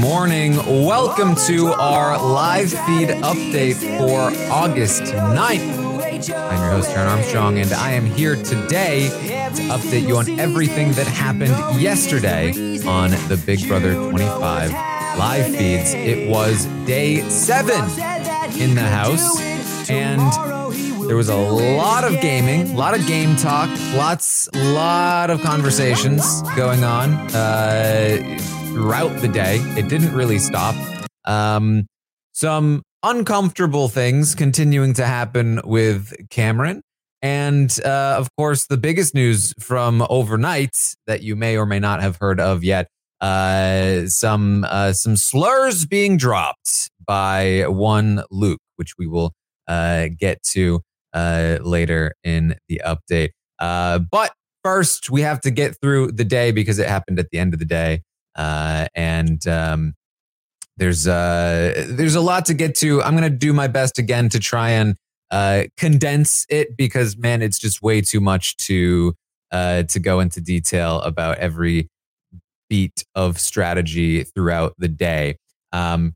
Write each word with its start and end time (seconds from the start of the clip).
Morning. 0.00 0.56
Welcome 0.56 1.34
to 1.46 1.66
our 1.74 2.18
live 2.18 2.70
feed 2.70 3.10
update 3.20 3.74
for 3.98 4.32
August 4.50 5.02
9th. 5.02 5.78
I'm 6.34 6.58
your 6.58 6.70
host, 6.70 6.88
Taran 6.90 7.06
Armstrong, 7.06 7.58
and 7.58 7.70
I 7.74 7.92
am 7.92 8.06
here 8.06 8.36
today 8.36 9.10
to 9.10 9.62
update 9.64 10.08
you 10.08 10.16
on 10.16 10.40
everything 10.40 10.92
that 10.92 11.06
happened 11.06 11.52
yesterday 11.78 12.48
on 12.86 13.10
the 13.28 13.38
Big 13.44 13.68
Brother 13.68 13.92
25 13.92 14.72
live 15.18 15.54
feeds. 15.54 15.92
It 15.92 16.30
was 16.30 16.64
day 16.86 17.20
seven 17.28 17.82
in 18.58 18.74
the 18.74 18.80
house, 18.80 19.38
and 19.90 20.20
there 21.10 21.16
was 21.16 21.28
a 21.28 21.36
lot 21.36 22.04
of 22.04 22.22
gaming, 22.22 22.70
a 22.72 22.76
lot 22.76 22.98
of 22.98 23.06
game 23.06 23.36
talk, 23.36 23.68
lots, 23.94 24.48
lot 24.54 25.28
of 25.28 25.42
conversations 25.42 26.40
going 26.56 26.84
on 26.84 27.12
uh, 27.34 28.59
throughout 28.72 29.20
the 29.20 29.28
day. 29.28 29.56
It 29.76 29.88
didn't 29.88 30.14
really 30.14 30.38
stop. 30.38 30.74
Um, 31.24 31.86
some 32.32 32.82
uncomfortable 33.02 33.88
things 33.88 34.34
continuing 34.34 34.94
to 34.94 35.06
happen 35.06 35.60
with 35.64 36.12
Cameron. 36.30 36.82
And 37.22 37.70
uh, 37.84 38.16
of 38.18 38.28
course, 38.36 38.66
the 38.66 38.78
biggest 38.78 39.14
news 39.14 39.52
from 39.60 40.06
overnight 40.08 40.74
that 41.06 41.22
you 41.22 41.36
may 41.36 41.56
or 41.56 41.66
may 41.66 41.78
not 41.78 42.00
have 42.00 42.16
heard 42.20 42.40
of 42.40 42.64
yet 42.64 42.88
uh, 43.20 44.06
some 44.06 44.64
uh, 44.68 44.92
some 44.92 45.16
slurs 45.16 45.84
being 45.84 46.16
dropped 46.16 46.90
by 47.04 47.64
one 47.68 48.22
Luke, 48.30 48.60
which 48.76 48.94
we 48.98 49.06
will 49.06 49.32
uh, 49.68 50.08
get 50.18 50.42
to 50.42 50.80
uh, 51.12 51.58
later 51.60 52.14
in 52.24 52.56
the 52.68 52.80
update. 52.84 53.30
Uh, 53.58 53.98
but 53.98 54.32
first, 54.64 55.10
we 55.10 55.20
have 55.20 55.40
to 55.42 55.50
get 55.50 55.76
through 55.82 56.12
the 56.12 56.24
day 56.24 56.50
because 56.50 56.78
it 56.78 56.88
happened 56.88 57.18
at 57.18 57.28
the 57.30 57.38
end 57.38 57.52
of 57.52 57.58
the 57.58 57.66
day, 57.66 58.02
uh, 58.36 58.86
and 58.94 59.46
um, 59.46 59.94
there's 60.76 61.06
uh, 61.06 61.86
there's 61.88 62.14
a 62.14 62.20
lot 62.20 62.46
to 62.46 62.54
get 62.54 62.74
to. 62.76 63.02
I'm 63.02 63.14
gonna 63.14 63.30
do 63.30 63.52
my 63.52 63.68
best 63.68 63.98
again 63.98 64.28
to 64.30 64.38
try 64.38 64.70
and 64.70 64.96
uh, 65.30 65.64
condense 65.76 66.46
it 66.48 66.76
because 66.76 67.16
man, 67.16 67.42
it's 67.42 67.58
just 67.58 67.82
way 67.82 68.00
too 68.00 68.20
much 68.20 68.56
to 68.58 69.14
uh, 69.50 69.82
to 69.84 69.98
go 69.98 70.20
into 70.20 70.40
detail 70.40 71.00
about 71.00 71.38
every 71.38 71.88
beat 72.68 73.04
of 73.14 73.38
strategy 73.38 74.22
throughout 74.22 74.74
the 74.78 74.88
day. 74.88 75.36
Um, 75.72 76.14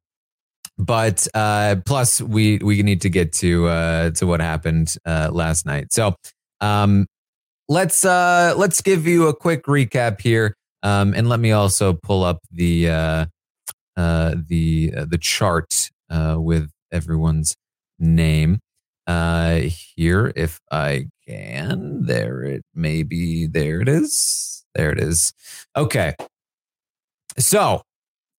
but 0.79 1.29
uh, 1.35 1.77
plus, 1.85 2.21
we 2.21 2.59
we 2.59 2.83
need 2.83 3.01
to 3.03 3.11
get 3.11 3.33
to 3.35 3.67
uh, 3.69 4.11
to 4.13 4.27
what 4.27 4.41
happened 4.41 4.97
uh, 5.05 5.31
last 5.33 5.67
night. 5.67 5.93
So 5.93 6.17
um, 6.61 7.07
let's 7.69 8.05
uh, 8.05 8.55
let's 8.57 8.81
give 8.81 9.07
you 9.07 9.29
a 9.29 9.35
quick 9.35 9.65
recap 9.67 10.21
here, 10.21 10.57
um, 10.85 11.15
and 11.15 11.29
let 11.29 11.41
me 11.41 11.51
also 11.51 11.95
pull 11.95 12.23
up 12.23 12.39
the 12.53 12.89
uh, 12.91 13.27
uh, 13.97 14.35
the 14.47 14.93
uh, 14.97 15.07
the 15.09 15.19
chart 15.19 15.91
uh, 16.11 16.37
with 16.39 16.71
everyone's 16.93 17.57
name 17.99 18.61
uh, 19.07 19.61
here, 19.97 20.33
if 20.37 20.61
I 20.71 21.07
can. 21.27 22.05
There 22.05 22.43
it 22.43 22.63
maybe 22.75 23.47
there 23.47 23.81
it 23.81 23.89
is. 23.89 24.65
There 24.75 24.91
it 24.91 25.01
is. 25.01 25.33
Okay. 25.77 26.15
So 27.39 27.83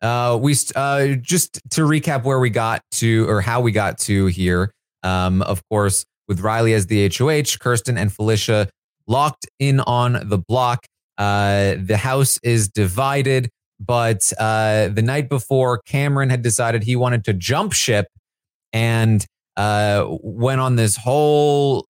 uh, 0.01 0.37
we 0.39 0.55
uh, 0.75 1.07
just 1.15 1.59
to 1.71 1.81
recap 1.81 2.23
where 2.23 2.39
we 2.39 2.51
got 2.51 2.81
to 2.91 3.27
or 3.27 3.41
how 3.41 3.59
we 3.59 3.71
got 3.71 3.97
to 3.99 4.27
here. 4.27 4.71
Um, 5.03 5.41
of 5.41 5.61
course, 5.69 6.05
with 6.27 6.41
Riley 6.41 6.73
as 6.73 6.87
the 6.87 7.09
HOH, 7.09 7.57
Kirsten 7.59 7.97
and 7.97 8.13
Felicia 8.13 8.69
locked 9.07 9.47
in 9.59 9.79
on 9.81 10.19
the 10.29 10.37
block. 10.37 10.85
Uh, 11.17 11.75
the 11.81 11.97
house 11.97 12.39
is 12.43 12.67
divided, 12.67 13.49
but 13.79 14.31
uh, 14.39 14.89
the 14.89 15.01
night 15.01 15.29
before, 15.29 15.79
Cameron 15.79 16.29
had 16.29 16.41
decided 16.41 16.83
he 16.83 16.95
wanted 16.95 17.23
to 17.25 17.33
jump 17.33 17.73
ship 17.73 18.07
and 18.73 19.25
uh, 19.57 20.05
went 20.21 20.61
on 20.61 20.75
this 20.75 20.97
whole 20.97 21.87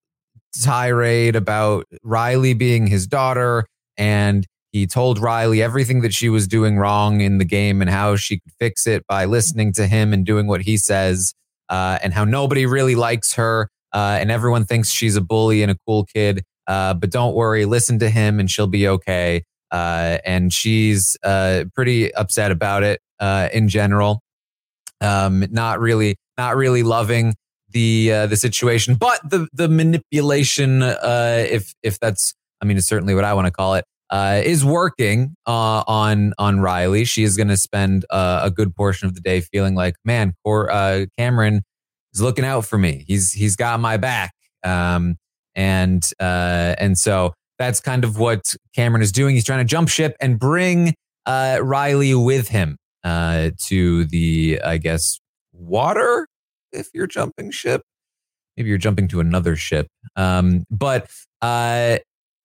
tirade 0.62 1.36
about 1.36 1.86
Riley 2.04 2.54
being 2.54 2.88
his 2.88 3.08
daughter 3.08 3.66
and 3.98 4.46
he 4.76 4.86
told 4.86 5.20
Riley 5.20 5.64
everything 5.64 6.02
that 6.02 6.14
she 6.14 6.28
was 6.28 6.50
doing 6.50 6.78
wrong 6.78 7.22
in 7.22 7.38
the 7.38 7.46
game 7.46 7.82
and 7.82 7.90
how 7.90 8.18
she 8.18 8.42
could 8.42 8.52
fix 8.60 8.86
it 8.86 9.08
by 9.08 9.24
listening 9.24 9.72
to 9.74 9.88
him 9.88 10.12
and 10.12 10.26
doing 10.26 10.48
what 10.48 10.64
he 10.64 10.76
says, 10.76 11.34
uh, 11.70 11.98
and 12.04 12.14
how 12.14 12.26
nobody 12.26 12.66
really 12.66 12.96
likes 12.96 13.36
her, 13.36 13.70
uh, 13.94 14.18
and 14.20 14.32
everyone 14.32 14.66
thinks 14.66 14.90
she's 14.90 15.16
a 15.16 15.22
bully 15.22 15.64
and 15.64 15.72
a 15.72 15.78
cool 15.88 16.04
kid. 16.04 16.44
Uh, 16.68 16.94
but 16.94 17.12
don't 17.12 17.36
worry, 17.36 17.66
listen 17.66 18.00
to 18.00 18.10
him 18.10 18.40
and 18.40 18.50
she'll 18.50 18.68
be 18.68 18.88
okay. 18.88 19.44
Uh, 19.72 20.20
and 20.26 20.54
she's 20.54 21.18
uh, 21.24 21.66
pretty 21.74 22.14
upset 22.16 22.52
about 22.52 22.84
it 22.84 23.02
uh, 23.20 23.50
in 23.54 23.68
general. 23.68 24.22
Um, 25.02 25.46
not 25.52 25.80
really, 25.80 26.16
not 26.38 26.56
really 26.56 26.84
loving 26.84 27.36
the 27.72 28.08
the 28.30 28.38
situation, 28.38 28.96
but 28.96 29.20
the 29.30 29.48
the 29.52 29.68
manipulation, 29.68 30.82
if 30.82 31.74
if 31.84 32.00
that's, 32.00 32.34
I 32.62 32.66
mean, 32.66 32.78
it's 32.78 32.88
certainly 32.88 33.14
what 33.14 33.26
I 33.26 33.34
want 33.34 33.48
to 33.48 33.52
call 33.52 33.74
it 33.76 33.84
uh, 34.10 34.42
is 34.44 34.64
working 34.64 35.36
uh, 35.46 35.84
on 35.88 36.34
on 36.38 36.60
Riley. 36.60 37.06
She 37.06 37.24
is 37.24 37.36
going 37.38 37.48
to 37.48 37.58
spend 37.58 38.06
uh, 38.10 38.42
a 38.44 38.52
good 38.52 38.76
portion 38.76 39.08
of 39.08 39.16
the 39.16 39.22
day 39.22 39.42
feeling 39.42 39.76
like, 39.76 39.96
man, 40.04 40.34
uh, 40.46 41.06
Cameron 41.18 41.64
is 42.14 42.22
looking 42.22 42.46
out 42.46 42.66
for 42.66 42.78
me. 42.78 43.04
He's 43.08 43.32
he's 43.32 43.56
got 43.56 43.80
my 43.80 43.98
back, 43.98 44.34
um, 44.64 45.18
and 45.56 46.10
uh, 46.20 46.76
and 46.78 46.98
so 46.98 47.34
that's 47.58 47.80
kind 47.80 48.04
of 48.04 48.18
what 48.18 48.56
Cameron 48.76 49.02
is 49.02 49.12
doing. 49.12 49.36
He's 49.36 49.46
trying 49.46 49.60
to 49.60 49.66
jump 49.66 49.90
ship 49.90 50.16
and 50.20 50.38
bring 50.38 50.94
uh, 51.26 51.60
Riley 51.62 52.14
with 52.14 52.50
him 52.50 52.78
uh, 53.04 53.52
to 53.64 54.06
the, 54.06 54.62
I 54.64 54.78
guess, 54.78 55.20
water. 55.54 56.28
If 56.72 56.90
you're 56.94 57.08
jumping 57.08 57.52
ship, 57.52 57.82
maybe 58.58 58.70
you're 58.70 58.78
jumping 58.78 59.08
to 59.10 59.20
another 59.20 59.56
ship. 59.56 59.88
Um, 60.16 60.66
but 60.70 61.10
uh, 61.42 62.00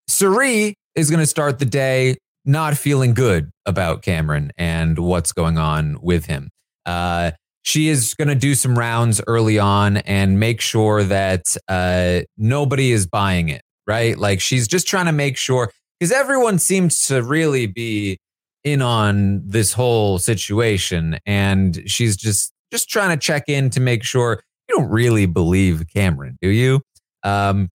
Cirie 0.09 0.75
is 0.95 1.11
going 1.11 1.21
to 1.21 1.27
start 1.27 1.59
the 1.59 1.65
day 1.65 2.17
not 2.45 2.77
feeling 2.77 3.15
good 3.15 3.51
about 3.67 4.03
Cameron 4.03 4.53
and 4.57 4.99
what's 4.99 5.33
going 5.33 5.59
on 5.59 5.99
with 6.01 6.27
him. 6.27 6.51
Uh, 6.87 7.33
she 7.71 7.89
is 7.89 8.15
going 8.15 8.27
to 8.27 8.35
do 8.35 8.57
some 8.57 8.77
rounds 8.77 9.21
early 9.29 9.57
on 9.57 9.99
and 9.99 10.41
make 10.41 10.61
sure 10.61 11.05
that 11.05 11.57
uh, 11.69 12.23
nobody 12.37 12.91
is 12.91 13.07
buying 13.07 13.49
it, 13.49 13.63
right? 13.87 14.19
Like 14.19 14.41
she's 14.41 14.67
just 14.67 14.89
trying 14.89 15.07
to 15.07 15.13
make 15.13 15.37
sure 15.37 15.71
because 15.99 16.11
everyone 16.11 16.59
seems 16.59 17.07
to 17.07 17.23
really 17.23 17.67
be 17.67 18.19
in 18.65 18.83
on 18.83 19.43
this 19.47 19.73
whole 19.73 20.19
situation, 20.19 21.19
and 21.25 21.81
she's 21.87 22.17
just 22.17 22.53
just 22.73 22.89
trying 22.89 23.17
to 23.17 23.17
check 23.17 23.45
in 23.47 23.71
to 23.71 23.81
make 23.81 24.03
sure 24.03 24.43
you 24.69 24.77
don't 24.77 24.91
really 24.91 25.27
believe 25.27 25.85
Cameron, 25.95 26.39
do 26.43 26.49
you? 26.49 26.81
Um, 27.23 27.69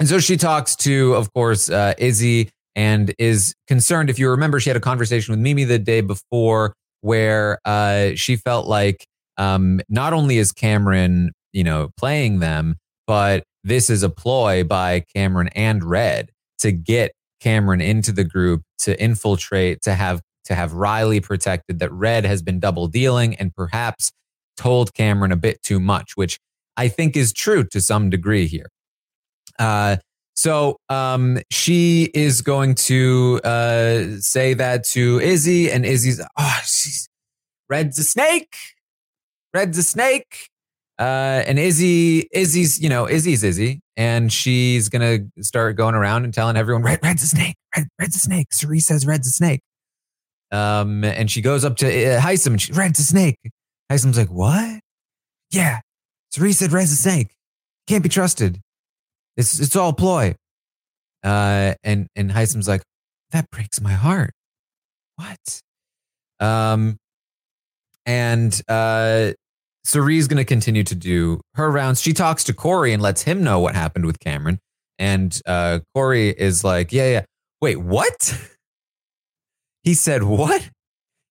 and 0.00 0.08
so 0.08 0.18
she 0.18 0.36
talks 0.36 0.74
to, 0.76 1.14
of 1.14 1.32
course, 1.32 1.70
uh, 1.70 1.94
Izzy 1.96 2.50
and 2.74 3.14
is 3.20 3.54
concerned. 3.68 4.10
If 4.10 4.18
you 4.18 4.30
remember, 4.30 4.58
she 4.58 4.68
had 4.68 4.76
a 4.76 4.80
conversation 4.80 5.30
with 5.30 5.38
Mimi 5.38 5.62
the 5.62 5.78
day 5.78 6.00
before 6.00 6.74
where 7.02 7.58
uh, 7.64 8.10
she 8.16 8.34
felt 8.36 8.66
like 8.66 9.06
um, 9.36 9.80
not 9.88 10.12
only 10.12 10.38
is 10.38 10.52
Cameron, 10.52 11.32
you 11.52 11.64
know, 11.64 11.90
playing 11.96 12.40
them, 12.40 12.76
but 13.06 13.44
this 13.64 13.90
is 13.90 14.02
a 14.02 14.08
ploy 14.08 14.64
by 14.64 15.04
Cameron 15.14 15.48
and 15.54 15.84
Red 15.84 16.30
to 16.58 16.72
get 16.72 17.12
Cameron 17.40 17.80
into 17.80 18.12
the 18.12 18.24
group 18.24 18.62
to 18.78 19.00
infiltrate, 19.00 19.82
to 19.82 19.94
have 19.94 20.20
to 20.44 20.54
have 20.54 20.72
Riley 20.72 21.20
protected. 21.20 21.78
That 21.78 21.92
Red 21.92 22.24
has 22.24 22.42
been 22.42 22.60
double 22.60 22.88
dealing 22.88 23.34
and 23.36 23.54
perhaps 23.54 24.12
told 24.56 24.94
Cameron 24.94 25.32
a 25.32 25.36
bit 25.36 25.62
too 25.62 25.80
much, 25.80 26.16
which 26.16 26.38
I 26.76 26.88
think 26.88 27.16
is 27.16 27.32
true 27.32 27.64
to 27.64 27.80
some 27.80 28.10
degree 28.10 28.46
here. 28.46 28.68
Uh, 29.58 29.96
so 30.34 30.76
um, 30.88 31.38
she 31.50 32.10
is 32.14 32.40
going 32.40 32.74
to 32.74 33.40
uh, 33.44 34.04
say 34.18 34.54
that 34.54 34.84
to 34.84 35.20
Izzy, 35.20 35.70
and 35.70 35.84
Izzy's, 35.84 36.20
oh, 36.38 36.60
she's 36.64 37.08
Red's 37.68 37.98
a 37.98 38.04
snake. 38.04 38.56
Red's 39.54 39.78
a 39.78 39.82
snake. 39.82 40.48
Uh, 40.98 41.42
and 41.46 41.58
Izzy, 41.58 42.28
Izzy's, 42.32 42.80
you 42.80 42.88
know, 42.88 43.08
Izzy's 43.08 43.42
Izzy, 43.42 43.80
and 43.96 44.32
she's 44.32 44.88
gonna 44.88 45.20
start 45.40 45.76
going 45.76 45.94
around 45.94 46.24
and 46.24 46.32
telling 46.32 46.56
everyone, 46.56 46.82
Red, 46.82 47.00
Red's 47.02 47.22
a 47.22 47.26
snake. 47.26 47.56
Red, 47.76 47.88
Red's 47.98 48.16
a 48.16 48.20
snake. 48.20 48.52
Cirie 48.52 48.78
says 48.78 49.06
Red's 49.06 49.26
a 49.26 49.30
snake. 49.30 49.60
Um, 50.52 51.02
and 51.02 51.30
she 51.30 51.40
goes 51.40 51.64
up 51.64 51.76
to 51.78 51.86
uh, 51.86 52.20
Hisam 52.20 52.68
and 52.68 52.76
Red's 52.76 52.98
a 53.00 53.04
snake. 53.04 53.38
Hisam's 53.90 54.18
like, 54.18 54.30
what? 54.30 54.80
Yeah, 55.50 55.80
Cirie 56.30 56.52
said 56.52 56.72
Red's 56.72 56.92
a 56.92 56.96
snake. 56.96 57.34
Can't 57.88 58.02
be 58.02 58.08
trusted. 58.08 58.60
It's 59.36 59.58
it's 59.58 59.74
all 59.74 59.92
ploy. 59.92 60.36
Uh, 61.24 61.74
and 61.82 62.06
and 62.14 62.30
Hisam's 62.30 62.68
like, 62.68 62.82
that 63.30 63.50
breaks 63.50 63.80
my 63.80 63.92
heart. 63.92 64.32
What? 65.16 65.60
Um, 66.38 66.98
and 68.04 68.60
uh, 68.68 69.32
Cirie's 69.84 70.28
going 70.28 70.38
to 70.38 70.44
continue 70.44 70.84
to 70.84 70.94
do 70.94 71.40
her 71.54 71.70
rounds. 71.70 72.00
She 72.00 72.12
talks 72.12 72.44
to 72.44 72.52
Corey 72.52 72.92
and 72.92 73.02
lets 73.02 73.22
him 73.22 73.42
know 73.42 73.60
what 73.60 73.74
happened 73.74 74.06
with 74.06 74.20
Cameron. 74.20 74.58
And 74.98 75.38
uh, 75.46 75.80
Corey 75.94 76.28
is 76.28 76.62
like, 76.62 76.92
yeah, 76.92 77.10
yeah. 77.10 77.24
Wait, 77.60 77.76
what? 77.76 78.38
He 79.84 79.94
said, 79.94 80.22
what? 80.22 80.70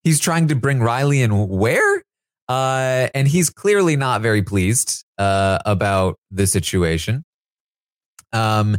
He's 0.04 0.20
trying 0.20 0.50
to 0.50 0.56
bring 0.56 0.82
Riley 0.82 1.22
in 1.22 1.48
where? 1.48 2.04
Uh, 2.50 3.08
and 3.14 3.28
he's 3.28 3.50
clearly 3.50 3.96
not 3.96 4.22
very 4.22 4.42
pleased 4.42 5.06
uh, 5.18 5.60
about 5.66 6.18
the 6.32 6.46
situation. 6.46 7.24
Um, 8.34 8.78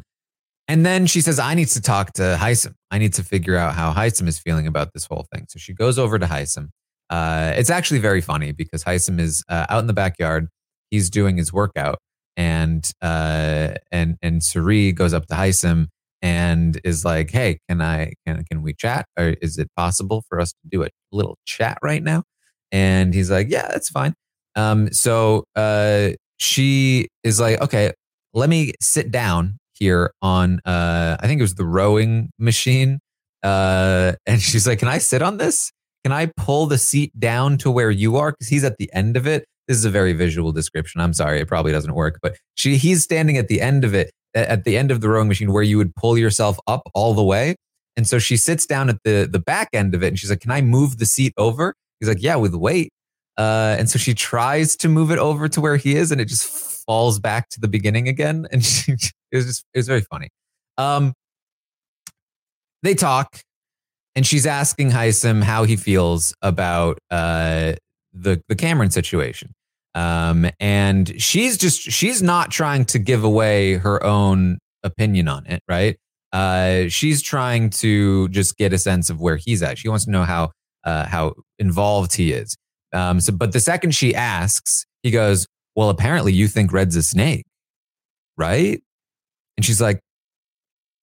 and 0.69 0.85
then 0.85 1.07
she 1.07 1.21
says, 1.21 1.39
I 1.39 1.55
need 1.55 1.69
to 1.69 1.81
talk 1.81 2.13
to 2.15 2.37
Hisam. 2.39 2.75
I 2.91 2.99
need 2.99 3.15
to 3.15 3.25
figure 3.25 3.57
out 3.57 3.75
how 3.75 3.93
Hisam 3.93 4.29
is 4.29 4.39
feeling 4.39 4.67
about 4.67 4.93
this 4.93 5.07
whole 5.07 5.27
thing. 5.33 5.47
So 5.49 5.59
she 5.59 5.73
goes 5.73 5.99
over 5.99 6.19
to 6.19 6.27
Hisam. 6.27 6.69
Uh, 7.13 7.53
it's 7.57 7.69
actually 7.69 8.01
very 8.01 8.23
funny 8.23 8.53
because 8.53 8.83
Hisam 8.85 9.21
is 9.21 9.45
uh, 9.51 9.67
out 9.69 9.81
in 9.81 9.87
the 9.87 9.93
backyard. 9.93 10.49
He's 10.91 11.11
doing 11.11 11.37
his 11.37 11.53
workout, 11.53 11.99
and 12.39 12.91
uh, 13.03 13.75
and 13.93 14.17
and 14.23 14.43
Cirie 14.43 14.93
goes 14.93 15.13
up 15.13 15.27
to 15.27 15.35
Hisam 15.35 15.89
and 16.23 16.81
is 16.85 17.05
like, 17.05 17.31
"Hey, 17.31 17.59
can 17.69 17.83
I 17.83 18.15
can 18.27 18.45
can 18.45 18.63
we 18.63 18.73
chat? 18.73 19.05
Or 19.19 19.35
is 19.43 19.59
it 19.59 19.69
possible 19.77 20.25
for 20.27 20.41
us 20.41 20.53
to 20.53 20.69
do 20.71 20.85
a 20.85 20.89
little 21.13 21.37
chat 21.45 21.77
right 21.83 22.03
now?" 22.03 22.23
And 22.73 23.13
he's 23.13 23.31
like, 23.31 23.49
"Yeah, 23.51 23.69
that's 23.69 23.91
fine." 23.91 24.15
Um, 24.57 24.91
so 24.91 25.45
uh, 25.55 26.13
she 26.39 27.09
is 27.25 27.39
like, 27.39 27.61
"Okay, 27.61 27.93
let 28.33 28.49
me 28.49 28.73
sit 28.81 29.11
down 29.11 29.59
here 29.75 30.13
on 30.23 30.61
uh, 30.65 31.19
I 31.21 31.27
think 31.27 31.41
it 31.41 31.45
was 31.45 31.57
the 31.57 31.67
rowing 31.67 32.31
machine." 32.39 33.01
Uh, 33.43 34.15
and 34.25 34.41
she's 34.41 34.67
like, 34.67 34.79
"Can 34.79 34.89
I 34.89 34.97
sit 34.97 35.21
on 35.21 35.37
this? 35.37 35.73
Can 36.05 36.13
I 36.13 36.27
pull 36.37 36.67
the 36.67 36.79
seat 36.79 37.19
down 37.19 37.59
to 37.59 37.71
where 37.71 37.91
you 37.91 38.17
are? 38.17 38.33
Because 38.33 38.49
he's 38.49 38.65
at 38.65 38.79
the 38.79 38.91
end 38.93 39.17
of 39.17 39.27
it." 39.27 39.45
This 39.69 39.77
is 39.77 39.85
a 39.85 39.91
very 39.91 40.13
visual 40.13 40.53
description. 40.53 41.01
I'm 41.01 41.15
sorry, 41.15 41.41
it 41.41 41.49
probably 41.49 41.73
doesn't 41.73 41.95
work, 41.95 42.19
but 42.21 42.37
she 42.55 42.77
he's 42.77 43.03
standing 43.03 43.37
at 43.37 43.49
the 43.49 43.61
end 43.61 43.85
of 43.85 43.95
it, 43.95 44.11
at 44.35 44.65
the 44.65 44.77
end 44.77 44.91
of 44.91 45.01
the 45.01 45.09
rowing 45.09 45.29
machine 45.29 45.53
where 45.53 45.63
you 45.63 45.79
would 45.79 45.95
pull 45.95 46.19
yourself 46.19 46.59
up 46.67 46.83
all 46.95 47.15
the 47.15 47.23
way. 47.23 47.55
And 47.97 48.07
so 48.07 48.19
she 48.19 48.37
sits 48.37 48.67
down 48.67 48.89
at 48.89 48.99
the 49.05 49.29
the 49.31 49.39
back 49.39 49.69
end 49.73 49.95
of 49.95 50.03
it 50.03 50.09
and 50.09 50.19
she's 50.19 50.31
like, 50.31 50.41
Can 50.41 50.51
I 50.51 50.61
move 50.61 50.99
the 50.99 51.07
seat 51.07 51.33
over? 51.37 51.75
He's 52.01 52.09
like, 52.09 52.23
Yeah, 52.23 52.37
with 52.37 52.55
weight. 52.55 52.91
Uh, 53.39 53.77
and 53.79 53.89
so 53.89 53.99
she 53.99 54.15
tries 54.15 54.77
to 54.77 54.89
move 54.89 55.11
it 55.11 55.19
over 55.19 55.49
to 55.49 55.61
where 55.61 55.77
he 55.77 55.97
is 55.97 56.13
and 56.13 56.21
it 56.21 56.27
just 56.27 56.45
falls 56.85 57.19
back 57.19 57.49
to 57.51 57.61
the 57.61 57.69
beginning 57.69 58.09
again. 58.09 58.47
And 58.53 58.65
she, 58.65 58.93
it 58.93 59.37
was 59.37 59.47
just, 59.47 59.65
it 59.73 59.79
was 59.79 59.89
very 59.89 60.03
funny. 60.03 60.29
Um, 60.77 61.15
they 62.83 62.95
talk 62.95 63.41
and 64.15 64.27
she's 64.27 64.47
asking 64.47 64.91
Hisam 64.91 65.43
how 65.43 65.65
he 65.65 65.77
feels 65.77 66.35
about 66.43 66.99
uh, 67.11 67.75
the, 68.13 68.43
the 68.49 68.55
Cameron 68.55 68.91
situation. 68.91 69.55
Um, 69.95 70.49
and 70.61 71.21
she's 71.21 71.59
just, 71.59 71.81
she's 71.81 72.23
not 72.23 72.51
trying 72.51 72.85
to 72.87 72.99
give 72.99 73.25
away 73.25 73.75
her 73.75 74.03
own 74.03 74.59
opinion 74.83 75.29
on 75.29 75.47
it, 75.47 75.63
right? 75.69 75.97
Uh, 76.33 76.89
she's 76.89 77.23
trying 77.23 77.71
to 77.71 78.29
just 78.29 78.57
get 78.57 78.73
a 78.73 78.79
sense 78.79 79.11
of 79.11 79.21
where 79.21 79.37
he's 79.37 79.63
at. 79.63 79.79
She 79.79 79.89
wants 79.89 80.07
to 80.07 80.11
know 80.11 80.25
how, 80.25 80.51
uh, 80.85 81.07
how 81.07 81.35
involved 81.59 82.15
he 82.15 82.33
is. 82.33 82.57
Um, 82.93 83.21
so, 83.21 83.33
but 83.33 83.53
the 83.53 83.61
second 83.61 83.95
she 83.95 84.15
asks, 84.15 84.85
he 85.03 85.11
goes, 85.11 85.47
well, 85.75 85.91
apparently 85.91 86.33
you 86.33 86.49
think 86.49 86.73
Red's 86.73 86.97
a 86.97 87.03
snake, 87.03 87.45
right? 88.37 88.83
And 89.57 89.65
she's 89.65 89.81
like, 89.81 90.01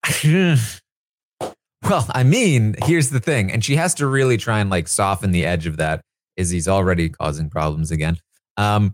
well, 1.84 2.06
I 2.12 2.24
mean, 2.24 2.76
here's 2.86 3.10
the 3.10 3.20
thing. 3.20 3.52
And 3.52 3.64
she 3.64 3.76
has 3.76 3.94
to 3.96 4.08
really 4.08 4.38
try 4.38 4.60
and 4.60 4.70
like 4.70 4.88
soften 4.88 5.31
the 5.31 5.46
edge 5.46 5.66
of 5.66 5.78
that 5.78 6.02
is 6.36 6.50
he's 6.50 6.68
already 6.68 7.10
causing 7.10 7.50
problems 7.50 7.92
again. 7.92 8.18
Um, 8.58 8.94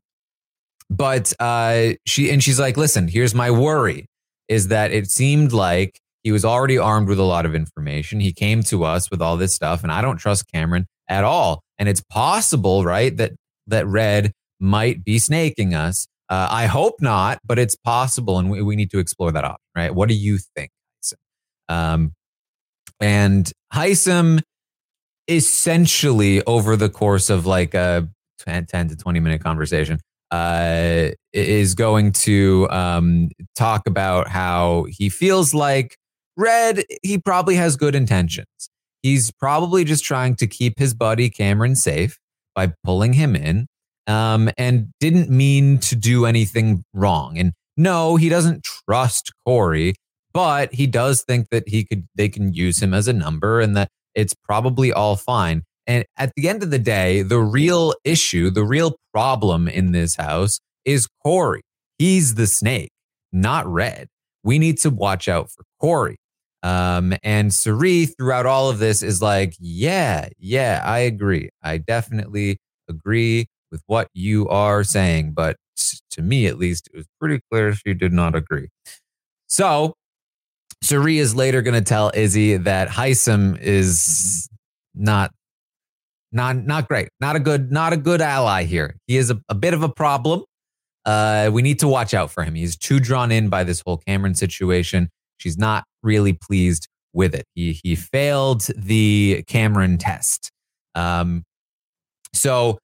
but 0.89 1.33
uh, 1.39 1.93
she 2.05 2.29
and 2.31 2.43
she's 2.43 2.59
like, 2.59 2.77
listen, 2.77 3.07
here's 3.07 3.33
my 3.33 3.49
worry 3.49 4.05
is 4.47 4.67
that 4.67 4.91
it 4.91 5.09
seemed 5.09 5.51
like 5.51 5.99
he 6.23 6.31
was 6.31 6.45
already 6.45 6.77
armed 6.77 7.07
with 7.07 7.19
a 7.19 7.23
lot 7.23 7.45
of 7.45 7.55
information. 7.55 8.19
He 8.19 8.33
came 8.33 8.61
to 8.63 8.83
us 8.83 9.09
with 9.09 9.21
all 9.21 9.37
this 9.37 9.53
stuff, 9.53 9.83
and 9.83 9.91
I 9.91 10.01
don't 10.01 10.17
trust 10.17 10.51
Cameron 10.51 10.85
at 11.07 11.23
all. 11.23 11.63
And 11.77 11.89
it's 11.89 12.01
possible, 12.09 12.83
right, 12.83 13.15
that 13.17 13.33
that 13.67 13.87
Red 13.87 14.31
might 14.59 15.03
be 15.03 15.17
snaking 15.17 15.73
us. 15.73 16.07
Uh, 16.29 16.47
I 16.49 16.65
hope 16.65 16.95
not, 17.01 17.39
but 17.45 17.59
it's 17.59 17.75
possible, 17.75 18.37
and 18.37 18.49
we, 18.49 18.61
we 18.61 18.75
need 18.75 18.91
to 18.91 18.99
explore 18.99 19.31
that 19.31 19.43
option, 19.43 19.65
right? 19.75 19.93
What 19.93 20.09
do 20.09 20.15
you 20.15 20.37
think? 20.55 20.69
Um, 21.67 22.13
and 22.99 23.51
Hisam 23.73 24.41
essentially 25.27 26.43
over 26.45 26.75
the 26.75 26.89
course 26.89 27.29
of 27.29 27.45
like 27.45 27.73
a 27.73 28.07
10, 28.39 28.67
10 28.67 28.89
to 28.89 28.95
20 28.95 29.19
minute 29.19 29.41
conversation 29.41 29.99
uh, 30.31 31.09
is 31.33 31.73
going 31.75 32.11
to 32.11 32.67
um, 32.69 33.29
talk 33.55 33.81
about 33.87 34.27
how 34.27 34.85
he 34.89 35.09
feels 35.09 35.53
like 35.53 35.95
Red, 36.37 36.83
he 37.01 37.17
probably 37.17 37.55
has 37.55 37.77
good 37.77 37.95
intentions. 37.95 38.47
He's 39.01 39.31
probably 39.31 39.83
just 39.83 40.03
trying 40.03 40.35
to 40.37 40.47
keep 40.47 40.79
his 40.79 40.93
buddy 40.93 41.29
Cameron 41.29 41.75
safe 41.75 42.17
by 42.53 42.73
pulling 42.83 43.13
him 43.13 43.35
in 43.35 43.67
um, 44.07 44.49
and 44.57 44.91
didn't 44.99 45.29
mean 45.29 45.77
to 45.79 45.95
do 45.95 46.25
anything 46.25 46.83
wrong. 46.93 47.37
And 47.37 47.53
no, 47.77 48.15
he 48.15 48.29
doesn't 48.29 48.63
trust 48.63 49.31
Corey, 49.45 49.95
but 50.35 50.73
he 50.73 50.85
does 50.85 51.23
think 51.23 51.47
that 51.49 51.69
he 51.69 51.85
could 51.85 52.09
they 52.13 52.27
can 52.27 52.53
use 52.53 52.83
him 52.83 52.93
as 52.93 53.07
a 53.07 53.13
number 53.13 53.61
and 53.61 53.75
that 53.77 53.87
it's 54.13 54.33
probably 54.33 54.91
all 54.91 55.15
fine. 55.15 55.63
And 55.87 56.03
at 56.17 56.33
the 56.35 56.49
end 56.49 56.61
of 56.61 56.71
the 56.71 56.79
day, 56.79 57.21
the 57.21 57.39
real 57.39 57.93
issue, 58.03 58.49
the 58.49 58.65
real 58.65 58.97
problem 59.13 59.69
in 59.69 59.93
this 59.93 60.17
house 60.17 60.59
is 60.83 61.07
Corey. 61.23 61.61
He's 61.97 62.35
the 62.35 62.47
snake, 62.47 62.91
not 63.31 63.65
Red. 63.65 64.07
We 64.43 64.59
need 64.59 64.77
to 64.79 64.89
watch 64.89 65.29
out 65.29 65.49
for 65.51 65.63
Corey. 65.79 66.17
Um, 66.63 67.13
and 67.23 67.53
Cirie, 67.53 68.05
throughout 68.05 68.45
all 68.45 68.69
of 68.69 68.79
this, 68.79 69.03
is 69.03 69.21
like, 69.21 69.53
yeah, 69.57 70.27
yeah, 70.37 70.81
I 70.83 70.99
agree. 70.99 71.49
I 71.63 71.77
definitely 71.77 72.57
agree 72.89 73.45
with 73.71 73.83
what 73.85 74.09
you 74.13 74.49
are 74.49 74.83
saying. 74.83 75.33
But 75.33 75.55
to 76.09 76.21
me, 76.21 76.47
at 76.47 76.57
least, 76.57 76.89
it 76.91 76.97
was 76.97 77.05
pretty 77.21 77.39
clear 77.49 77.73
she 77.73 77.93
did 77.93 78.11
not 78.11 78.35
agree. 78.35 78.67
So 79.47 79.93
Cirie 80.81 81.19
is 81.19 81.35
later 81.35 81.61
going 81.61 81.73
to 81.73 81.81
tell 81.81 82.11
Izzy 82.13 82.57
that 82.57 82.89
Hisam 82.89 83.59
is 83.59 84.47
not 84.93 85.31
not 86.31 86.57
not 86.57 86.87
great, 86.87 87.09
not 87.19 87.35
a 87.35 87.39
good 87.39 87.71
not 87.71 87.93
a 87.93 87.97
good 87.97 88.21
ally 88.21 88.63
here. 88.63 88.95
He 89.07 89.17
is 89.17 89.31
a, 89.31 89.41
a 89.49 89.55
bit 89.55 89.73
of 89.73 89.83
a 89.83 89.89
problem. 89.89 90.43
Uh, 91.05 91.49
we 91.53 91.61
need 91.61 91.79
to 91.79 91.87
watch 91.87 92.13
out 92.13 92.31
for 92.31 92.43
him. 92.43 92.55
He's 92.55 92.75
too 92.75 92.99
drawn 92.99 93.31
in 93.31 93.49
by 93.49 93.63
this 93.63 93.81
whole 93.85 93.97
Cameron 93.97 94.35
situation. 94.35 95.09
She's 95.37 95.57
not 95.57 95.85
really 96.03 96.33
pleased 96.33 96.87
with 97.13 97.33
it. 97.33 97.45
He 97.55 97.79
he 97.83 97.95
failed 97.95 98.63
the 98.75 99.43
Cameron 99.47 99.97
test. 99.97 100.51
Um, 100.93 101.43
so 102.33 102.79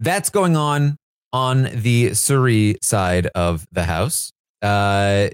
that's 0.00 0.30
going 0.30 0.56
on 0.56 0.96
on 1.32 1.68
the 1.72 2.14
Cirie 2.14 2.76
side 2.82 3.28
of 3.34 3.66
the 3.72 3.84
house. 3.84 4.32
Uh, 4.60 5.28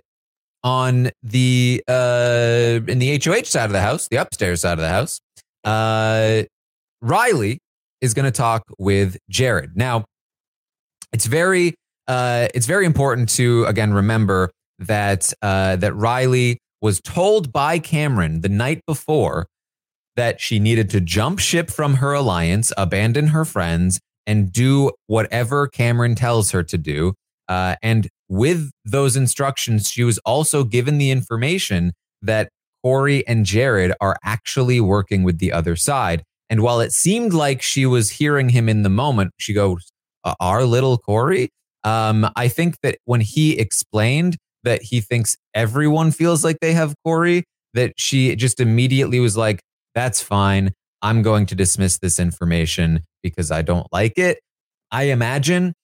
on 0.65 1.11
the 1.23 1.83
uh, 1.89 2.81
in 2.87 2.99
the 2.99 3.21
HOH 3.23 3.45
side 3.45 3.67
of 3.67 3.73
the 3.73 3.81
house, 3.81 4.09
the 4.09 4.17
upstairs 4.17 4.63
side 4.63 4.75
of 4.75 4.79
the 4.79 4.89
house, 4.89 5.21
uh, 5.65 6.43
Riley 7.01 7.59
is 8.01 8.15
going 8.15 8.25
to 8.25 8.37
talk 8.37 8.63
with 8.79 9.17
Jared. 9.29 9.77
Now, 9.77 10.05
it's 11.13 11.27
very 11.27 11.75
uh, 12.07 12.49
it's 12.55 12.67
very 12.67 12.87
important 12.87 13.29
to 13.31 13.65
again 13.65 13.93
remember 13.93 14.51
that 14.79 15.33
uh, 15.43 15.77
that 15.77 15.95
Riley 15.95 16.59
was 16.81 17.01
told 17.01 17.53
by 17.53 17.79
Cameron 17.79 18.41
the 18.41 18.49
night 18.49 18.83
before 18.87 19.47
that 20.17 20.41
she 20.41 20.59
needed 20.59 20.91
to 20.91 21.01
jump 21.01 21.39
ship 21.39 21.71
from 21.71 21.95
her 21.95 22.13
alliance, 22.13 22.73
abandon 22.77 23.29
her 23.29 23.45
friends, 23.45 24.01
and 24.27 24.53
do 24.53 24.91
whatever 25.07 25.69
Cameron 25.69 26.15
tells 26.15 26.51
her 26.51 26.63
to 26.63 26.77
do. 26.77 27.15
Uh, 27.49 27.77
and 27.83 28.09
with 28.29 28.71
those 28.85 29.17
instructions, 29.17 29.89
she 29.89 30.05
was 30.05 30.19
also 30.19 30.65
given 30.65 30.99
the 30.99 31.11
information 31.11 31.93
that 32.23 32.51
Corey 32.83 33.27
and 33.27 33.45
Jared 33.45 33.93
are 34.01 34.17
actually 34.25 34.81
working 34.81 35.23
with 35.23 35.39
the 35.39 35.53
other 35.53 35.77
side. 35.77 36.23
And 36.51 36.63
while 36.63 36.81
it 36.81 36.93
seemed 36.93 37.33
like 37.33 37.63
she 37.63 37.87
was 37.87 38.11
hearing 38.11 38.51
him 38.51 38.69
in 38.69 38.83
the 38.83 38.89
moment, 38.89 39.33
she 39.39 39.53
goes, 39.53 39.91
Our 40.41 40.65
little 40.65 40.99
Corey? 40.99 41.51
Um, 41.85 42.29
I 42.37 42.49
think 42.49 42.77
that 42.83 42.99
when 43.05 43.21
he 43.21 43.59
explained 43.59 44.37
that 44.65 44.83
he 44.83 45.01
thinks 45.01 45.37
everyone 45.55 46.11
feels 46.11 46.45
like 46.45 46.59
they 46.61 46.73
have 46.73 46.95
Corey, 47.05 47.45
that 47.75 47.93
she 47.97 48.35
just 48.37 48.61
immediately 48.61 49.21
was 49.21 49.37
like, 49.37 49.61
That's 49.95 50.23
fine. 50.23 50.73
I'm 51.03 51.23
going 51.23 51.47
to 51.47 51.55
dismiss 51.55 51.99
this 51.99 52.19
information 52.19 53.05
because 53.23 53.51
I 53.51 53.63
don't 53.63 53.87
like 53.93 54.19
it. 54.19 54.41
I 54.91 55.05
imagine 55.05 55.75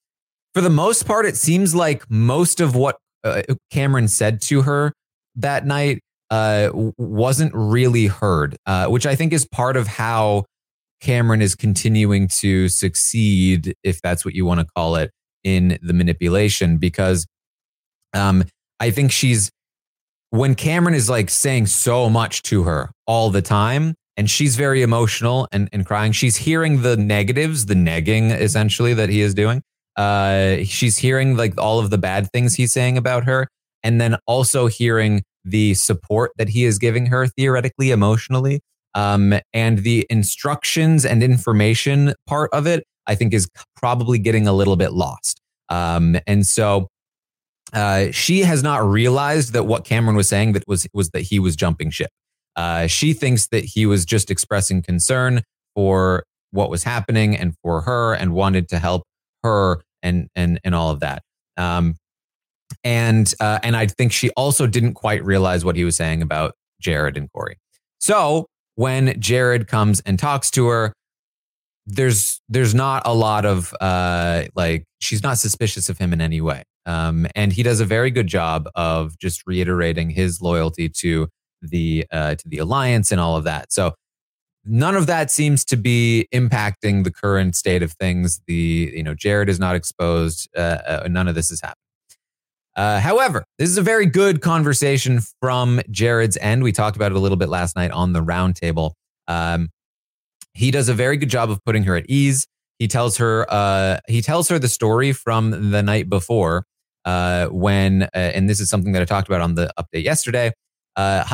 for 0.55 0.61
the 0.61 0.71
most 0.71 1.05
part, 1.05 1.27
it 1.27 1.37
seems 1.37 1.75
like 1.75 2.09
most 2.09 2.61
of 2.61 2.77
what 2.77 2.97
uh, 3.25 3.43
Cameron 3.71 4.09
said 4.09 4.41
to 4.43 4.63
her 4.63 4.93
that 5.37 5.67
night 5.67 6.01
uh, 6.31 6.71
wasn't 6.97 7.53
really 7.55 8.07
heard, 8.07 8.57
uh, 8.67 8.87
which 8.87 9.07
I 9.07 9.17
think 9.17 9.33
is 9.33 9.47
part 9.47 9.77
of 9.77 9.87
how 9.87 10.45
Cameron 11.01 11.43
is 11.43 11.55
continuing 11.55 12.29
to 12.29 12.69
succeed, 12.69 13.75
if 13.83 14.01
that's 14.01 14.25
what 14.25 14.35
you 14.35 14.47
want 14.47 14.61
to 14.61 14.67
call 14.77 14.97
it, 14.97 15.11
in 15.43 15.79
the 15.83 15.93
manipulation. 15.93 16.79
Because 16.79 17.27
um, 18.15 18.45
I 18.79 18.91
think 18.91 19.11
she's, 19.11 19.51
when 20.31 20.55
Cameron 20.55 20.95
is 20.95 21.11
like 21.11 21.31
saying 21.31 21.67
so 21.67 22.09
much 22.09 22.43
to 22.45 22.63
her 22.63 22.91
all 23.07 23.31
the 23.31 23.43
time, 23.43 23.95
and 24.17 24.31
she's 24.31 24.55
very 24.55 24.83
emotional 24.83 25.49
and, 25.51 25.69
and 25.73 25.85
crying, 25.85 26.13
she's 26.13 26.37
hearing 26.37 26.83
the 26.83 26.97
negatives, 26.97 27.67
the 27.67 27.75
negging 27.75 28.31
essentially 28.31 28.95
that 28.95 29.09
he 29.09 29.21
is 29.21 29.35
doing. 29.35 29.61
Uh, 29.97 30.65
she's 30.65 30.99
hearing 30.99 31.37
like 31.37 31.59
all 31.59 31.79
of 31.79 31.91
the 31.91 31.99
bad 31.99 32.29
things 32.33 32.55
he's 32.55 32.73
saying 32.73 32.97
about 32.97 33.25
her, 33.25 33.49
and 33.83 34.01
then 34.01 34.17
also 34.27 34.67
hearing 34.67 35.23
the 35.45 35.75
support 35.75 36.33
that 36.39 36.49
he 36.49 36.65
is 36.65 36.79
giving 36.79 37.07
her 37.07 37.27
theoretically, 37.27 37.91
emotionally. 37.91 38.61
Um, 38.95 39.35
and 39.53 39.79
the 39.81 40.07
instructions 40.09 41.05
and 41.05 41.23
information 41.23 42.15
part 42.27 42.51
of 42.53 42.67
it, 42.67 42.85
I 43.07 43.15
think, 43.15 43.35
is 43.35 43.49
probably 43.77 44.19
getting 44.19 44.47
a 44.47 44.53
little 44.53 44.77
bit 44.77 44.93
lost. 44.93 45.41
Um, 45.69 46.17
and 46.27 46.47
so 46.47 46.89
uh, 47.73 48.11
she 48.13 48.41
has 48.41 48.63
not 48.63 48.85
realized 48.85 49.53
that 49.53 49.65
what 49.65 49.85
Cameron 49.85 50.17
was 50.17 50.29
saying 50.29 50.53
that 50.53 50.65
was 50.67 50.87
was 50.95 51.11
that 51.11 51.23
he 51.23 51.39
was 51.39 51.57
jumping 51.57 51.91
ship. 51.91 52.11
Uh, 52.57 52.87
she 52.87 53.13
thinks 53.13 53.49
that 53.49 53.65
he 53.65 53.85
was 53.85 54.05
just 54.05 54.31
expressing 54.31 54.81
concern 54.81 55.43
for 55.75 56.25
what 56.53 56.71
was 56.71 56.85
happening 56.85 57.37
and 57.37 57.55
for 57.63 57.81
her, 57.81 58.15
and 58.15 58.33
wanted 58.33 58.69
to 58.69 58.79
help 58.79 59.03
her 59.45 59.81
and 60.03 60.29
and 60.35 60.59
and 60.65 60.75
all 60.75 60.91
of 60.91 61.01
that. 61.01 61.23
Um, 61.57 61.95
and 62.83 63.33
uh, 63.41 63.61
and 63.63 63.77
I 63.77 63.87
think 63.87 64.13
she 64.13 64.31
also 64.31 64.67
didn't 64.67 64.95
quite 64.95 65.25
realize 65.25 65.65
what 65.65 65.77
he 65.77 65.85
was 65.85 65.97
saying 65.97 66.23
about 66.23 66.55
Jared 66.81 67.17
and 67.17 67.31
Corey. 67.33 67.57
So 67.99 68.47
when 68.75 69.19
Jared 69.21 69.69
comes 69.69 70.03
and 70.05 70.19
talks 70.19 70.51
to 70.53 70.67
her, 70.67 70.93
there's 71.87 72.41
there's 72.49 72.75
not 72.75 73.03
a 73.05 73.15
lot 73.15 73.45
of 73.45 73.73
uh, 73.81 74.45
like 74.55 74.85
she's 75.01 75.23
not 75.23 75.39
suspicious 75.39 75.89
of 75.89 75.99
him 75.99 76.13
in 76.13 76.21
any 76.21 76.41
way, 76.41 76.65
um, 76.87 77.27
and 77.35 77.53
he 77.53 77.63
does 77.63 77.81
a 77.81 77.85
very 77.85 78.11
good 78.11 78.27
job 78.27 78.69
of 78.75 79.19
just 79.19 79.43
reiterating 79.47 80.11
his 80.11 80.41
loyalty 80.41 80.89
to 80.89 81.29
the 81.63 82.07
uh, 82.11 82.35
to 82.35 82.49
the 82.49 82.59
alliance 82.59 83.13
and 83.13 83.21
all 83.21 83.37
of 83.37 83.45
that. 83.45 83.73
So 83.73 83.95
none 84.65 84.97
of 84.97 85.07
that 85.07 85.31
seems 85.31 85.65
to 85.67 85.77
be 85.77 86.29
impacting 86.33 87.05
the 87.05 87.11
current 87.11 87.57
state 87.57 87.83
of 87.83 87.93
things. 87.93 88.41
The 88.47 88.93
you 88.95 89.03
know 89.03 89.15
Jared 89.15 89.49
is 89.49 89.59
not 89.59 89.77
exposed. 89.77 90.49
Uh, 90.57 90.79
uh, 90.87 91.09
none 91.11 91.29
of 91.29 91.35
this 91.35 91.51
is 91.51 91.61
happening. 91.61 91.79
Uh, 92.77 92.99
however, 92.99 93.45
this 93.59 93.69
is 93.69 93.79
a 93.79 93.83
very 93.83 94.07
good 94.07 94.41
conversation 94.41 95.21
from 95.41 95.81
Jared's 95.91 96.37
end. 96.39 96.63
We 96.63 96.73
talked 96.73 96.97
about 96.97 97.13
it 97.13 97.17
a 97.17 97.21
little 97.21 97.37
bit 97.37 97.49
last 97.49 97.77
night 97.77 97.93
on 97.93 98.13
the 98.13 98.21
roundtable. 98.21 98.93
Um, 99.29 99.69
he 100.55 100.71
does 100.71 100.89
a 100.89 100.95
very 100.95 101.17
good 101.17 101.29
job 101.29 101.51
of 101.51 101.65
putting 101.65 101.85
her 101.85 101.97
at 101.97 102.07
ease. 102.09 102.47
He 102.79 102.89
tells 102.89 103.19
her 103.19 103.47
uh, 103.49 103.99
he 104.09 104.23
tells 104.23 104.49
her 104.49 104.59
the 104.59 104.69
story 104.69 105.13
from 105.13 105.71
the 105.71 105.83
night 105.83 106.09
before 106.09 106.67
uh, 107.05 107.47
when, 107.49 108.05
uh, 108.05 108.09
and 108.15 108.49
this 108.49 108.61
is 108.61 108.69
something 108.69 108.93
that 108.93 109.03
I 109.03 109.05
talked 109.05 109.29
about 109.29 109.41
on 109.41 109.55
the 109.55 109.73
update 109.79 110.05
yesterday. 110.05 110.53
Uh, 110.97 111.25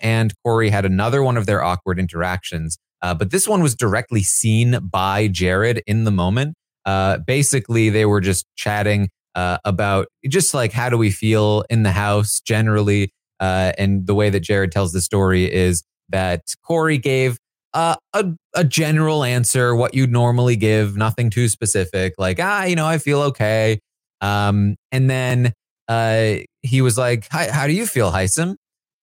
and 0.00 0.32
Corey 0.44 0.70
had 0.70 0.84
another 0.84 1.22
one 1.22 1.36
of 1.36 1.46
their 1.46 1.62
awkward 1.62 1.98
interactions, 1.98 2.78
uh, 3.02 3.14
but 3.14 3.30
this 3.30 3.48
one 3.48 3.62
was 3.62 3.74
directly 3.74 4.22
seen 4.22 4.78
by 4.82 5.28
Jared 5.28 5.82
in 5.86 6.04
the 6.04 6.10
moment. 6.10 6.54
Uh, 6.84 7.18
basically, 7.18 7.90
they 7.90 8.04
were 8.04 8.20
just 8.20 8.46
chatting 8.56 9.08
uh, 9.34 9.58
about 9.64 10.06
just 10.28 10.54
like 10.54 10.72
how 10.72 10.88
do 10.88 10.96
we 10.96 11.10
feel 11.10 11.64
in 11.68 11.82
the 11.82 11.92
house 11.92 12.40
generally. 12.40 13.10
Uh, 13.38 13.72
and 13.76 14.06
the 14.06 14.14
way 14.14 14.30
that 14.30 14.40
Jared 14.40 14.72
tells 14.72 14.92
the 14.92 15.02
story 15.02 15.52
is 15.52 15.82
that 16.08 16.42
Corey 16.62 16.96
gave 16.98 17.38
uh, 17.74 17.96
a, 18.14 18.24
a 18.54 18.64
general 18.64 19.22
answer, 19.22 19.76
what 19.76 19.94
you'd 19.94 20.10
normally 20.10 20.56
give, 20.56 20.96
nothing 20.96 21.28
too 21.28 21.48
specific, 21.48 22.14
like, 22.16 22.38
ah, 22.40 22.64
you 22.64 22.74
know, 22.74 22.86
I 22.86 22.96
feel 22.96 23.20
okay. 23.22 23.78
Um, 24.22 24.76
and 24.92 25.10
then 25.10 25.52
uh, 25.88 26.36
he 26.62 26.80
was 26.80 26.96
like, 26.96 27.28
How 27.30 27.66
do 27.66 27.74
you 27.74 27.86
feel, 27.86 28.10
Hisam? 28.12 28.56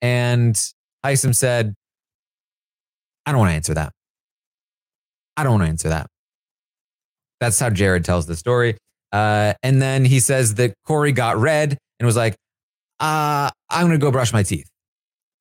And 0.03 0.55
Hisam 1.03 1.33
said, 1.33 1.73
I 3.25 3.31
don't 3.31 3.39
want 3.39 3.51
to 3.51 3.55
answer 3.55 3.73
that. 3.73 3.93
I 5.37 5.43
don't 5.43 5.53
want 5.53 5.63
to 5.63 5.69
answer 5.69 5.89
that. 5.89 6.07
That's 7.39 7.59
how 7.59 7.69
Jared 7.69 8.05
tells 8.05 8.25
the 8.25 8.35
story. 8.35 8.77
Uh, 9.11 9.53
and 9.63 9.81
then 9.81 10.05
he 10.05 10.19
says 10.19 10.55
that 10.55 10.73
Corey 10.85 11.13
got 11.13 11.37
red 11.37 11.77
and 11.99 12.05
was 12.05 12.17
like, 12.17 12.35
uh, 12.99 13.49
I'm 13.69 13.87
going 13.87 13.99
to 13.99 14.03
go 14.03 14.11
brush 14.11 14.33
my 14.33 14.43
teeth. 14.43 14.67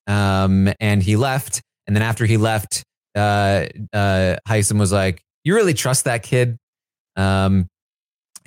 Um, 0.07 0.73
and 0.81 1.03
he 1.03 1.17
left. 1.17 1.61
And 1.87 1.97
then 1.97 2.03
after 2.03 2.25
he 2.25 2.37
left, 2.37 2.85
uh, 3.17 3.67
uh, 3.93 4.37
was 4.49 4.93
like, 4.93 5.21
You 5.45 5.55
really 5.55 5.75
trust 5.75 6.05
that 6.05 6.23
kid? 6.23 6.57
Um, 7.17 7.67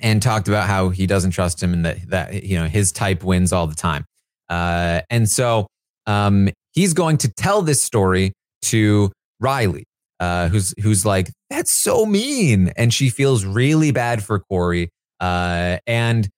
and 0.00 0.20
talked 0.20 0.48
about 0.48 0.66
how 0.66 0.90
he 0.90 1.06
doesn't 1.06 1.30
trust 1.30 1.62
him 1.62 1.72
and 1.72 1.84
that, 1.84 2.10
that 2.10 2.44
you 2.44 2.58
know, 2.58 2.66
his 2.66 2.92
type 2.92 3.22
wins 3.22 3.52
all 3.52 3.66
the 3.66 3.74
time. 3.74 4.04
Uh, 4.48 5.00
and 5.10 5.28
so 5.28 5.66
um, 6.06 6.48
he's 6.72 6.94
going 6.94 7.18
to 7.18 7.32
tell 7.32 7.62
this 7.62 7.82
story 7.82 8.32
to 8.62 9.12
Riley, 9.40 9.84
uh, 10.20 10.48
who's 10.48 10.74
who's 10.82 11.04
like, 11.06 11.30
"That's 11.50 11.70
so 11.70 12.06
mean," 12.06 12.72
and 12.76 12.92
she 12.92 13.10
feels 13.10 13.44
really 13.44 13.90
bad 13.90 14.22
for 14.22 14.40
Corey 14.40 14.88
uh, 15.20 15.78
and 15.86 16.28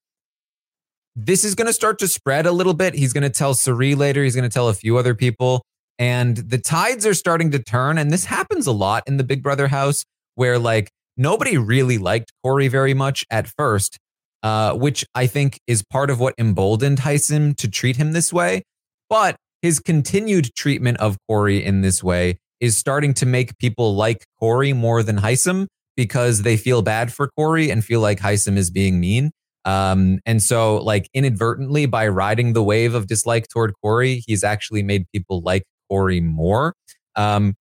this 1.16 1.44
is 1.44 1.54
going 1.54 1.66
to 1.66 1.72
start 1.72 1.98
to 1.98 2.08
spread 2.08 2.46
a 2.46 2.52
little 2.52 2.74
bit. 2.74 2.94
He's 2.94 3.12
going 3.12 3.22
to 3.22 3.30
tell 3.30 3.54
Cirie 3.54 3.94
later. 3.94 4.22
He's 4.22 4.36
going 4.36 4.48
to 4.48 4.54
tell 4.54 4.68
a 4.68 4.74
few 4.74 4.96
other 4.98 5.14
people. 5.14 5.62
And 5.98 6.36
the 6.36 6.58
tides 6.58 7.04
are 7.06 7.14
starting 7.14 7.50
to 7.50 7.58
turn. 7.58 7.98
And 7.98 8.12
this 8.12 8.26
happens 8.26 8.68
a 8.68 8.72
lot 8.72 9.02
in 9.06 9.16
the 9.16 9.24
Big 9.24 9.42
Brother 9.42 9.66
house 9.66 10.04
where, 10.36 10.58
like, 10.58 10.90
nobody 11.16 11.58
really 11.58 11.98
liked 11.98 12.32
Corey 12.44 12.68
very 12.68 12.94
much 12.94 13.24
at 13.30 13.48
first, 13.48 13.98
uh, 14.44 14.74
which 14.74 15.04
I 15.16 15.26
think 15.26 15.58
is 15.66 15.82
part 15.90 16.10
of 16.10 16.20
what 16.20 16.34
emboldened 16.38 16.98
Hisam 16.98 17.56
to 17.56 17.68
treat 17.68 17.96
him 17.96 18.12
this 18.12 18.32
way. 18.32 18.62
But 19.10 19.34
his 19.62 19.80
continued 19.80 20.54
treatment 20.54 20.98
of 20.98 21.16
Corey 21.28 21.64
in 21.64 21.80
this 21.80 22.02
way 22.02 22.38
is 22.60 22.76
starting 22.76 23.14
to 23.14 23.26
make 23.26 23.56
people 23.58 23.94
like 23.94 24.24
Corey 24.38 24.72
more 24.72 25.02
than 25.02 25.18
Hisam 25.18 25.66
because 25.96 26.42
they 26.42 26.56
feel 26.56 26.82
bad 26.82 27.12
for 27.12 27.28
Corey 27.36 27.70
and 27.70 27.84
feel 27.84 28.00
like 28.00 28.20
Hisam 28.20 28.56
is 28.56 28.70
being 28.70 29.00
mean. 29.00 29.30
Um, 29.64 30.20
and 30.24 30.42
so, 30.42 30.76
like, 30.76 31.10
inadvertently, 31.12 31.86
by 31.86 32.08
riding 32.08 32.52
the 32.52 32.62
wave 32.62 32.94
of 32.94 33.06
dislike 33.06 33.48
toward 33.48 33.74
Corey, 33.82 34.22
he's 34.26 34.44
actually 34.44 34.82
made 34.82 35.06
people 35.12 35.42
like 35.42 35.64
Corey 35.90 36.20
more, 36.20 36.74
um, 37.16 37.54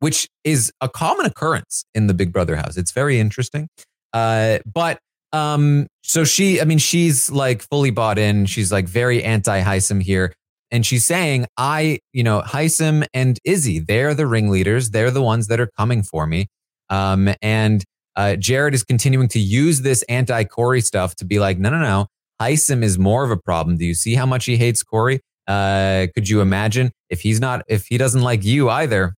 which 0.00 0.28
is 0.42 0.72
a 0.80 0.88
common 0.88 1.26
occurrence 1.26 1.84
in 1.94 2.06
the 2.06 2.14
Big 2.14 2.32
Brother 2.32 2.56
house. 2.56 2.76
It's 2.76 2.92
very 2.92 3.20
interesting. 3.20 3.68
Uh, 4.12 4.58
but 4.72 4.98
um, 5.32 5.86
so 6.02 6.24
she, 6.24 6.60
I 6.60 6.64
mean, 6.64 6.78
she's 6.78 7.30
like 7.30 7.62
fully 7.62 7.90
bought 7.90 8.18
in. 8.18 8.46
She's 8.46 8.72
like 8.72 8.88
very 8.88 9.22
anti 9.22 9.60
Hisam 9.60 10.02
here. 10.02 10.32
And 10.74 10.84
she's 10.84 11.06
saying, 11.06 11.46
I, 11.56 12.00
you 12.12 12.24
know, 12.24 12.42
Hisam 12.42 13.06
and 13.14 13.38
Izzy, 13.44 13.78
they're 13.78 14.12
the 14.12 14.26
ringleaders. 14.26 14.90
They're 14.90 15.12
the 15.12 15.22
ones 15.22 15.46
that 15.46 15.60
are 15.60 15.70
coming 15.78 16.02
for 16.02 16.26
me. 16.26 16.48
Um, 16.90 17.32
and 17.40 17.84
uh, 18.16 18.34
Jared 18.34 18.74
is 18.74 18.82
continuing 18.82 19.28
to 19.28 19.38
use 19.38 19.82
this 19.82 20.02
anti 20.08 20.42
Corey 20.42 20.80
stuff 20.80 21.14
to 21.16 21.24
be 21.24 21.38
like, 21.38 21.60
no, 21.60 21.70
no, 21.70 21.78
no. 21.78 22.08
Hisam 22.42 22.82
is 22.82 22.98
more 22.98 23.22
of 23.22 23.30
a 23.30 23.36
problem. 23.36 23.76
Do 23.76 23.84
you 23.84 23.94
see 23.94 24.16
how 24.16 24.26
much 24.26 24.46
he 24.46 24.56
hates 24.56 24.82
Corey? 24.82 25.20
Uh, 25.46 26.08
could 26.12 26.28
you 26.28 26.40
imagine 26.40 26.90
if 27.08 27.20
he's 27.20 27.38
not, 27.38 27.62
if 27.68 27.86
he 27.86 27.96
doesn't 27.96 28.22
like 28.22 28.44
you 28.44 28.68
either? 28.68 29.14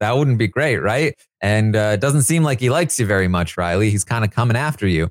That 0.00 0.16
wouldn't 0.16 0.38
be 0.38 0.48
great, 0.48 0.78
right? 0.78 1.14
And 1.40 1.76
uh, 1.76 1.92
it 1.94 2.00
doesn't 2.00 2.22
seem 2.22 2.42
like 2.42 2.58
he 2.58 2.70
likes 2.70 2.98
you 2.98 3.06
very 3.06 3.28
much, 3.28 3.56
Riley. 3.56 3.90
He's 3.90 4.02
kind 4.02 4.24
of 4.24 4.32
coming 4.32 4.56
after 4.56 4.88
you. 4.88 5.10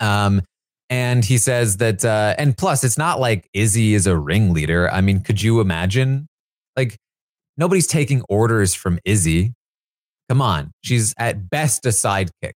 Um, 0.00 0.42
and 0.88 1.24
he 1.24 1.38
says 1.38 1.78
that, 1.78 2.04
uh, 2.04 2.34
and 2.38 2.56
plus, 2.56 2.84
it's 2.84 2.98
not 2.98 3.20
like 3.20 3.48
Izzy 3.52 3.94
is 3.94 4.06
a 4.06 4.16
ringleader. 4.16 4.90
I 4.90 5.00
mean, 5.00 5.20
could 5.20 5.42
you 5.42 5.60
imagine? 5.60 6.26
Like, 6.76 6.96
nobody's 7.56 7.86
taking 7.86 8.22
orders 8.28 8.74
from 8.74 8.98
Izzy. 9.04 9.54
Come 10.28 10.42
on, 10.42 10.72
she's 10.82 11.14
at 11.18 11.50
best 11.50 11.86
a 11.86 11.90
sidekick, 11.90 12.54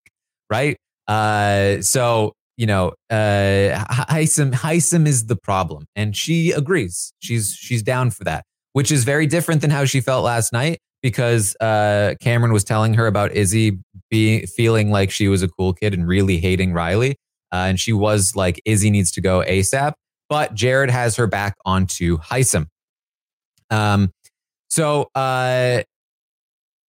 right? 0.50 0.76
Uh, 1.08 1.82
so 1.82 2.32
you 2.56 2.66
know, 2.66 2.88
uh, 3.10 3.86
is 4.20 5.26
the 5.26 5.38
problem, 5.42 5.86
and 5.96 6.14
she 6.14 6.50
agrees. 6.50 7.10
She's 7.20 7.54
she's 7.54 7.82
down 7.82 8.10
for 8.10 8.24
that, 8.24 8.44
which 8.74 8.92
is 8.92 9.04
very 9.04 9.26
different 9.26 9.62
than 9.62 9.70
how 9.70 9.86
she 9.86 10.02
felt 10.02 10.24
last 10.24 10.52
night 10.52 10.78
because 11.02 11.56
uh, 11.60 12.16
Cameron 12.20 12.52
was 12.52 12.62
telling 12.62 12.92
her 12.94 13.06
about 13.06 13.32
Izzy 13.32 13.78
being 14.10 14.46
feeling 14.46 14.90
like 14.90 15.10
she 15.10 15.26
was 15.28 15.42
a 15.42 15.48
cool 15.48 15.72
kid 15.72 15.94
and 15.94 16.06
really 16.06 16.36
hating 16.38 16.74
Riley, 16.74 17.16
uh, 17.52 17.66
and 17.68 17.80
she 17.80 17.92
was 17.92 18.36
like, 18.36 18.60
Izzy 18.64 18.90
needs 18.90 19.10
to 19.12 19.20
go 19.20 19.42
ASAP. 19.42 19.94
But 20.28 20.54
Jared 20.54 20.90
has 20.90 21.16
her 21.16 21.26
back 21.26 21.56
onto 21.64 22.18
Hisam. 22.18 22.66
Um, 23.70 24.12
so 24.68 25.10
uh, 25.14 25.82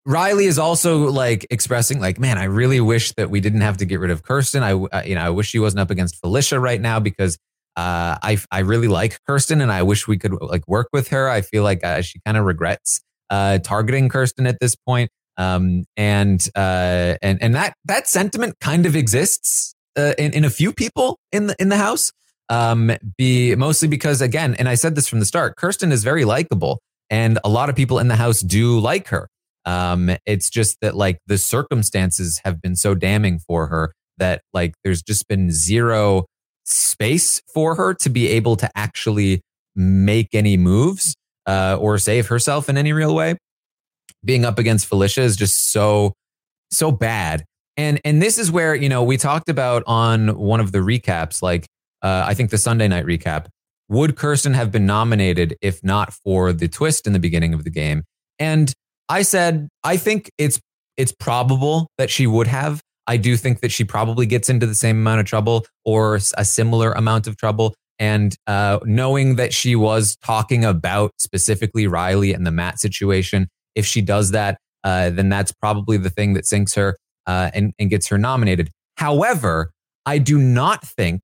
Riley 0.07 0.47
is 0.47 0.59
also 0.59 1.11
like 1.11 1.47
expressing 1.51 2.01
like, 2.01 2.19
man, 2.19 2.39
I 2.39 2.45
really 2.45 2.81
wish 2.81 3.13
that 3.13 3.31
we 3.31 3.41
didn't 3.41 3.63
have 3.63 3.79
to 3.79 3.87
get 3.87 4.01
rid 4.01 4.11
of 4.11 4.23
Kirsten. 4.23 4.63
I, 4.63 4.73
uh, 4.73 5.03
you 5.05 5.15
know, 5.15 5.23
I 5.23 5.31
wish 5.31 5.49
she 5.49 5.59
wasn't 5.59 5.81
up 5.81 5.91
against 5.91 6.17
Felicia 6.17 6.59
right 6.61 6.81
now 6.81 7.01
because 7.01 7.39
uh, 7.77 8.17
I, 8.23 8.39
I 8.51 8.61
really 8.61 8.89
like 8.89 9.19
Kirsten 9.27 9.61
and 9.61 9.71
I 9.71 9.83
wish 9.83 10.09
we 10.09 10.19
could 10.19 10.33
like 10.43 10.67
work 10.67 10.89
with 10.93 11.09
her. 11.09 11.29
I 11.29 11.41
feel 11.41 11.63
like 11.63 11.85
uh, 11.85 12.03
she 12.03 12.21
kind 12.27 12.37
of 12.37 12.45
regrets 12.45 13.01
uh, 13.31 13.59
targeting 13.59 14.09
Kirsten 14.09 14.47
at 14.47 14.59
this 14.61 14.75
point. 14.75 15.11
Um, 15.37 15.85
and, 15.97 16.47
uh, 16.55 17.15
and, 17.23 17.43
and 17.43 17.55
that, 17.55 17.75
that 17.87 18.07
sentiment 18.07 18.57
kind 18.61 18.85
of 18.85 18.97
exists, 18.97 19.75
uh, 19.97 20.15
in, 20.19 20.33
in 20.33 20.45
a 20.45 20.51
few 20.51 20.73
people 20.73 21.19
in 21.33 21.49
the, 21.49 21.57
in 21.59 21.69
the 21.69 21.77
house. 21.77 22.13
Um, 22.49 22.91
be 23.17 23.55
mostly 23.55 23.87
because 23.87 24.21
again, 24.21 24.57
and 24.57 24.69
I 24.69 24.75
said 24.75 24.97
this 24.97 25.07
from 25.07 25.21
the 25.21 25.25
start, 25.25 25.57
Kirsten 25.57 25.93
is 25.93 26.03
very 26.03 26.25
likable 26.25 26.81
and 27.11 27.39
a 27.45 27.49
lot 27.49 27.69
of 27.69 27.77
people 27.77 27.99
in 27.99 28.09
the 28.09 28.17
house 28.17 28.41
do 28.41 28.79
like 28.79 29.09
her. 29.09 29.29
Um, 29.67 30.11
it's 30.25 30.49
just 30.49 30.79
that 30.81 30.97
like 30.97 31.19
the 31.27 31.37
circumstances 31.37 32.41
have 32.45 32.63
been 32.63 32.77
so 32.77 32.95
damning 32.95 33.39
for 33.39 33.67
her 33.67 33.93
that 34.19 34.43
like 34.55 34.75
there's 34.85 35.03
just 35.03 35.29
been 35.29 35.51
zero 35.51 36.27
space 36.65 37.43
for 37.53 37.75
her 37.75 37.95
to 37.95 38.09
be 38.09 38.29
able 38.29 38.57
to 38.57 38.71
actually 38.75 39.43
make 39.75 40.29
any 40.33 40.57
moves 40.57 41.15
uh, 41.47 41.77
or 41.79 41.99
save 41.99 42.29
herself 42.29 42.69
in 42.69 42.77
any 42.77 42.93
real 42.93 43.15
way. 43.15 43.37
Being 44.25 44.45
up 44.45 44.59
against 44.59 44.87
Felicia 44.87 45.23
is 45.23 45.37
just 45.37 45.73
so 45.73 46.15
so 46.71 46.93
bad. 46.93 47.45
And 47.77 48.01
and 48.05 48.21
this 48.21 48.39
is 48.39 48.51
where 48.51 48.75
you 48.75 48.89
know 48.89 49.03
we 49.03 49.17
talked 49.17 49.49
about 49.49 49.83
on 49.87 50.37
one 50.39 50.61
of 50.61 50.73
the 50.73 50.79
recaps, 50.79 51.43
like 51.43 51.67
uh, 52.03 52.25
I 52.27 52.35
think 52.35 52.51
the 52.51 52.59
Sunday 52.59 52.89
night 52.89 53.07
recap. 53.07 53.47
Would 53.89 54.17
Kirsten 54.17 54.55
have 54.55 54.71
been 54.71 54.87
nominated 54.87 55.57
if 55.61 55.83
not 55.83 56.13
for 56.13 56.53
the 56.53 56.69
twist 56.69 57.09
in 57.09 57.13
the 57.13 57.19
beginning 57.19 57.55
of 57.55 57.65
the 57.65 57.71
game? 57.71 58.05
And 58.39 58.73
I 59.09 59.23
said, 59.23 59.69
I 59.83 59.97
think 59.97 60.31
it's 60.39 60.61
it's 60.97 61.13
probable 61.13 61.89
that 61.99 62.11
she 62.11 62.27
would 62.27 62.47
have. 62.47 62.81
I 63.07 63.17
do 63.17 63.37
think 63.37 63.61
that 63.61 63.73
she 63.73 63.85
probably 63.85 64.27
gets 64.27 64.49
into 64.49 64.67
the 64.67 64.75
same 64.75 64.99
amount 64.99 65.21
of 65.21 65.27
trouble 65.27 65.67
or 65.85 66.21
a 66.37 66.45
similar 66.45 66.93
amount 66.93 67.27
of 67.27 67.37
trouble. 67.37 67.75
And 67.99 68.37
uh, 68.47 68.79
knowing 68.85 69.37
that 69.37 69.53
she 69.53 69.75
was 69.75 70.17
talking 70.25 70.65
about 70.65 71.11
specifically 71.19 71.87
Riley 71.87 72.33
and 72.33 72.47
the 72.47 72.51
Matt 72.51 72.79
situation, 72.79 73.49
if 73.75 73.85
she 73.85 74.01
does 74.01 74.31
that, 74.31 74.59
uh, 74.85 75.11
then 75.11 75.29
that's 75.29 75.53
probably 75.53 75.97
the 75.97 76.11
thing 76.11 76.35
that 76.35 76.47
sinks 76.47 76.75
her 76.75 76.97
uh, 77.27 77.51
and, 77.55 77.73
and 77.79 77.91
gets 77.91 78.09
her 78.09 78.19
nominated. 78.19 78.71
However, 78.97 79.73
I 80.07 80.19
do 80.19 80.39
not 80.39 80.87
think, 80.87 81.23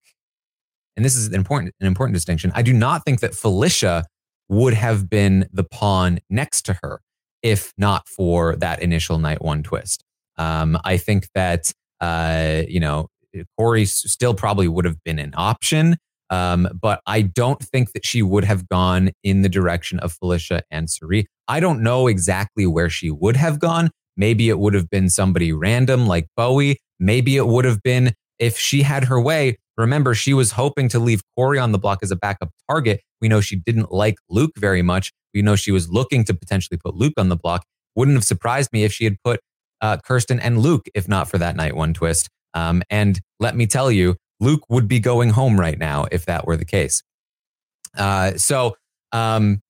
and 0.96 1.04
this 1.04 1.16
is 1.16 1.28
an 1.28 1.34
important, 1.34 1.74
an 1.80 1.86
important 1.86 2.14
distinction, 2.14 2.52
I 2.54 2.62
do 2.62 2.72
not 2.72 3.04
think 3.04 3.20
that 3.20 3.34
Felicia 3.34 4.04
would 4.48 4.74
have 4.74 5.10
been 5.10 5.48
the 5.52 5.64
pawn 5.64 6.20
next 6.30 6.62
to 6.62 6.78
her 6.82 7.00
if 7.42 7.72
not 7.78 8.08
for 8.08 8.56
that 8.56 8.82
initial 8.82 9.18
night 9.18 9.40
one 9.42 9.62
twist. 9.62 10.02
Um, 10.36 10.78
I 10.84 10.96
think 10.96 11.28
that, 11.34 11.72
uh, 12.00 12.62
you 12.68 12.80
know, 12.80 13.08
Corey 13.56 13.84
still 13.84 14.34
probably 14.34 14.68
would 14.68 14.84
have 14.84 15.02
been 15.04 15.18
an 15.18 15.32
option, 15.36 15.96
um, 16.30 16.68
but 16.80 17.00
I 17.06 17.22
don't 17.22 17.62
think 17.62 17.92
that 17.92 18.04
she 18.04 18.22
would 18.22 18.44
have 18.44 18.68
gone 18.68 19.10
in 19.22 19.42
the 19.42 19.48
direction 19.48 20.00
of 20.00 20.12
Felicia 20.12 20.62
and 20.70 20.90
Cirie. 20.90 21.26
I 21.46 21.60
don't 21.60 21.82
know 21.82 22.06
exactly 22.06 22.66
where 22.66 22.90
she 22.90 23.10
would 23.10 23.36
have 23.36 23.58
gone. 23.58 23.90
Maybe 24.16 24.48
it 24.48 24.58
would 24.58 24.74
have 24.74 24.88
been 24.90 25.08
somebody 25.10 25.52
random 25.52 26.06
like 26.06 26.26
Bowie. 26.36 26.78
Maybe 26.98 27.36
it 27.36 27.46
would 27.46 27.64
have 27.64 27.82
been 27.82 28.14
if 28.38 28.58
she 28.58 28.82
had 28.82 29.04
her 29.04 29.20
way. 29.20 29.58
Remember, 29.76 30.14
she 30.14 30.32
was 30.32 30.52
hoping 30.52 30.88
to 30.88 30.98
leave 30.98 31.22
Corey 31.36 31.58
on 31.58 31.72
the 31.72 31.78
block 31.78 31.98
as 32.02 32.10
a 32.10 32.16
backup 32.16 32.50
target. 32.68 33.00
We 33.20 33.28
know 33.28 33.40
she 33.40 33.56
didn't 33.56 33.92
like 33.92 34.16
Luke 34.30 34.52
very 34.56 34.82
much. 34.82 35.12
We 35.34 35.42
know 35.42 35.56
she 35.56 35.70
was 35.70 35.90
looking 35.90 36.24
to 36.24 36.34
potentially 36.34 36.78
put 36.82 36.94
Luke 36.94 37.12
on 37.18 37.28
the 37.28 37.36
block. 37.36 37.64
Wouldn't 37.94 38.16
have 38.16 38.24
surprised 38.24 38.72
me 38.72 38.84
if 38.84 38.92
she 38.92 39.04
had 39.04 39.16
put 39.22 39.40
uh, 39.82 39.98
Kirsten 39.98 40.40
and 40.40 40.58
Luke, 40.58 40.86
if 40.94 41.08
not 41.08 41.28
for 41.28 41.38
that 41.38 41.56
night 41.56 41.76
one 41.76 41.92
twist. 41.92 42.28
Um, 42.54 42.82
and 42.88 43.20
let 43.38 43.54
me 43.54 43.66
tell 43.66 43.90
you, 43.90 44.16
Luke 44.40 44.64
would 44.70 44.88
be 44.88 44.98
going 44.98 45.30
home 45.30 45.60
right 45.60 45.78
now 45.78 46.06
if 46.10 46.24
that 46.24 46.46
were 46.46 46.56
the 46.56 46.64
case. 46.64 47.02
Uh, 47.96 48.32
so, 48.36 48.76
um, 49.12 49.60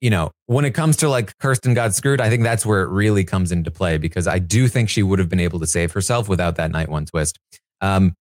you 0.00 0.10
know, 0.10 0.30
when 0.46 0.64
it 0.64 0.72
comes 0.72 0.96
to 0.98 1.08
like 1.08 1.36
Kirsten 1.38 1.74
got 1.74 1.94
screwed, 1.94 2.20
I 2.20 2.28
think 2.28 2.42
that's 2.42 2.66
where 2.66 2.82
it 2.82 2.88
really 2.88 3.24
comes 3.24 3.52
into 3.52 3.70
play 3.70 3.98
because 3.98 4.26
I 4.26 4.38
do 4.38 4.68
think 4.68 4.88
she 4.88 5.02
would 5.02 5.18
have 5.18 5.28
been 5.28 5.40
able 5.40 5.60
to 5.60 5.66
save 5.66 5.92
herself 5.92 6.28
without 6.28 6.56
that 6.56 6.70
night 6.70 6.88
one 6.88 7.06
twist. 7.06 7.38
Um, 7.80 8.14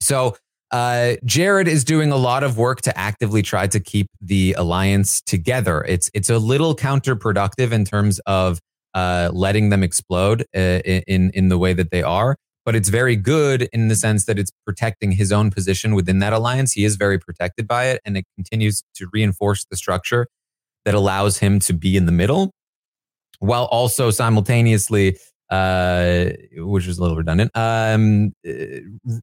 so 0.00 0.36
uh, 0.72 1.14
Jared 1.24 1.68
is 1.68 1.84
doing 1.84 2.10
a 2.10 2.16
lot 2.16 2.42
of 2.42 2.58
work 2.58 2.80
to 2.82 2.98
actively 2.98 3.42
try 3.42 3.66
to 3.68 3.80
keep 3.80 4.08
the 4.20 4.54
alliance 4.58 5.20
together. 5.20 5.84
It's 5.86 6.10
it's 6.12 6.28
a 6.28 6.38
little 6.38 6.74
counterproductive 6.74 7.72
in 7.72 7.84
terms 7.84 8.18
of 8.26 8.58
uh, 8.94 9.30
letting 9.32 9.70
them 9.70 9.82
explode 9.82 10.44
uh, 10.56 10.80
in 11.06 11.30
in 11.30 11.48
the 11.48 11.58
way 11.58 11.72
that 11.72 11.90
they 11.90 12.02
are, 12.02 12.36
but 12.64 12.74
it's 12.74 12.88
very 12.88 13.14
good 13.14 13.68
in 13.72 13.88
the 13.88 13.94
sense 13.94 14.24
that 14.24 14.38
it's 14.38 14.50
protecting 14.66 15.12
his 15.12 15.30
own 15.30 15.50
position 15.50 15.94
within 15.94 16.18
that 16.18 16.32
alliance. 16.32 16.72
He 16.72 16.84
is 16.84 16.96
very 16.96 17.18
protected 17.18 17.68
by 17.68 17.86
it, 17.86 18.00
and 18.04 18.16
it 18.16 18.24
continues 18.36 18.82
to 18.96 19.06
reinforce 19.12 19.64
the 19.70 19.76
structure 19.76 20.26
that 20.86 20.94
allows 20.94 21.36
him 21.36 21.60
to 21.60 21.74
be 21.74 21.98
in 21.98 22.06
the 22.06 22.12
middle, 22.12 22.50
while 23.40 23.64
also 23.66 24.10
simultaneously 24.10 25.18
uh, 25.50 26.30
which 26.56 26.86
is 26.86 26.98
a 26.98 27.02
little 27.02 27.16
redundant, 27.16 27.50
um, 27.54 28.32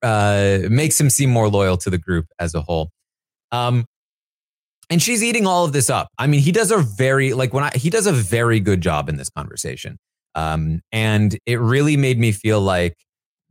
uh, 0.01 0.59
makes 0.69 0.99
him 0.99 1.09
seem 1.09 1.29
more 1.29 1.49
loyal 1.49 1.77
to 1.77 1.89
the 1.89 1.97
group 1.97 2.27
as 2.39 2.55
a 2.55 2.61
whole. 2.61 2.89
Um, 3.51 3.85
and 4.89 5.01
she's 5.01 5.23
eating 5.23 5.47
all 5.47 5.65
of 5.65 5.73
this 5.73 5.89
up. 5.89 6.09
I 6.17 6.27
mean, 6.27 6.41
he 6.41 6.51
does 6.51 6.71
a 6.71 6.77
very 6.77 7.33
like 7.33 7.53
when 7.53 7.63
I 7.63 7.71
he 7.75 7.89
does 7.89 8.07
a 8.07 8.11
very 8.11 8.59
good 8.59 8.81
job 8.81 9.09
in 9.09 9.17
this 9.17 9.29
conversation. 9.29 9.97
Um, 10.35 10.81
and 10.91 11.37
it 11.45 11.59
really 11.59 11.95
made 11.95 12.19
me 12.19 12.31
feel 12.31 12.59
like 12.59 12.95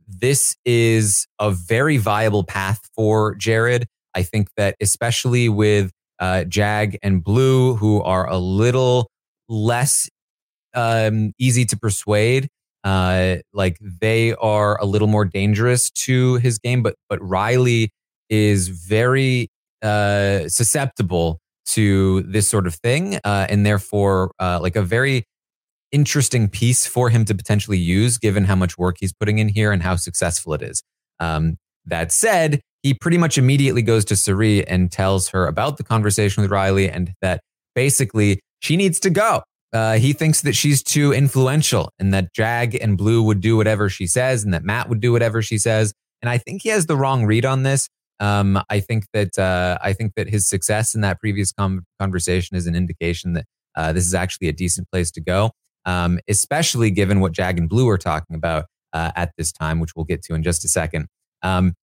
this 0.07 0.55
is 0.65 1.27
a 1.39 1.49
very 1.51 1.97
viable 1.97 2.43
path 2.43 2.81
for 2.95 3.35
Jared. 3.35 3.87
I 4.13 4.23
think 4.23 4.49
that 4.57 4.75
especially 4.79 5.49
with 5.49 5.91
uh, 6.19 6.43
Jag 6.45 6.97
and 7.03 7.23
Blue, 7.23 7.75
who 7.75 8.01
are 8.01 8.29
a 8.29 8.37
little 8.37 9.09
less 9.49 10.09
um, 10.73 11.33
easy 11.37 11.65
to 11.65 11.77
persuade, 11.77 12.47
uh, 12.83 13.37
like 13.53 13.77
they 13.81 14.33
are 14.35 14.79
a 14.81 14.85
little 14.85 15.07
more 15.07 15.25
dangerous 15.25 15.89
to 15.91 16.35
his 16.35 16.59
game, 16.59 16.83
but 16.83 16.95
but 17.09 17.19
Riley 17.21 17.91
is 18.29 18.67
very 18.67 19.49
uh, 19.81 20.47
susceptible 20.47 21.39
to 21.65 22.21
this 22.23 22.47
sort 22.47 22.67
of 22.67 22.75
thing, 22.75 23.15
uh, 23.23 23.47
and 23.49 23.65
therefore 23.65 24.31
uh, 24.39 24.59
like 24.61 24.75
a 24.75 24.81
very 24.81 25.25
interesting 25.91 26.49
piece 26.49 26.85
for 26.85 27.09
him 27.09 27.23
to 27.25 27.35
potentially 27.35 27.77
use, 27.77 28.17
given 28.17 28.45
how 28.45 28.55
much 28.55 28.77
work 28.77 28.97
he's 28.99 29.13
putting 29.13 29.37
in 29.39 29.47
here 29.47 29.71
and 29.71 29.83
how 29.83 29.95
successful 29.95 30.53
it 30.53 30.61
is. 30.61 30.81
Um, 31.19 31.57
that 31.85 32.11
said, 32.11 32.61
he 32.83 32.93
pretty 32.93 33.17
much 33.17 33.37
immediately 33.37 33.81
goes 33.81 34.05
to 34.05 34.15
Cirie 34.15 34.67
and 34.67 34.91
tells 34.91 35.29
her 35.29 35.47
about 35.47 35.77
the 35.77 35.83
conversation 35.83 36.41
with 36.41 36.51
Riley 36.51 36.89
and 36.89 37.13
that 37.21 37.41
basically 37.75 38.41
she 38.59 38.77
needs 38.77 38.99
to 38.99 39.09
go. 39.09 39.41
Uh, 39.71 39.93
he 39.93 40.13
thinks 40.13 40.41
that 40.41 40.53
she's 40.53 40.83
too 40.83 41.11
influential 41.13 41.89
and 41.97 42.13
that 42.13 42.31
Jag 42.33 42.75
and 42.75 42.97
Blue 42.97 43.23
would 43.23 43.41
do 43.41 43.57
whatever 43.57 43.89
she 43.89 44.05
says 44.05 44.43
and 44.43 44.53
that 44.53 44.63
Matt 44.63 44.87
would 44.89 44.99
do 44.99 45.11
whatever 45.11 45.41
she 45.41 45.57
says. 45.57 45.93
And 46.21 46.29
I 46.29 46.37
think 46.37 46.61
he 46.61 46.69
has 46.69 46.85
the 46.85 46.95
wrong 46.95 47.25
read 47.25 47.45
on 47.45 47.63
this. 47.63 47.89
Um, 48.19 48.61
I 48.69 48.79
think 48.79 49.05
that 49.13 49.39
uh, 49.39 49.79
I 49.81 49.93
think 49.93 50.13
that 50.15 50.29
his 50.29 50.47
success 50.47 50.93
in 50.93 51.01
that 51.01 51.19
previous 51.19 51.51
com- 51.51 51.83
conversation 51.99 52.55
is 52.55 52.67
an 52.67 52.75
indication 52.75 53.33
that 53.33 53.45
uh, 53.75 53.91
this 53.91 54.05
is 54.05 54.13
actually 54.13 54.47
a 54.47 54.53
decent 54.53 54.87
place 54.91 55.09
to 55.11 55.21
go, 55.21 55.51
um, 55.85 56.19
especially 56.27 56.91
given 56.91 57.19
what 57.19 57.31
Jag 57.31 57.57
and 57.57 57.67
Blue 57.67 57.89
are 57.89 57.97
talking 57.97 58.35
about 58.35 58.65
uh, 58.93 59.11
at 59.15 59.31
this 59.37 59.51
time, 59.51 59.79
which 59.79 59.95
we'll 59.95 60.05
get 60.05 60.21
to 60.23 60.35
in 60.35 60.43
just 60.43 60.63
a 60.63 60.67
second. 60.67 61.07
Um, 61.41 61.73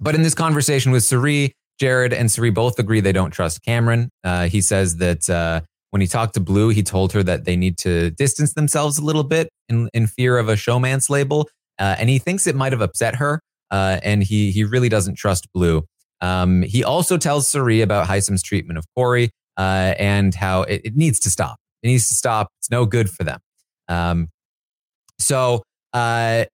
but 0.00 0.14
in 0.14 0.22
this 0.22 0.34
conversation 0.34 0.92
with 0.92 1.04
Cirie, 1.04 1.52
Jared 1.78 2.12
and 2.12 2.30
Cirie 2.30 2.50
both 2.50 2.78
agree 2.78 3.00
they 3.00 3.12
don't 3.12 3.30
trust 3.30 3.62
Cameron. 3.62 4.10
Uh, 4.24 4.48
he 4.48 4.60
says 4.60 4.96
that 4.96 5.28
uh, 5.28 5.60
when 5.90 6.00
he 6.00 6.06
talked 6.06 6.34
to 6.34 6.40
Blue, 6.40 6.70
he 6.70 6.82
told 6.82 7.12
her 7.12 7.22
that 7.22 7.44
they 7.44 7.56
need 7.56 7.78
to 7.78 8.10
distance 8.10 8.54
themselves 8.54 8.98
a 8.98 9.04
little 9.04 9.24
bit 9.24 9.48
in, 9.68 9.88
in 9.92 10.06
fear 10.06 10.38
of 10.38 10.48
a 10.48 10.54
showmance 10.54 11.10
label. 11.10 11.48
Uh, 11.78 11.96
and 11.98 12.08
he 12.08 12.18
thinks 12.18 12.46
it 12.46 12.56
might 12.56 12.72
have 12.72 12.80
upset 12.80 13.16
her. 13.16 13.40
Uh, 13.70 13.98
and 14.02 14.22
he, 14.22 14.50
he 14.52 14.64
really 14.64 14.88
doesn't 14.88 15.16
trust 15.16 15.52
Blue. 15.52 15.84
Um, 16.20 16.62
he 16.62 16.82
also 16.82 17.18
tells 17.18 17.48
Cirie 17.48 17.82
about 17.82 18.06
Hisam's 18.06 18.42
treatment 18.42 18.78
of 18.78 18.86
Corey 18.94 19.30
uh, 19.56 19.94
and 19.98 20.34
how 20.34 20.62
it, 20.62 20.82
it, 20.84 20.96
needs 20.96 21.18
to 21.20 21.30
stop. 21.30 21.56
It 21.82 21.88
needs 21.88 22.08
to 22.08 22.14
stop. 22.14 22.48
It's 22.58 22.70
no 22.70 22.86
good 22.86 23.10
for 23.10 23.24
them. 23.24 23.40
Um, 23.88 24.28
so, 25.18 25.62
uh, 25.92 26.44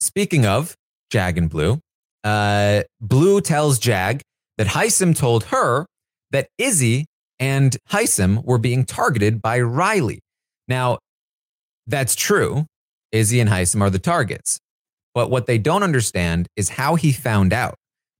speaking 0.00 0.46
of 0.46 0.76
Jag 1.10 1.38
and 1.38 1.48
Blue, 1.48 1.80
uh, 2.24 2.82
Blue 3.00 3.40
tells 3.40 3.78
Jag 3.78 4.22
that 4.58 4.68
Hisam 4.68 5.16
told 5.16 5.44
her 5.44 5.86
that 6.30 6.48
Izzy 6.58 7.06
and 7.38 7.76
Hisam 7.90 8.44
were 8.44 8.58
being 8.58 8.84
targeted 8.84 9.42
by 9.42 9.60
Riley. 9.60 10.20
Now, 10.68 10.98
that's 11.86 12.14
true. 12.14 12.66
Izzy 13.10 13.40
and 13.40 13.50
Hisam 13.50 13.80
are 13.80 13.90
the 13.90 13.98
targets. 13.98 14.58
But 15.14 15.30
what 15.30 15.46
they 15.46 15.58
don't 15.58 15.82
understand 15.82 16.46
is 16.56 16.70
how 16.70 16.94
he 16.94 17.12
found 17.12 17.52
out 17.52 17.74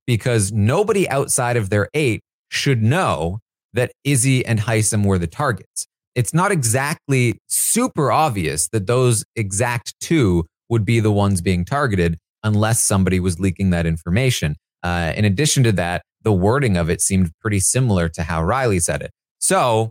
because 0.07 0.53
nobody 0.53 1.09
outside 1.09 1.57
of 1.57 1.71
their 1.71 1.89
eight 1.95 2.21
should 2.51 2.83
know 2.83 3.39
that 3.73 3.93
Izzy 4.05 4.45
and 4.45 4.61
Hisam 4.61 5.07
were 5.07 5.19
the 5.19 5.27
targets. 5.27 5.87
It's 6.15 6.35
not 6.35 6.53
exactly 6.53 7.39
super 7.49 8.13
obvious 8.13 8.69
that 8.69 8.87
those 8.87 9.25
exact 9.37 9.95
two 10.01 10.45
would 10.69 10.85
be 10.85 11.01
the 11.01 11.13
ones 11.13 11.41
being 11.41 11.65
targeted 11.65 12.19
unless 12.43 12.81
somebody 12.81 13.21
was 13.21 13.39
leaking 13.39 13.71
that 13.71 13.87
information. 13.87 14.57
Uh, 14.83 15.13
in 15.17 15.25
addition 15.25 15.63
to 15.63 15.73
that, 15.73 16.03
the 16.23 16.33
wording 16.33 16.77
of 16.77 16.91
it 16.91 17.01
seemed 17.01 17.31
pretty 17.41 17.61
similar 17.61 18.09
to 18.09 18.23
how 18.23 18.43
Riley 18.43 18.81
said 18.81 19.03
it. 19.03 19.11
So 19.39 19.91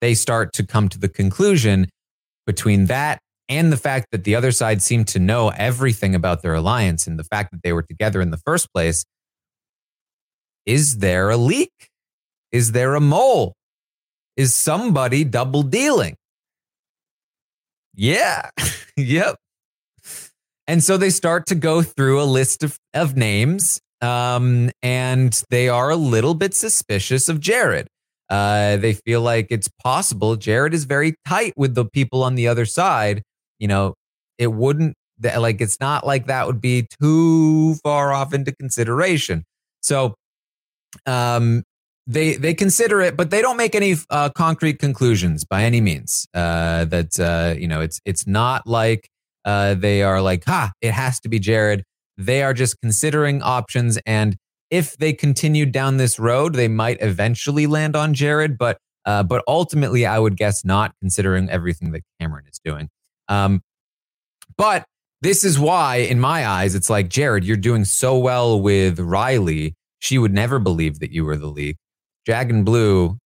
they 0.00 0.14
start 0.14 0.52
to 0.54 0.66
come 0.66 0.88
to 0.88 0.98
the 0.98 1.08
conclusion 1.08 1.88
between 2.46 2.86
that 2.86 3.18
and 3.48 3.72
the 3.72 3.76
fact 3.76 4.06
that 4.12 4.24
the 4.24 4.34
other 4.34 4.52
side 4.52 4.82
seemed 4.82 5.08
to 5.08 5.18
know 5.18 5.50
everything 5.50 6.14
about 6.14 6.42
their 6.42 6.54
alliance 6.54 7.06
and 7.06 7.18
the 7.18 7.24
fact 7.24 7.50
that 7.52 7.62
they 7.62 7.72
were 7.72 7.82
together 7.82 8.20
in 8.20 8.30
the 8.30 8.38
first 8.38 8.72
place. 8.72 9.04
Is 10.66 10.98
there 10.98 11.30
a 11.30 11.36
leak? 11.36 11.72
Is 12.52 12.72
there 12.72 12.94
a 12.94 13.00
mole? 13.00 13.54
Is 14.36 14.54
somebody 14.54 15.24
double 15.24 15.62
dealing? 15.62 16.16
Yeah. 17.94 18.50
yep. 18.96 19.36
And 20.66 20.82
so 20.82 20.96
they 20.96 21.10
start 21.10 21.46
to 21.46 21.54
go 21.54 21.82
through 21.82 22.22
a 22.22 22.24
list 22.24 22.62
of, 22.62 22.78
of 22.94 23.16
names, 23.16 23.80
um, 24.00 24.70
and 24.82 25.42
they 25.50 25.68
are 25.68 25.90
a 25.90 25.96
little 25.96 26.34
bit 26.34 26.54
suspicious 26.54 27.28
of 27.28 27.40
Jared. 27.40 27.86
Uh, 28.30 28.78
they 28.78 28.94
feel 28.94 29.20
like 29.20 29.46
it's 29.50 29.68
possible 29.82 30.36
Jared 30.36 30.72
is 30.72 30.84
very 30.84 31.14
tight 31.26 31.52
with 31.56 31.74
the 31.74 31.84
people 31.84 32.22
on 32.22 32.34
the 32.34 32.48
other 32.48 32.64
side. 32.64 33.22
You 33.58 33.68
know, 33.68 33.94
it 34.38 34.48
wouldn't 34.48 34.94
like 35.22 35.60
it's 35.60 35.78
not 35.80 36.06
like 36.06 36.26
that 36.26 36.46
would 36.46 36.60
be 36.60 36.86
too 37.00 37.74
far 37.76 38.12
off 38.12 38.32
into 38.32 38.52
consideration. 38.52 39.44
So, 39.82 40.14
um, 41.06 41.62
they 42.06 42.36
they 42.36 42.54
consider 42.54 43.00
it, 43.00 43.16
but 43.16 43.30
they 43.30 43.40
don't 43.40 43.56
make 43.56 43.74
any 43.74 43.96
uh, 44.10 44.30
concrete 44.30 44.78
conclusions 44.78 45.44
by 45.44 45.64
any 45.64 45.80
means. 45.80 46.26
Uh, 46.34 46.84
that 46.86 47.18
uh, 47.18 47.54
you 47.58 47.68
know, 47.68 47.80
it's 47.80 48.00
it's 48.04 48.26
not 48.26 48.66
like 48.66 49.08
uh, 49.44 49.74
they 49.74 50.02
are 50.02 50.20
like, 50.20 50.44
ha, 50.44 50.72
it 50.80 50.92
has 50.92 51.20
to 51.20 51.28
be 51.28 51.38
Jared. 51.38 51.84
They 52.16 52.42
are 52.42 52.54
just 52.54 52.80
considering 52.80 53.42
options. 53.42 53.98
And 54.06 54.36
if 54.70 54.96
they 54.96 55.12
continued 55.12 55.72
down 55.72 55.96
this 55.96 56.18
road, 56.18 56.54
they 56.54 56.68
might 56.68 56.98
eventually 57.00 57.66
land 57.66 57.96
on 57.96 58.14
Jared. 58.14 58.56
But 58.58 58.78
uh, 59.04 59.22
but 59.22 59.44
ultimately, 59.46 60.06
I 60.06 60.18
would 60.18 60.36
guess 60.36 60.64
not, 60.64 60.94
considering 61.00 61.50
everything 61.50 61.92
that 61.92 62.02
Cameron 62.18 62.46
is 62.50 62.58
doing. 62.64 62.88
Um, 63.28 63.60
but 64.56 64.84
this 65.20 65.44
is 65.44 65.58
why, 65.58 65.96
in 65.96 66.20
my 66.20 66.46
eyes, 66.46 66.74
it's 66.74 66.88
like 66.88 67.08
Jared, 67.08 67.44
you're 67.44 67.56
doing 67.56 67.84
so 67.84 68.18
well 68.18 68.60
with 68.60 68.98
Riley. 68.98 69.74
She 69.98 70.18
would 70.18 70.32
never 70.32 70.58
believe 70.58 71.00
that 71.00 71.12
you 71.12 71.24
were 71.24 71.36
the 71.36 71.46
leak. 71.48 71.76
Jag 72.26 72.50
and 72.50 72.64
Blue, 72.64 73.18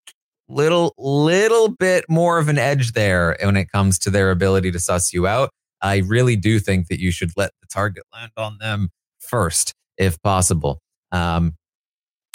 little 0.48 0.94
little 0.98 1.68
bit 1.68 2.04
more 2.09 2.38
of 2.38 2.48
an 2.48 2.59
edge 2.59 2.92
there 2.92 3.37
when 3.42 3.57
it 3.57 3.70
comes 3.70 3.98
to 4.00 4.11
their 4.11 4.31
ability 4.31 4.72
to 4.72 4.81
suss 4.81 5.12
you 5.12 5.26
out. 5.26 5.50
I 5.82 5.98
really 5.98 6.36
do 6.36 6.58
think 6.58 6.88
that 6.88 7.00
you 7.00 7.10
should 7.10 7.30
let 7.36 7.50
the 7.60 7.66
target 7.66 8.04
land 8.12 8.32
on 8.36 8.58
them 8.60 8.90
first, 9.20 9.74
if 9.96 10.20
possible. 10.22 10.80
Um, 11.12 11.54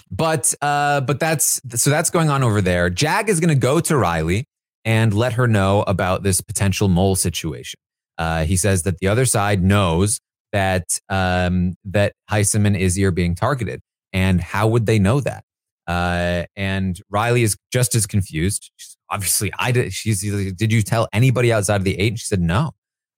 but 0.09 0.53
uh, 0.61 1.01
but 1.01 1.19
that's 1.19 1.59
so 1.75 1.89
that's 1.89 2.09
going 2.09 2.29
on 2.29 2.43
over 2.43 2.61
there. 2.61 2.89
Jag 2.89 3.29
is 3.29 3.39
going 3.39 3.49
to 3.49 3.59
go 3.59 3.79
to 3.79 3.97
Riley 3.97 4.45
and 4.85 5.13
let 5.13 5.33
her 5.33 5.47
know 5.47 5.83
about 5.83 6.23
this 6.23 6.41
potential 6.41 6.87
mole 6.87 7.15
situation. 7.15 7.79
Uh, 8.17 8.45
he 8.45 8.55
says 8.55 8.83
that 8.83 8.99
the 8.99 9.07
other 9.07 9.25
side 9.25 9.63
knows 9.63 10.19
that 10.51 10.99
um, 11.09 11.73
that 11.85 12.13
Hisam 12.29 12.67
and 12.67 12.75
Izzy 12.75 13.03
are 13.05 13.11
being 13.11 13.33
targeted, 13.33 13.81
and 14.11 14.39
how 14.39 14.67
would 14.67 14.85
they 14.85 14.99
know 14.99 15.19
that? 15.19 15.43
Uh, 15.87 16.43
and 16.55 16.99
Riley 17.09 17.43
is 17.43 17.57
just 17.71 17.95
as 17.95 18.05
confused. 18.05 18.71
She's, 18.77 18.95
obviously, 19.09 19.51
I 19.57 19.71
did. 19.71 19.93
She's 19.93 20.21
did 20.21 20.71
you 20.71 20.83
tell 20.83 21.07
anybody 21.11 21.51
outside 21.51 21.77
of 21.77 21.85
the 21.85 21.99
eight? 21.99 22.09
And 22.09 22.19
she 22.19 22.25
said 22.25 22.41
no. 22.41 22.73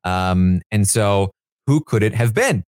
Um, 0.05 0.61
and 0.71 0.87
so 0.87 1.31
who 1.67 1.81
could 1.81 2.03
it 2.03 2.13
have 2.13 2.33
been? 2.33 2.63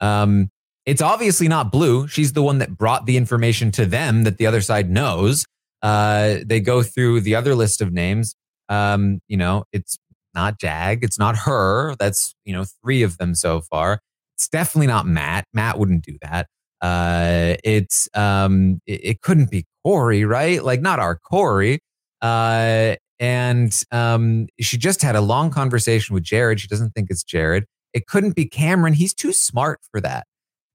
Um, 0.00 0.50
it's 0.86 1.02
obviously 1.02 1.48
not 1.48 1.70
Blue. 1.70 2.08
She's 2.08 2.32
the 2.32 2.42
one 2.42 2.58
that 2.58 2.76
brought 2.76 3.06
the 3.06 3.16
information 3.16 3.70
to 3.72 3.86
them 3.86 4.24
that 4.24 4.38
the 4.38 4.46
other 4.46 4.60
side 4.60 4.90
knows. 4.90 5.44
Uh, 5.82 6.38
they 6.44 6.60
go 6.60 6.82
through 6.82 7.20
the 7.20 7.34
other 7.34 7.54
list 7.54 7.80
of 7.80 7.92
names. 7.92 8.34
Um, 8.68 9.20
you 9.28 9.36
know, 9.36 9.64
it's 9.72 9.98
not 10.34 10.58
Jag. 10.58 11.04
It's 11.04 11.18
not 11.18 11.36
her. 11.38 11.94
That's, 11.98 12.34
you 12.44 12.52
know, 12.52 12.64
three 12.82 13.02
of 13.02 13.18
them 13.18 13.34
so 13.34 13.60
far. 13.60 14.00
It's 14.36 14.48
definitely 14.48 14.86
not 14.86 15.06
Matt. 15.06 15.44
Matt 15.52 15.78
wouldn't 15.78 16.04
do 16.04 16.16
that. 16.22 16.46
Uh, 16.80 17.56
it's, 17.62 18.08
um, 18.14 18.80
it, 18.86 19.00
it 19.04 19.22
couldn't 19.22 19.50
be 19.50 19.66
Corey, 19.84 20.24
right? 20.24 20.62
Like 20.64 20.80
not 20.80 20.98
our 20.98 21.16
Corey. 21.16 21.80
Uh, 22.22 22.96
and 23.20 23.82
um, 23.92 24.48
she 24.60 24.78
just 24.78 25.02
had 25.02 25.14
a 25.14 25.20
long 25.20 25.50
conversation 25.50 26.14
with 26.14 26.24
Jared. 26.24 26.58
She 26.58 26.66
doesn't 26.66 26.92
think 26.92 27.10
it's 27.10 27.22
Jared. 27.22 27.66
It 27.92 28.06
couldn't 28.06 28.34
be 28.34 28.46
Cameron. 28.46 28.94
He's 28.94 29.14
too 29.14 29.32
smart 29.32 29.80
for 29.92 30.00
that. 30.00 30.26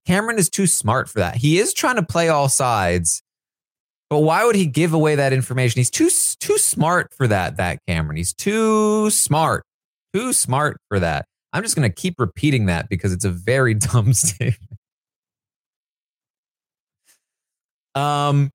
Cameron 0.06 0.38
is 0.38 0.50
too 0.50 0.68
smart 0.68 1.10
for 1.10 1.20
that. 1.20 1.36
He 1.36 1.58
is 1.58 1.74
trying 1.74 1.96
to 1.96 2.04
play 2.04 2.30
all 2.30 2.48
sides, 2.48 3.24
but 4.10 4.20
why 4.20 4.46
would 4.46 4.56
he 4.56 4.68
give 4.68 4.94
away 4.94 5.16
that 5.16 5.34
information? 5.34 5.80
He's 5.80 5.90
too 5.90 6.10
too 6.40 6.60
smart 6.60 7.12
for 7.18 7.28
that. 7.28 7.58
That 7.58 7.80
Cameron. 7.88 8.18
He's 8.18 8.34
too 8.34 9.10
smart. 9.10 9.66
Too 10.14 10.32
smart 10.32 10.78
for 10.88 11.00
that. 11.00 11.26
I'm 11.52 11.64
just 11.64 11.76
going 11.76 11.90
to 11.90 11.94
keep 11.94 12.20
repeating 12.20 12.68
that 12.68 12.90
because 12.90 13.12
it's 13.12 13.26
a 13.26 13.32
very 13.32 13.74
dumb 13.74 14.14
statement. 14.14 14.80
Um, 17.96 18.52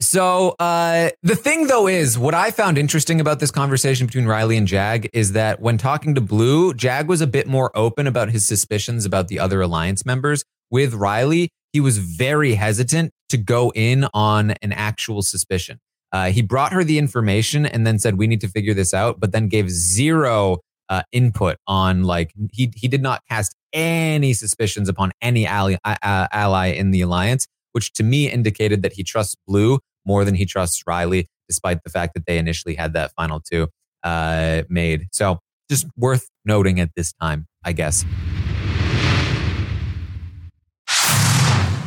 so 0.00 0.54
uh, 0.58 1.10
the 1.22 1.36
thing, 1.36 1.68
though, 1.68 1.86
is 1.86 2.18
what 2.18 2.34
I 2.34 2.50
found 2.50 2.76
interesting 2.76 3.20
about 3.20 3.40
this 3.40 3.50
conversation 3.50 4.06
between 4.06 4.26
Riley 4.26 4.56
and 4.56 4.66
Jag 4.66 5.08
is 5.12 5.32
that 5.32 5.60
when 5.60 5.78
talking 5.78 6.14
to 6.14 6.20
Blue, 6.20 6.74
Jag 6.74 7.08
was 7.08 7.20
a 7.22 7.26
bit 7.26 7.46
more 7.46 7.70
open 7.74 8.06
about 8.06 8.28
his 8.28 8.44
suspicions 8.44 9.06
about 9.06 9.28
the 9.28 9.38
other 9.38 9.62
alliance 9.62 10.04
members. 10.04 10.44
With 10.70 10.92
Riley, 10.94 11.48
he 11.72 11.80
was 11.80 11.98
very 11.98 12.54
hesitant 12.54 13.12
to 13.30 13.38
go 13.38 13.72
in 13.74 14.06
on 14.12 14.52
an 14.62 14.72
actual 14.72 15.22
suspicion. 15.22 15.78
Uh, 16.12 16.30
he 16.30 16.42
brought 16.42 16.72
her 16.72 16.84
the 16.84 16.98
information 16.98 17.64
and 17.64 17.86
then 17.86 17.98
said, 17.98 18.16
"We 18.16 18.26
need 18.26 18.40
to 18.42 18.48
figure 18.48 18.74
this 18.74 18.92
out," 18.92 19.18
but 19.18 19.32
then 19.32 19.48
gave 19.48 19.70
zero 19.70 20.58
uh, 20.88 21.02
input 21.12 21.56
on 21.66 22.04
like 22.04 22.32
he 22.52 22.72
he 22.76 22.88
did 22.88 23.02
not 23.02 23.22
cast 23.28 23.54
any 23.72 24.32
suspicions 24.32 24.88
upon 24.88 25.12
any 25.20 25.46
ally, 25.46 25.76
uh, 25.84 26.28
ally 26.32 26.68
in 26.68 26.90
the 26.90 27.00
alliance 27.00 27.46
which 27.76 27.92
to 27.92 28.02
me 28.02 28.26
indicated 28.30 28.80
that 28.80 28.94
he 28.94 29.04
trusts 29.04 29.36
Blue 29.46 29.78
more 30.06 30.24
than 30.24 30.34
he 30.34 30.46
trusts 30.46 30.82
Riley, 30.86 31.28
despite 31.46 31.82
the 31.84 31.90
fact 31.90 32.14
that 32.14 32.24
they 32.24 32.38
initially 32.38 32.74
had 32.74 32.94
that 32.94 33.12
final 33.14 33.38
two 33.38 33.68
uh, 34.02 34.62
made. 34.70 35.08
So 35.12 35.40
just 35.68 35.86
worth 35.94 36.30
noting 36.46 36.80
at 36.80 36.88
this 36.96 37.12
time, 37.20 37.46
I 37.62 37.72
guess. 37.72 38.02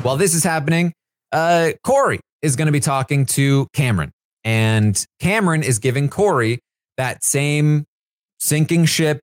While 0.04 0.17
this 0.17 0.36
is 0.36 0.43
happening, 0.43 0.93
uh, 1.32 1.71
Corey 1.84 2.19
is 2.43 2.56
going 2.56 2.67
to 2.67 2.71
be 2.71 2.80
talking 2.80 3.25
to 3.25 3.65
Cameron, 3.73 4.12
and 4.43 5.04
Cameron 5.19 5.63
is 5.63 5.80
giving 5.80 6.08
Corey 6.08 6.60
that 6.97 7.23
same 7.23 7.86
sinking 8.39 8.86
ship. 8.86 9.21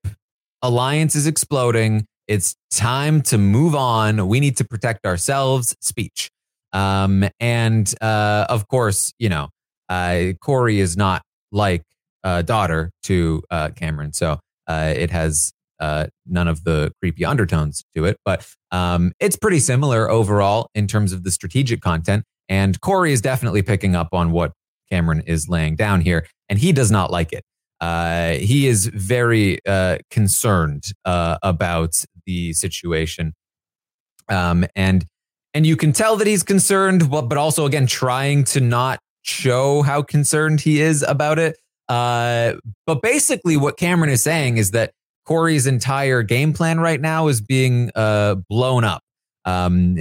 Alliance 0.62 1.14
is 1.14 1.28
exploding. 1.28 2.06
It's 2.26 2.56
time 2.72 3.22
to 3.22 3.38
move 3.38 3.76
on. 3.76 4.26
We 4.26 4.40
need 4.40 4.56
to 4.56 4.64
protect 4.64 5.06
ourselves 5.06 5.76
speech. 5.80 6.28
Um, 6.76 7.24
and 7.40 7.92
uh, 8.02 8.44
of 8.50 8.68
course, 8.68 9.14
you 9.18 9.30
know, 9.30 9.48
uh, 9.88 10.32
Corey 10.42 10.78
is 10.78 10.94
not 10.94 11.22
like 11.50 11.82
a 12.22 12.42
daughter 12.42 12.90
to 13.04 13.42
uh, 13.50 13.70
Cameron, 13.70 14.12
so 14.12 14.38
uh, 14.66 14.92
it 14.94 15.10
has 15.10 15.52
uh, 15.80 16.06
none 16.26 16.48
of 16.48 16.64
the 16.64 16.92
creepy 17.00 17.24
undertones 17.24 17.82
to 17.94 18.04
it. 18.04 18.18
But 18.26 18.46
um, 18.72 19.12
it's 19.20 19.36
pretty 19.36 19.60
similar 19.60 20.10
overall 20.10 20.68
in 20.74 20.86
terms 20.86 21.14
of 21.14 21.24
the 21.24 21.30
strategic 21.30 21.80
content. 21.80 22.24
And 22.48 22.78
Corey 22.82 23.12
is 23.12 23.22
definitely 23.22 23.62
picking 23.62 23.96
up 23.96 24.08
on 24.12 24.30
what 24.30 24.52
Cameron 24.90 25.22
is 25.22 25.48
laying 25.48 25.76
down 25.76 26.02
here, 26.02 26.26
and 26.50 26.58
he 26.58 26.72
does 26.72 26.90
not 26.90 27.10
like 27.10 27.32
it. 27.32 27.42
Uh, 27.80 28.32
he 28.32 28.66
is 28.66 28.86
very 28.86 29.60
uh, 29.66 29.98
concerned 30.10 30.84
uh, 31.06 31.38
about 31.42 31.94
the 32.26 32.52
situation, 32.52 33.32
um, 34.28 34.66
and 34.76 35.06
and 35.56 35.64
you 35.64 35.74
can 35.74 35.90
tell 35.90 36.16
that 36.18 36.26
he's 36.26 36.42
concerned, 36.42 37.10
but 37.10 37.22
but 37.22 37.38
also 37.38 37.64
again 37.64 37.86
trying 37.86 38.44
to 38.44 38.60
not 38.60 38.98
show 39.22 39.80
how 39.80 40.02
concerned 40.02 40.60
he 40.60 40.82
is 40.82 41.02
about 41.02 41.38
it. 41.38 41.56
Uh, 41.88 42.56
but 42.86 43.00
basically, 43.00 43.56
what 43.56 43.78
Cameron 43.78 44.10
is 44.10 44.22
saying 44.22 44.58
is 44.58 44.72
that 44.72 44.92
Corey's 45.24 45.66
entire 45.66 46.22
game 46.22 46.52
plan 46.52 46.78
right 46.78 47.00
now 47.00 47.28
is 47.28 47.40
being 47.40 47.90
uh, 47.94 48.34
blown 48.50 48.84
up. 48.84 49.00
Um, 49.46 49.96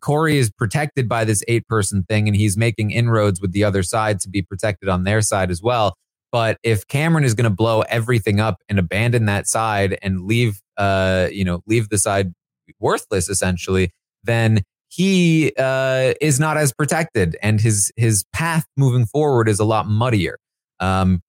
Corey 0.00 0.38
is 0.38 0.50
protected 0.50 1.08
by 1.08 1.24
this 1.24 1.40
eight 1.46 1.68
person 1.68 2.02
thing, 2.08 2.26
and 2.26 2.36
he's 2.36 2.56
making 2.56 2.90
inroads 2.90 3.40
with 3.40 3.52
the 3.52 3.62
other 3.62 3.84
side 3.84 4.18
to 4.22 4.28
be 4.28 4.42
protected 4.42 4.88
on 4.88 5.04
their 5.04 5.22
side 5.22 5.52
as 5.52 5.62
well. 5.62 5.94
But 6.32 6.58
if 6.64 6.84
Cameron 6.88 7.22
is 7.22 7.34
going 7.34 7.48
to 7.48 7.56
blow 7.56 7.82
everything 7.82 8.40
up 8.40 8.56
and 8.68 8.80
abandon 8.80 9.26
that 9.26 9.46
side 9.46 10.00
and 10.02 10.22
leave, 10.22 10.60
uh, 10.76 11.28
you 11.30 11.44
know, 11.44 11.62
leave 11.68 11.90
the 11.90 11.98
side 11.98 12.32
worthless 12.80 13.28
essentially, 13.28 13.92
then 14.24 14.64
he 14.96 15.52
uh, 15.58 16.14
is 16.20 16.40
not 16.40 16.56
as 16.56 16.72
protected, 16.72 17.36
and 17.42 17.60
his 17.60 17.92
his 17.96 18.24
path 18.32 18.64
moving 18.76 19.06
forward 19.06 19.48
is 19.48 19.60
a 19.60 19.64
lot 19.64 19.86
muddier. 19.86 20.38
Um, 20.80 21.20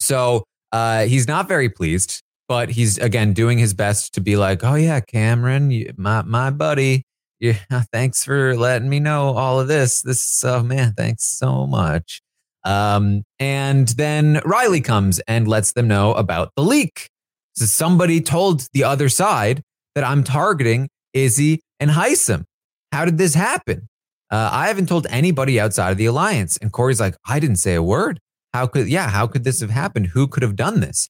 so 0.00 0.44
uh, 0.72 1.04
he's 1.04 1.26
not 1.26 1.48
very 1.48 1.68
pleased 1.68 2.22
but 2.52 2.68
he's 2.68 2.98
again 2.98 3.32
doing 3.32 3.56
his 3.56 3.72
best 3.72 4.12
to 4.12 4.20
be 4.20 4.36
like, 4.36 4.62
"Oh 4.62 4.74
yeah, 4.74 5.00
Cameron, 5.00 5.70
you, 5.70 5.90
my 5.96 6.20
my 6.20 6.50
buddy, 6.50 7.02
yeah, 7.40 7.56
thanks 7.94 8.24
for 8.24 8.54
letting 8.56 8.90
me 8.90 9.00
know 9.00 9.34
all 9.34 9.58
of 9.58 9.68
this. 9.68 10.02
This 10.02 10.44
oh 10.44 10.62
man, 10.62 10.92
thanks 10.92 11.24
so 11.24 11.66
much." 11.66 12.20
Um, 12.62 13.24
and 13.38 13.88
then 13.88 14.42
Riley 14.44 14.82
comes 14.82 15.18
and 15.20 15.48
lets 15.48 15.72
them 15.72 15.88
know 15.88 16.12
about 16.12 16.50
the 16.54 16.62
leak. 16.62 17.08
So 17.54 17.64
somebody 17.64 18.20
told 18.20 18.68
the 18.74 18.84
other 18.84 19.08
side 19.08 19.62
that 19.94 20.04
I'm 20.04 20.22
targeting 20.22 20.90
Izzy 21.14 21.60
and 21.80 21.90
Hisam. 21.90 22.44
How 22.92 23.04
did 23.04 23.18
this 23.18 23.34
happen? 23.34 23.88
Uh, 24.30 24.50
I 24.52 24.68
haven't 24.68 24.88
told 24.88 25.06
anybody 25.10 25.58
outside 25.58 25.90
of 25.90 25.98
the 25.98 26.06
alliance. 26.06 26.56
And 26.58 26.72
Corey's 26.72 27.00
like, 27.00 27.16
I 27.26 27.40
didn't 27.40 27.56
say 27.56 27.74
a 27.74 27.82
word. 27.82 28.20
How 28.52 28.66
could, 28.66 28.88
yeah, 28.88 29.08
how 29.08 29.26
could 29.26 29.44
this 29.44 29.60
have 29.60 29.70
happened? 29.70 30.08
Who 30.08 30.28
could 30.28 30.42
have 30.42 30.56
done 30.56 30.80
this? 30.80 31.08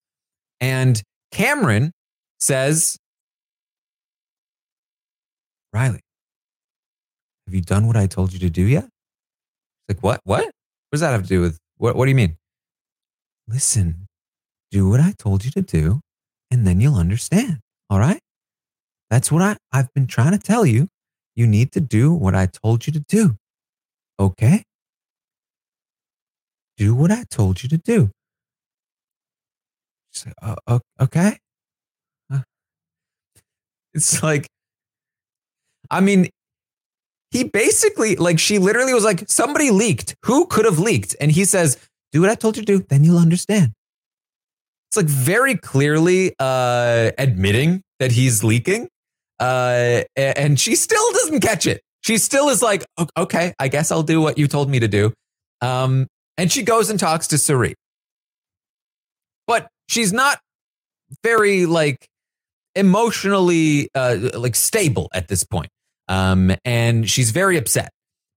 And 0.61 1.03
Cameron 1.33 1.92
says, 2.38 2.97
Riley, 5.73 6.01
have 7.47 7.55
you 7.55 7.62
done 7.62 7.87
what 7.87 7.97
I 7.97 8.07
told 8.07 8.33
you 8.33 8.38
to 8.40 8.51
do 8.51 8.62
yet? 8.62 8.88
Like, 9.88 10.03
what? 10.03 10.21
What? 10.25 10.45
What 10.45 10.53
does 10.92 11.01
that 11.01 11.12
have 11.12 11.23
to 11.23 11.29
do 11.29 11.40
with 11.40 11.59
what? 11.79 11.97
What 11.97 12.05
do 12.05 12.11
you 12.11 12.14
mean? 12.14 12.37
Listen, 13.49 14.07
do 14.71 14.88
what 14.88 15.01
I 15.01 15.14
told 15.18 15.45
you 15.45 15.51
to 15.53 15.62
do, 15.62 16.01
and 16.51 16.66
then 16.66 16.81
you'll 16.81 16.97
understand. 16.97 17.59
All 17.90 17.99
right? 17.99 18.21
That's 19.11 19.33
what 19.33 19.42
I, 19.42 19.57
I've 19.73 19.92
been 19.95 20.07
trying 20.07 20.33
to 20.33 20.38
tell 20.38 20.64
you. 20.64 20.88
You 21.35 21.47
need 21.47 21.73
to 21.73 21.81
do 21.81 22.12
what 22.12 22.35
I 22.35 22.47
told 22.47 22.87
you 22.87 22.92
to 22.92 23.01
do. 23.01 23.37
Okay? 24.18 24.64
Do 26.77 26.95
what 26.95 27.11
I 27.11 27.25
told 27.31 27.62
you 27.62 27.68
to 27.71 27.79
do. 27.79 28.11
She's 30.12 30.27
like, 30.27 30.59
oh, 30.66 30.81
okay. 31.01 31.38
It's 33.95 34.23
like, 34.23 34.47
I 35.90 36.01
mean, 36.01 36.31
he 37.31 37.45
basically, 37.45 38.16
like, 38.16 38.38
she 38.38 38.59
literally 38.59 38.95
was 38.95 39.05
like, 39.05 39.29
somebody 39.29 39.71
leaked. 39.71 40.14
Who 40.25 40.47
could 40.47 40.64
have 40.64 40.79
leaked? 40.79 41.14
And 41.21 41.31
he 41.31 41.45
says, 41.45 41.79
do 42.11 42.23
what 42.23 42.31
I 42.31 42.35
told 42.35 42.57
you 42.57 42.62
to 42.62 42.79
do, 42.79 42.87
then 42.88 43.05
you'll 43.05 43.18
understand. 43.18 43.73
It's 44.88 44.97
like 44.97 45.07
very 45.07 45.57
clearly 45.57 46.35
uh, 46.38 47.11
admitting 47.18 47.83
that 47.99 48.12
he's 48.12 48.42
leaking. 48.42 48.88
Uh, 49.43 50.05
and 50.17 50.61
she 50.61 50.77
still 50.77 51.13
doesn't 51.15 51.41
catch 51.41 51.67
it. 51.67 51.83
She 52.03 52.17
still 52.19 52.49
is 52.49 52.63
like, 52.63 52.85
okay, 53.17 53.53
I 53.59 53.67
guess 53.67 53.91
I'll 53.91 54.05
do 54.05 54.21
what 54.21 54.39
you 54.39 54.47
told 54.47 54.71
me 54.71 54.79
to 54.79 54.87
do. 54.87 55.13
Um, 55.61 56.07
and 56.37 56.51
she 56.51 56.63
goes 56.63 56.91
and 56.91 56.99
talks 56.99 57.27
to 57.29 57.39
Cirie. 57.39 57.75
But 59.49 59.67
she's 59.89 60.13
not 60.13 60.39
very 61.25 61.67
like 61.67 62.07
emotionally 62.77 63.89
uh, 63.97 64.31
like 64.35 64.55
stable 64.55 65.09
at 65.13 65.27
this 65.27 65.43
point. 65.43 65.71
Um, 66.09 66.55
and 66.65 67.11
she's 67.11 67.33
very 67.33 67.57
upset 67.57 67.91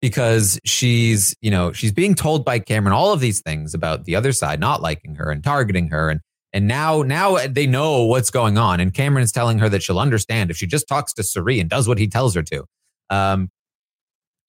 because 0.01 0.57
she's, 0.63 1.35
you 1.41 1.51
know, 1.51 1.73
she's 1.73 1.91
being 1.91 2.15
told 2.15 2.45
by 2.45 2.59
Cameron 2.59 2.93
all 2.93 3.11
of 3.11 3.19
these 3.19 3.41
things 3.41 3.73
about 3.73 4.05
the 4.05 4.15
other 4.15 4.31
side 4.31 4.61
not 4.61 4.81
liking 4.81 5.15
her 5.15 5.29
and 5.29 5.43
targeting 5.43 5.89
her. 5.89 6.09
And, 6.09 6.21
and 6.53 6.67
now, 6.67 7.01
now 7.01 7.45
they 7.47 7.67
know 7.67 8.05
what's 8.05 8.29
going 8.29 8.57
on. 8.57 8.79
And 8.79 8.93
Cameron's 8.93 9.31
telling 9.31 9.59
her 9.59 9.69
that 9.69 9.83
she'll 9.83 9.99
understand 9.99 10.51
if 10.51 10.57
she 10.57 10.67
just 10.67 10.87
talks 10.87 11.13
to 11.13 11.23
Cirie 11.23 11.59
and 11.59 11.69
does 11.69 11.87
what 11.87 11.97
he 11.97 12.07
tells 12.07 12.35
her 12.35 12.43
to. 12.43 12.63
Um, 13.09 13.49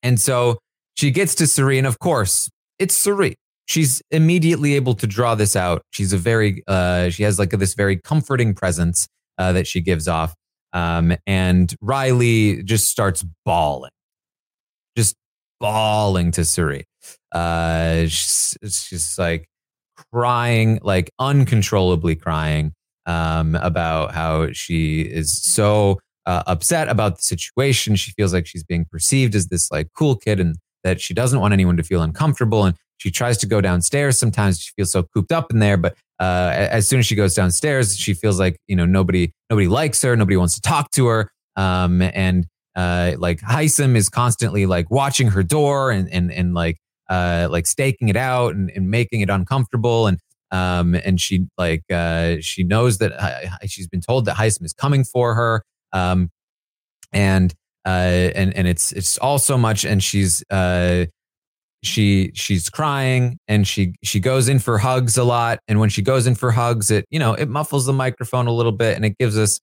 and 0.03 0.21
so 0.21 0.59
she 0.97 1.11
gets 1.11 1.35
to 1.37 1.47
Cirie, 1.47 1.79
and 1.79 1.87
of 1.87 1.99
course, 1.99 2.51
it's 2.79 2.95
Cirie 2.95 3.37
she's 3.67 4.03
immediately 4.11 4.75
able 4.75 4.95
to 4.95 5.07
draw 5.07 5.35
this 5.35 5.57
out. 5.57 5.83
She's 5.91 6.13
a 6.13 6.19
very, 6.19 6.63
uh, 6.67 7.11
she 7.11 7.23
has 7.23 7.39
like 7.39 7.51
this 7.51 7.75
very 7.75 7.97
comforting 7.97 8.55
presence 8.55 9.09
uh, 9.39 9.53
that 9.53 9.67
she 9.67 9.81
gives 9.81 10.09
off. 10.09 10.35
Um, 10.73 11.17
and 11.27 11.75
Riley 11.81 12.63
just 12.63 12.87
starts 12.87 13.25
bawling, 13.45 13.93
just 14.97 15.15
bawling 15.61 16.33
to 16.33 16.45
Cirie. 16.45 16.85
Uh, 17.33 18.03
she's, 18.03 18.57
she's 18.63 19.19
like 19.19 19.47
crying, 20.13 20.79
like 20.83 21.11
uncontrollably 21.19 22.17
crying 22.17 22.73
um, 23.07 23.55
about 23.57 24.13
how 24.13 24.53
she 24.53 25.03
is 25.03 25.43
so 25.43 26.01
uh, 26.27 26.43
upset 26.47 26.89
about 26.89 27.17
the 27.17 27.23
situation. 27.23 27.97
She 27.97 28.13
feels 28.13 28.33
like 28.33 28.47
she's 28.47 28.65
being 28.65 28.87
perceived 28.91 29.35
as 29.35 29.49
this 29.49 29.71
like 29.71 29.89
cool 29.97 30.17
kid 30.17 30.41
and 30.41 30.57
that 30.83 31.01
she 31.01 31.15
doesn't 31.15 31.41
want 31.41 31.53
anyone 31.53 31.77
to 31.77 31.83
feel 31.83 32.03
uncomfortable. 32.03 32.65
And 32.65 32.77
she 32.99 33.11
tries 33.11 33.37
to 33.39 33.47
go 33.47 33.61
downstairs. 33.61 34.19
Sometimes 34.19 34.61
she 34.61 34.73
feels 34.77 34.93
so 34.93 35.03
cooped 35.03 35.33
up 35.33 35.51
in 35.51 35.59
there, 35.59 35.77
but 35.77 35.95
uh, 36.21 36.53
as 36.55 36.87
soon 36.87 37.01
as 37.01 37.07
she 37.07 37.15
goes 37.15 37.35
downstairs, 37.35 37.97
she 37.97 38.15
feels 38.15 38.39
like 38.39 38.57
you 38.67 38.77
know 38.77 38.87
nobody 38.87 39.33
nobody 39.51 39.69
likes 39.69 40.01
her, 40.03 40.17
nobody 40.17 40.37
wants 40.37 40.55
to 40.55 40.61
talk 40.61 40.91
to 40.93 41.07
her, 41.07 41.31
um, 41.57 42.01
and 42.01 42.47
uh, 42.77 43.13
like 43.19 43.41
Hisam 43.41 43.97
is 43.97 44.09
constantly 44.09 44.67
like 44.67 44.91
watching 44.91 45.29
her 45.29 45.43
door 45.43 45.91
and 45.91 46.09
and 46.11 46.33
and 46.33 46.55
like 46.55 46.79
uh, 47.09 47.49
like 47.51 47.67
staking 47.67 48.09
it 48.09 48.17
out 48.17 48.55
and, 48.55 48.71
and 48.75 48.91
making 48.91 49.21
it 49.21 49.31
uncomfortable 49.31 50.07
and 50.07 50.19
um, 50.51 50.95
and 50.95 51.21
she 51.21 51.47
like 51.59 51.83
uh, 51.91 52.37
she 52.41 52.63
knows 52.63 52.99
that 52.99 53.13
she's 53.67 53.89
been 53.89 54.01
told 54.01 54.25
that 54.27 54.37
Hisam 54.37 54.65
is 54.65 54.73
coming 54.73 55.05
for 55.05 55.35
her 55.35 55.65
um, 55.93 56.31
and 57.13 57.55
uh, 57.85 58.31
and 58.35 58.55
and 58.55 58.69
it's 58.69 58.93
it's 58.93 59.19
all 59.19 59.39
so 59.39 59.59
much 59.59 59.85
and 59.85 60.03
she's 60.03 60.45
uh, 60.51 61.07
she 61.83 62.31
she's 62.35 62.71
crying 62.71 63.39
and 63.49 63.67
she 63.67 63.95
she 64.03 64.21
goes 64.21 64.49
in 64.49 64.59
for 64.59 64.79
hugs 64.79 65.19
a 65.19 65.25
lot 65.25 65.59
and 65.69 65.81
when 65.81 65.89
she 65.89 66.03
goes 66.03 66.27
in 66.27 66.35
for 66.35 66.53
hugs 66.53 66.91
it 66.91 67.05
you 67.11 67.19
know 67.19 67.35
it 67.35 67.49
muffles 67.49 67.87
the 67.87 67.93
microphone 67.93 68.47
a 68.47 68.53
little 68.53 68.73
bit 68.73 68.97
and 68.97 69.05
it 69.05 69.19
gives 69.19 69.37
us 69.37 69.61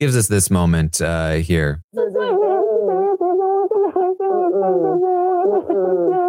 gives 0.00 0.16
us 0.16 0.28
this 0.28 0.50
moment 0.50 1.00
uh 1.00 1.34
here 1.34 1.82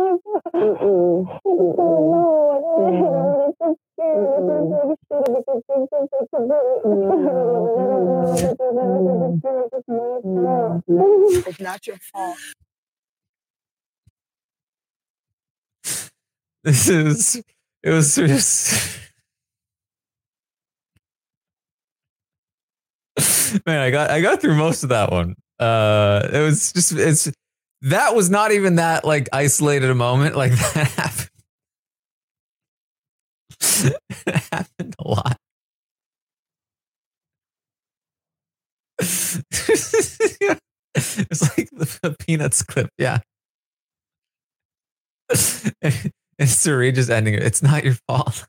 it's 11.48 11.60
not 11.60 11.88
your 11.88 11.98
fault 12.12 12.38
This 16.64 16.88
is 16.88 17.42
it 17.84 17.90
was 17.90 18.14
just 18.16 19.00
man, 23.66 23.80
I 23.80 23.90
got 23.90 24.10
I 24.10 24.22
got 24.22 24.42
through 24.42 24.56
most 24.56 24.84
of 24.84 24.90
that 24.90 25.12
one. 25.12 25.36
Uh 25.60 26.28
it 26.32 26.40
was 26.40 26.72
just 26.72 26.92
it's 26.94 27.32
that 27.84 28.16
was 28.16 28.30
not 28.30 28.52
even 28.52 28.76
that 28.76 29.06
like 29.06 29.30
isolated 29.34 29.90
a 29.90 29.96
moment. 29.96 30.36
Like 30.36 30.52
that 30.74 30.88
happened. 30.98 31.30
happened 34.52 34.96
a 35.00 35.08
lot. 35.08 35.38
it's 39.00 39.38
like 41.58 41.70
the, 41.72 42.16
Peanuts 42.20 42.62
clip, 42.64 42.90
yeah. 42.98 43.20
And 46.40 46.50
Cirie 46.50 46.92
just 46.92 47.12
ending 47.12 47.36
it. 47.36 47.44
It's 47.44 47.62
not 47.62 47.84
your 47.84 47.94
fault. 48.08 48.48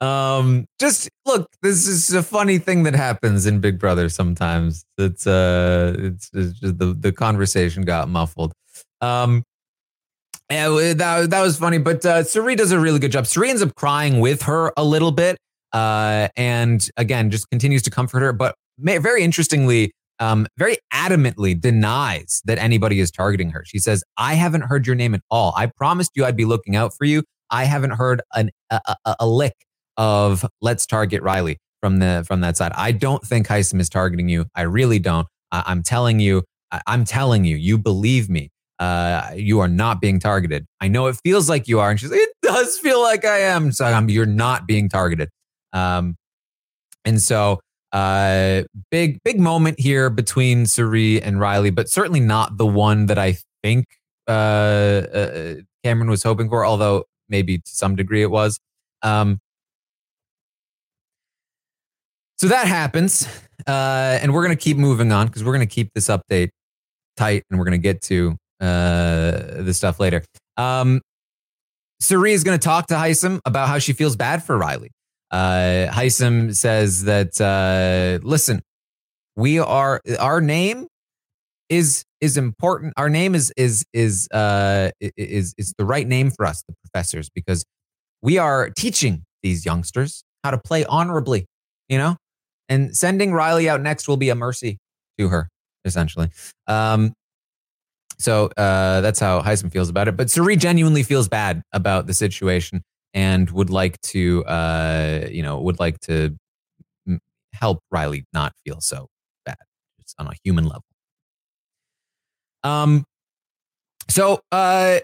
Um, 0.00 0.66
just 0.80 1.08
look, 1.24 1.48
this 1.62 1.86
is 1.86 2.12
a 2.12 2.22
funny 2.22 2.58
thing 2.58 2.82
that 2.82 2.94
happens 2.94 3.46
in 3.46 3.60
Big 3.60 3.78
Brother 3.78 4.08
sometimes. 4.08 4.84
It's 4.98 5.26
uh 5.26 5.94
it's, 5.98 6.30
it's 6.34 6.60
just 6.60 6.78
the, 6.78 6.92
the 6.92 7.12
conversation 7.12 7.84
got 7.84 8.08
muffled. 8.08 8.52
Um 9.00 9.44
Yeah, 10.50 10.68
that, 10.96 11.30
that 11.30 11.42
was 11.42 11.58
funny. 11.58 11.78
But 11.78 12.04
uh, 12.04 12.22
Cirie 12.22 12.54
does 12.54 12.70
a 12.70 12.78
really 12.78 12.98
good 12.98 13.12
job. 13.12 13.26
Cirie 13.26 13.48
ends 13.48 13.62
up 13.62 13.74
crying 13.76 14.20
with 14.20 14.42
her 14.42 14.72
a 14.76 14.84
little 14.84 15.10
bit. 15.10 15.38
Uh, 15.72 16.28
and 16.36 16.86
again, 16.98 17.30
just 17.30 17.48
continues 17.50 17.82
to 17.82 17.90
comfort 17.90 18.20
her. 18.20 18.32
But 18.32 18.54
very 18.78 19.22
interestingly, 19.22 19.92
um, 20.20 20.46
very 20.58 20.76
adamantly 20.92 21.58
denies 21.58 22.42
that 22.44 22.58
anybody 22.58 23.00
is 23.00 23.10
targeting 23.10 23.50
her. 23.50 23.64
She 23.64 23.78
says, 23.78 24.04
I 24.18 24.34
haven't 24.34 24.62
heard 24.62 24.86
your 24.86 24.96
name 24.96 25.14
at 25.14 25.22
all. 25.30 25.54
I 25.56 25.66
promised 25.66 26.10
you 26.14 26.24
I'd 26.26 26.36
be 26.36 26.44
looking 26.44 26.76
out 26.76 26.92
for 26.96 27.04
you. 27.06 27.22
I 27.50 27.64
haven't 27.64 27.92
heard 27.92 28.20
an, 28.34 28.50
a, 28.70 28.80
a, 29.04 29.16
a 29.20 29.26
lick 29.26 29.54
of 29.96 30.44
let's 30.60 30.86
target 30.86 31.22
Riley 31.22 31.58
from 31.80 31.98
the 31.98 32.24
from 32.26 32.40
that 32.40 32.56
side. 32.56 32.72
I 32.74 32.92
don't 32.92 33.22
think 33.22 33.46
Hisam 33.46 33.80
is 33.80 33.88
targeting 33.88 34.28
you. 34.28 34.46
I 34.54 34.62
really 34.62 34.98
don't. 34.98 35.28
I, 35.52 35.62
I'm 35.66 35.82
telling 35.82 36.20
you, 36.20 36.42
I, 36.70 36.80
I'm 36.86 37.04
telling 37.04 37.44
you, 37.44 37.56
you 37.56 37.78
believe 37.78 38.28
me. 38.28 38.50
Uh, 38.78 39.30
you 39.36 39.60
are 39.60 39.68
not 39.68 40.00
being 40.00 40.18
targeted. 40.18 40.66
I 40.80 40.88
know 40.88 41.06
it 41.06 41.16
feels 41.22 41.48
like 41.48 41.68
you 41.68 41.78
are. 41.78 41.90
And 41.90 42.00
she's 42.00 42.10
like, 42.10 42.20
it 42.20 42.34
does 42.42 42.76
feel 42.78 43.00
like 43.00 43.24
I 43.24 43.38
am. 43.38 43.70
So 43.70 43.86
um, 43.86 44.08
you're 44.08 44.26
not 44.26 44.66
being 44.66 44.88
targeted. 44.88 45.28
Um, 45.72 46.16
and 47.04 47.22
so 47.22 47.60
uh, 47.92 48.64
big, 48.90 49.22
big 49.22 49.38
moment 49.38 49.78
here 49.78 50.10
between 50.10 50.66
Cirie 50.66 51.22
and 51.22 51.38
Riley, 51.38 51.70
but 51.70 51.88
certainly 51.88 52.20
not 52.20 52.56
the 52.56 52.66
one 52.66 53.06
that 53.06 53.18
I 53.18 53.36
think 53.62 53.86
uh, 54.26 54.30
uh, 54.32 55.54
Cameron 55.84 56.10
was 56.10 56.24
hoping 56.24 56.48
for, 56.48 56.66
although 56.66 57.04
maybe 57.28 57.58
to 57.58 57.70
some 57.70 57.94
degree 57.94 58.22
it 58.22 58.30
was. 58.30 58.58
Um, 59.02 59.38
so 62.36 62.48
that 62.48 62.66
happens. 62.66 63.28
Uh, 63.66 64.18
and 64.20 64.32
we're 64.34 64.44
going 64.44 64.56
to 64.56 64.62
keep 64.62 64.76
moving 64.76 65.12
on 65.12 65.26
because 65.26 65.44
we're 65.44 65.54
going 65.54 65.66
to 65.66 65.72
keep 65.72 65.90
this 65.94 66.08
update 66.08 66.50
tight 67.16 67.44
and 67.50 67.58
we're 67.58 67.64
going 67.64 67.80
to 67.80 67.82
get 67.82 68.02
to 68.02 68.36
uh, 68.60 69.62
the 69.62 69.72
stuff 69.72 70.00
later. 70.00 70.22
Um, 70.56 71.00
Cirie 72.00 72.32
is 72.32 72.44
going 72.44 72.58
to 72.58 72.62
talk 72.62 72.88
to 72.88 72.94
Hisam 72.94 73.40
about 73.44 73.68
how 73.68 73.78
she 73.78 73.92
feels 73.92 74.16
bad 74.16 74.42
for 74.42 74.58
Riley. 74.58 74.90
Uh, 75.30 75.90
says 76.10 77.04
that, 77.04 77.40
uh, 77.40 78.24
listen, 78.26 78.60
we 79.36 79.58
are, 79.58 80.00
our 80.18 80.40
name 80.40 80.86
is 81.68 82.04
is 82.20 82.36
important. 82.36 82.94
Our 82.96 83.10
name 83.10 83.34
is 83.34 83.52
is 83.56 83.84
is 83.92 84.28
uh 84.32 84.90
is 85.00 85.54
is 85.58 85.74
the 85.78 85.84
right 85.84 86.06
name 86.06 86.30
for 86.30 86.46
us, 86.46 86.62
the 86.68 86.74
professors, 86.84 87.30
because 87.34 87.64
we 88.22 88.38
are 88.38 88.70
teaching 88.70 89.24
these 89.42 89.64
youngsters 89.66 90.24
how 90.42 90.50
to 90.50 90.58
play 90.58 90.84
honorably, 90.84 91.46
you 91.88 91.98
know? 91.98 92.16
And 92.68 92.96
sending 92.96 93.32
Riley 93.32 93.68
out 93.68 93.80
next 93.82 94.08
will 94.08 94.16
be 94.16 94.30
a 94.30 94.34
mercy 94.34 94.78
to 95.18 95.28
her, 95.28 95.48
essentially. 95.84 96.30
Um, 96.66 97.12
so 98.18 98.46
uh, 98.56 99.00
that's 99.00 99.20
how 99.20 99.42
Hisam 99.42 99.70
feels 99.70 99.88
about 99.88 100.08
it. 100.08 100.16
But 100.16 100.30
Cirie 100.30 100.56
genuinely 100.56 101.02
feels 101.02 101.28
bad 101.28 101.62
about 101.72 102.06
the 102.06 102.14
situation 102.14 102.82
and 103.12 103.50
would 103.50 103.70
like 103.70 104.00
to, 104.02 104.44
uh, 104.46 105.26
you 105.30 105.42
know, 105.42 105.60
would 105.60 105.78
like 105.78 106.00
to 106.00 106.36
help 107.52 107.80
Riley 107.90 108.24
not 108.32 108.52
feel 108.64 108.80
so 108.80 109.08
bad, 109.44 109.56
on 110.18 110.26
a 110.26 110.32
human 110.42 110.64
level. 110.64 110.84
Um, 112.62 113.04
so 114.08 114.40
uh, 114.50 114.98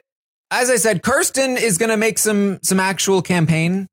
as 0.51 0.71
I 0.71 0.77
said, 0.77 1.03
Kirsten 1.03 1.57
is 1.57 1.79
going 1.79 1.91
to 1.91 1.97
make 1.97 2.19
some 2.19 2.59
some 2.63 2.81
actual 2.81 3.23
campaign 3.23 3.87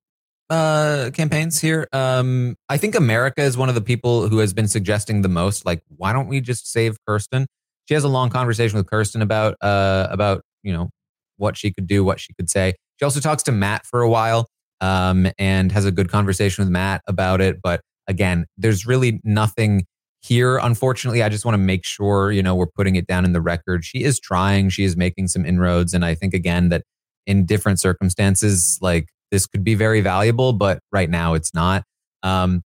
uh 0.49 1.11
campaigns 1.13 1.59
here. 1.59 1.87
Um, 1.91 2.55
I 2.69 2.77
think 2.77 2.95
America 2.95 3.41
is 3.41 3.57
one 3.57 3.69
of 3.69 3.75
the 3.75 3.81
people 3.81 4.27
who 4.29 4.37
has 4.39 4.53
been 4.53 4.67
suggesting 4.67 5.21
the 5.21 5.29
most. 5.29 5.65
Like, 5.65 5.81
why 5.89 6.13
don't 6.13 6.27
we 6.27 6.41
just 6.41 6.71
save 6.71 6.97
Kirsten? 7.07 7.47
She 7.87 7.93
has 7.93 8.03
a 8.03 8.09
long 8.09 8.29
conversation 8.29 8.77
with 8.77 8.87
Kirsten 8.89 9.21
about 9.21 9.55
uh 9.61 10.07
about 10.09 10.41
you 10.63 10.73
know 10.73 10.89
what 11.37 11.57
she 11.57 11.71
could 11.71 11.87
do, 11.87 12.03
what 12.03 12.19
she 12.19 12.33
could 12.33 12.49
say. 12.49 12.73
She 12.99 13.05
also 13.05 13.19
talks 13.19 13.43
to 13.43 13.51
Matt 13.51 13.85
for 13.85 14.01
a 14.01 14.09
while, 14.09 14.47
um, 14.81 15.27
and 15.37 15.71
has 15.71 15.85
a 15.85 15.91
good 15.91 16.09
conversation 16.09 16.63
with 16.63 16.71
Matt 16.71 17.01
about 17.07 17.41
it. 17.41 17.61
But 17.61 17.81
again, 18.07 18.45
there's 18.57 18.85
really 18.87 19.19
nothing 19.23 19.85
here. 20.21 20.57
Unfortunately, 20.57 21.21
I 21.23 21.29
just 21.29 21.45
want 21.45 21.53
to 21.53 21.59
make 21.59 21.85
sure 21.85 22.31
you 22.31 22.43
know 22.43 22.55
we're 22.55 22.67
putting 22.67 22.95
it 22.95 23.07
down 23.07 23.25
in 23.25 23.33
the 23.33 23.41
record. 23.41 23.85
She 23.85 24.03
is 24.03 24.19
trying. 24.19 24.69
She 24.69 24.83
is 24.83 24.97
making 24.97 25.27
some 25.27 25.45
inroads, 25.45 25.93
and 25.93 26.03
I 26.05 26.15
think 26.15 26.33
again 26.33 26.69
that 26.69 26.83
in 27.25 27.45
different 27.45 27.79
circumstances, 27.79 28.79
like 28.81 29.09
this 29.31 29.45
could 29.45 29.63
be 29.63 29.75
very 29.75 30.01
valuable, 30.01 30.53
but 30.53 30.79
right 30.91 31.09
now 31.09 31.33
it's 31.33 31.53
not. 31.53 31.83
Um, 32.23 32.63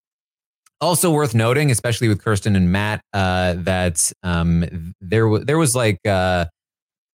also 0.82 1.12
worth 1.12 1.36
noting, 1.36 1.72
especially 1.72 2.08
with 2.10 2.22
Kirsten 2.22 2.56
and 2.56 2.72
Matt, 2.72 3.02
uh, 3.14 3.54
that 3.60 4.12
um, 4.24 4.94
there 5.00 5.28
was 5.28 5.46
there 5.46 5.58
was 5.58 5.76
like 5.76 6.00
uh, 6.06 6.46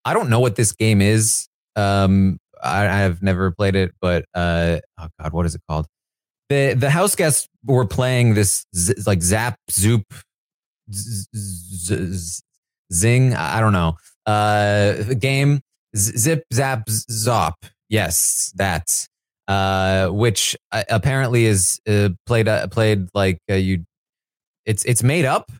I 0.05 0.13
don't 0.13 0.29
know 0.29 0.39
what 0.39 0.55
this 0.55 0.71
game 0.71 1.01
is. 1.01 1.47
Um, 1.75 2.39
I, 2.63 2.83
have 2.83 3.21
never 3.21 3.51
played 3.51 3.75
it, 3.75 3.93
but 4.01 4.25
uh, 4.33 4.79
oh 4.99 5.07
god, 5.21 5.33
what 5.33 5.45
is 5.45 5.53
it 5.53 5.61
called? 5.69 5.85
The 6.49 6.73
the 6.73 6.89
house 6.89 7.13
guests 7.15 7.47
were 7.63 7.85
playing 7.85 8.33
this 8.33 8.65
z- 8.75 8.95
like 9.05 9.21
Zap 9.21 9.57
Zoop 9.69 10.05
z- 10.91 11.27
z- 11.35 12.41
Zing. 12.91 13.33
I 13.35 13.59
don't 13.59 13.73
know. 13.73 13.97
Uh, 14.25 15.13
game 15.19 15.61
Zip 15.95 16.43
Zap 16.53 16.87
Zop. 16.87 17.53
Yes, 17.89 18.51
that 18.55 18.87
uh, 19.47 20.07
which 20.07 20.55
uh, 20.71 20.83
apparently 20.89 21.45
is 21.45 21.79
uh, 21.87 22.09
played 22.25 22.47
uh, 22.47 22.67
played 22.67 23.07
like 23.13 23.39
uh, 23.49 23.55
you. 23.55 23.85
It's 24.65 24.83
it's 24.85 25.03
made 25.03 25.25
up. 25.25 25.51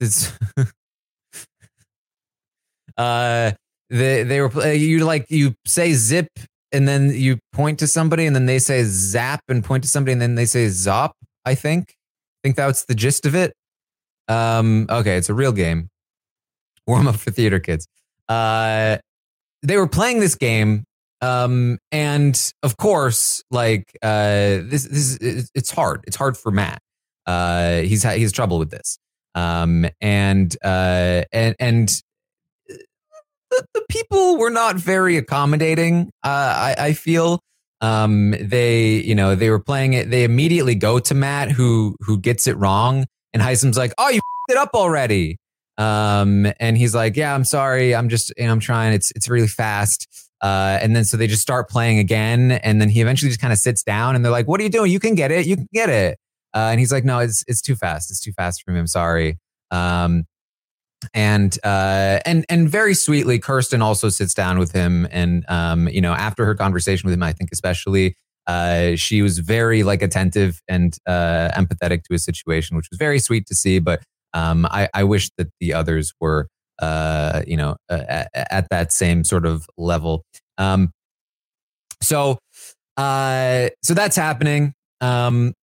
It's 0.00 0.32
uh 2.96 3.52
they 3.90 4.22
they 4.22 4.40
were 4.40 4.50
uh, 4.56 4.68
you 4.68 5.04
like 5.04 5.26
you 5.30 5.54
say 5.64 5.92
zip 5.92 6.28
and 6.72 6.86
then 6.86 7.10
you 7.10 7.38
point 7.52 7.78
to 7.78 7.86
somebody 7.86 8.26
and 8.26 8.36
then 8.36 8.46
they 8.46 8.58
say 8.58 8.84
zap 8.84 9.40
and 9.48 9.64
point 9.64 9.82
to 9.84 9.88
somebody 9.88 10.12
and 10.12 10.20
then 10.20 10.34
they 10.34 10.44
say 10.44 10.66
zop. 10.66 11.12
I 11.44 11.54
think 11.54 11.94
I 11.98 12.38
think 12.44 12.56
that's 12.56 12.84
the 12.84 12.94
gist 12.94 13.26
of 13.26 13.34
it. 13.34 13.54
Um, 14.28 14.86
okay, 14.90 15.16
it's 15.16 15.30
a 15.30 15.34
real 15.34 15.52
game. 15.52 15.88
Warm 16.86 17.08
up 17.08 17.16
for 17.16 17.30
theater 17.30 17.58
kids. 17.58 17.88
Uh, 18.28 18.98
they 19.62 19.76
were 19.76 19.88
playing 19.88 20.20
this 20.20 20.34
game 20.34 20.84
um, 21.20 21.78
and 21.90 22.52
of 22.62 22.76
course, 22.76 23.42
like 23.50 23.96
uh, 24.02 24.62
this, 24.62 24.84
this 24.84 25.16
is, 25.16 25.50
it's 25.54 25.70
hard. 25.70 26.04
It's 26.06 26.16
hard 26.16 26.36
for 26.36 26.50
Matt. 26.50 26.80
Uh, 27.26 27.80
he's 27.80 28.02
ha- 28.02 28.12
he's 28.12 28.32
trouble 28.32 28.58
with 28.58 28.70
this. 28.70 28.98
Um, 29.34 29.86
and 30.00 30.56
uh, 30.64 31.22
and 31.32 31.54
and 31.58 32.02
the, 33.50 33.66
the 33.74 33.84
people 33.88 34.38
were 34.38 34.50
not 34.50 34.76
very 34.76 35.16
accommodating. 35.16 36.10
Uh, 36.24 36.74
I, 36.76 36.76
I 36.78 36.92
feel 36.92 37.40
um, 37.80 38.30
they 38.40 38.94
you 39.02 39.14
know 39.14 39.34
they 39.34 39.50
were 39.50 39.60
playing 39.60 39.92
it. 39.92 40.10
They 40.10 40.24
immediately 40.24 40.74
go 40.74 40.98
to 40.98 41.14
Matt 41.14 41.50
who 41.50 41.96
who 42.00 42.18
gets 42.18 42.46
it 42.46 42.56
wrong, 42.56 43.06
and 43.32 43.42
Hisam's 43.42 43.76
like, 43.76 43.92
"Oh, 43.98 44.08
you 44.08 44.20
it 44.48 44.56
up 44.56 44.70
already." 44.74 45.36
Um, 45.76 46.50
and 46.58 46.76
he's 46.76 46.94
like, 46.94 47.16
"Yeah, 47.16 47.34
I'm 47.34 47.44
sorry. 47.44 47.94
I'm 47.94 48.08
just 48.08 48.32
you 48.36 48.46
know, 48.46 48.52
I'm 48.52 48.60
trying. 48.60 48.92
It's 48.94 49.10
it's 49.12 49.28
really 49.28 49.48
fast." 49.48 50.06
Uh, 50.40 50.78
and 50.80 50.94
then 50.94 51.04
so 51.04 51.16
they 51.16 51.26
just 51.26 51.42
start 51.42 51.68
playing 51.68 51.98
again. 51.98 52.52
And 52.52 52.80
then 52.80 52.88
he 52.88 53.00
eventually 53.00 53.28
just 53.28 53.40
kind 53.40 53.52
of 53.52 53.58
sits 53.58 53.82
down 53.82 54.14
and 54.14 54.24
they're 54.24 54.32
like, 54.32 54.46
What 54.46 54.60
are 54.60 54.62
you 54.62 54.70
doing? 54.70 54.90
You 54.90 55.00
can 55.00 55.14
get 55.14 55.30
it. 55.30 55.46
You 55.46 55.56
can 55.56 55.68
get 55.72 55.88
it. 55.88 56.18
Uh, 56.54 56.68
and 56.70 56.80
he's 56.80 56.92
like, 56.92 57.04
No, 57.04 57.18
it's 57.18 57.44
it's 57.48 57.60
too 57.60 57.74
fast. 57.76 58.10
It's 58.10 58.20
too 58.20 58.32
fast 58.32 58.62
for 58.62 58.70
me. 58.70 58.78
I'm 58.78 58.86
sorry. 58.86 59.38
Um, 59.70 60.24
and 61.14 61.56
uh, 61.64 62.20
and 62.26 62.44
and 62.48 62.68
very 62.68 62.94
sweetly, 62.94 63.38
Kirsten 63.38 63.82
also 63.82 64.08
sits 64.08 64.34
down 64.34 64.58
with 64.58 64.72
him, 64.72 65.06
and 65.10 65.44
um, 65.48 65.88
you 65.88 66.00
know, 66.00 66.12
after 66.12 66.44
her 66.44 66.54
conversation 66.54 67.06
with 67.06 67.14
him, 67.14 67.22
I 67.22 67.32
think 67.32 67.50
especially, 67.52 68.16
uh, 68.46 68.96
she 68.96 69.22
was 69.22 69.38
very 69.38 69.82
like 69.82 70.02
attentive 70.02 70.60
and 70.68 70.96
uh, 71.06 71.50
empathetic 71.54 72.02
to 72.04 72.12
his 72.12 72.24
situation, 72.24 72.76
which 72.76 72.88
was 72.90 72.98
very 72.98 73.20
sweet 73.20 73.46
to 73.46 73.54
see. 73.54 73.78
But 73.78 74.02
um, 74.34 74.66
I, 74.70 74.88
I 74.92 75.04
wish 75.04 75.30
that 75.38 75.48
the 75.60 75.72
others 75.72 76.12
were 76.20 76.48
uh, 76.78 77.42
you 77.46 77.56
know, 77.56 77.76
uh, 77.88 78.02
at, 78.08 78.30
at, 78.34 78.68
that 78.70 78.92
same 78.92 79.24
sort 79.24 79.44
of 79.44 79.66
level. 79.76 80.24
Um, 80.58 80.92
so, 82.00 82.38
uh, 82.96 83.68
so 83.82 83.94
that's 83.94 84.16
happening. 84.16 84.74
Um, 85.00 85.54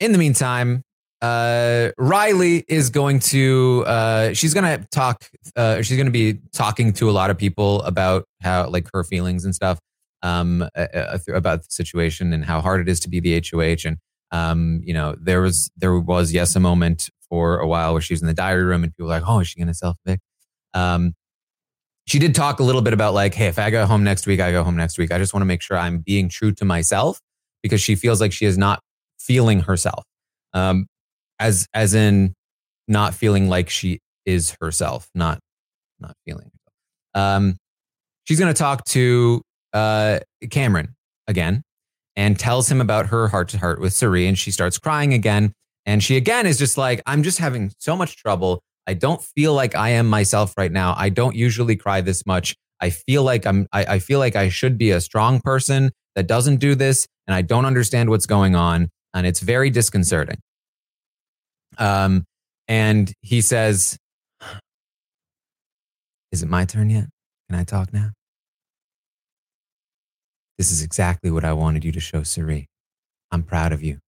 in 0.00 0.12
the 0.12 0.18
meantime, 0.18 0.82
uh, 1.22 1.90
Riley 1.98 2.64
is 2.66 2.90
going 2.90 3.20
to, 3.20 3.84
uh, 3.86 4.32
she's 4.32 4.54
going 4.54 4.64
to 4.64 4.86
talk, 4.90 5.28
uh, 5.54 5.82
she's 5.82 5.96
going 5.96 6.06
to 6.06 6.12
be 6.12 6.38
talking 6.52 6.92
to 6.94 7.10
a 7.10 7.12
lot 7.12 7.30
of 7.30 7.36
people 7.36 7.82
about 7.82 8.24
how, 8.42 8.68
like, 8.68 8.88
her 8.94 9.04
feelings 9.04 9.44
and 9.44 9.54
stuff, 9.54 9.78
um, 10.22 10.66
about 11.28 11.62
the 11.62 11.70
situation 11.70 12.32
and 12.32 12.44
how 12.44 12.60
hard 12.60 12.80
it 12.80 12.88
is 12.88 13.00
to 13.00 13.08
be 13.08 13.20
the 13.20 13.42
HOH. 13.50 13.86
And, 13.86 13.98
um, 14.32 14.80
you 14.82 14.94
know, 14.94 15.14
there 15.20 15.42
was, 15.42 15.70
there 15.76 15.98
was, 15.98 16.32
yes, 16.32 16.56
a 16.56 16.60
moment 16.60 17.10
for 17.30 17.58
a 17.58 17.66
while 17.66 17.92
where 17.92 18.02
she 18.02 18.12
was 18.12 18.20
in 18.20 18.26
the 18.26 18.34
diary 18.34 18.64
room 18.64 18.84
and 18.84 18.92
people 18.92 19.06
were 19.06 19.14
like, 19.14 19.22
oh, 19.26 19.40
is 19.40 19.48
she 19.48 19.58
going 19.58 19.68
to 19.68 19.74
self 19.74 19.96
evict? 20.04 20.22
Um, 20.74 21.14
she 22.06 22.18
did 22.18 22.34
talk 22.34 22.60
a 22.60 22.62
little 22.62 22.82
bit 22.82 22.92
about 22.92 23.14
like, 23.14 23.34
hey, 23.34 23.46
if 23.46 23.58
I 23.58 23.70
go 23.70 23.86
home 23.86 24.04
next 24.04 24.26
week, 24.26 24.40
I 24.40 24.50
go 24.50 24.64
home 24.64 24.76
next 24.76 24.98
week. 24.98 25.12
I 25.12 25.18
just 25.18 25.32
want 25.32 25.42
to 25.42 25.46
make 25.46 25.62
sure 25.62 25.78
I'm 25.78 25.98
being 25.98 26.28
true 26.28 26.52
to 26.52 26.64
myself 26.64 27.20
because 27.62 27.80
she 27.80 27.94
feels 27.94 28.20
like 28.20 28.32
she 28.32 28.46
is 28.46 28.58
not 28.58 28.80
feeling 29.18 29.60
herself, 29.60 30.04
um, 30.52 30.86
as 31.38 31.66
as 31.72 31.94
in 31.94 32.34
not 32.88 33.14
feeling 33.14 33.48
like 33.48 33.70
she 33.70 34.00
is 34.26 34.56
herself, 34.60 35.08
not 35.14 35.38
not 36.00 36.14
feeling. 36.26 36.50
Um, 37.14 37.56
she's 38.24 38.38
going 38.38 38.52
to 38.52 38.58
talk 38.58 38.84
to 38.86 39.42
uh, 39.72 40.20
Cameron 40.50 40.94
again 41.28 41.62
and 42.16 42.38
tells 42.38 42.70
him 42.70 42.80
about 42.80 43.06
her 43.06 43.28
heart 43.28 43.48
to 43.50 43.58
heart 43.58 43.80
with 43.80 43.92
Cirie. 43.92 44.26
And 44.26 44.38
she 44.38 44.50
starts 44.50 44.78
crying 44.78 45.14
again. 45.14 45.52
And 45.90 46.00
she 46.04 46.16
again 46.16 46.46
is 46.46 46.56
just 46.56 46.78
like, 46.78 47.02
I'm 47.04 47.24
just 47.24 47.38
having 47.38 47.72
so 47.78 47.96
much 47.96 48.16
trouble. 48.16 48.62
I 48.86 48.94
don't 48.94 49.20
feel 49.20 49.54
like 49.54 49.74
I 49.74 49.88
am 49.88 50.06
myself 50.08 50.56
right 50.56 50.70
now. 50.70 50.94
I 50.96 51.08
don't 51.08 51.34
usually 51.34 51.74
cry 51.74 52.00
this 52.00 52.24
much. 52.24 52.54
I 52.80 52.90
feel 52.90 53.24
like 53.24 53.44
I'm, 53.44 53.66
I, 53.72 53.84
I 53.96 53.98
feel 53.98 54.20
like 54.20 54.36
I 54.36 54.50
should 54.50 54.78
be 54.78 54.92
a 54.92 55.00
strong 55.00 55.40
person 55.40 55.90
that 56.14 56.28
doesn't 56.28 56.58
do 56.58 56.76
this. 56.76 57.08
And 57.26 57.34
I 57.34 57.42
don't 57.42 57.64
understand 57.64 58.08
what's 58.08 58.26
going 58.26 58.54
on. 58.54 58.88
And 59.14 59.26
it's 59.26 59.40
very 59.40 59.68
disconcerting. 59.68 60.38
Um, 61.76 62.24
and 62.68 63.12
he 63.22 63.40
says, 63.40 63.98
Is 66.30 66.44
it 66.44 66.48
my 66.48 66.66
turn 66.66 66.88
yet? 66.88 67.06
Can 67.48 67.58
I 67.58 67.64
talk 67.64 67.92
now? 67.92 68.12
This 70.56 70.70
is 70.70 70.84
exactly 70.84 71.32
what 71.32 71.44
I 71.44 71.52
wanted 71.52 71.84
you 71.84 71.90
to 71.90 72.00
show 72.00 72.22
Cirie. 72.22 72.68
I'm 73.32 73.42
proud 73.42 73.72
of 73.72 73.82
you. 73.82 73.98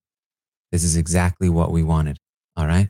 This 0.73 0.83
is 0.83 0.97
exactly 0.97 1.49
what 1.49 1.71
we 1.71 1.83
wanted. 1.83 2.19
All 2.57 2.67
right. 2.67 2.89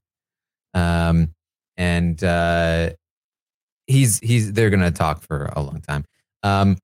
Um, 0.73 1.35
and 1.77 2.23
uh, 2.23 2.91
he's 3.87 4.19
he's 4.21 4.53
they're 4.53 4.71
gonna 4.71 4.91
talk 4.91 5.23
for 5.23 5.51
a 5.55 5.61
long 5.61 5.81
time. 5.81 6.05
Um, 6.43 6.79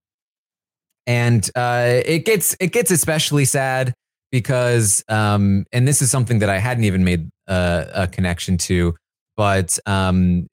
and 1.06 1.48
uh, 1.56 2.02
it 2.04 2.26
gets 2.26 2.54
it 2.60 2.72
gets 2.72 2.90
especially 2.90 3.46
sad 3.46 3.94
because 4.30 5.02
um, 5.08 5.64
and 5.72 5.88
this 5.88 6.02
is 6.02 6.10
something 6.10 6.40
that 6.40 6.50
I 6.50 6.58
hadn't 6.58 6.84
even 6.84 7.04
made 7.04 7.30
uh, 7.46 7.86
a 7.94 8.06
connection 8.06 8.58
to, 8.58 8.94
but 9.36 9.78
um, 9.86 10.48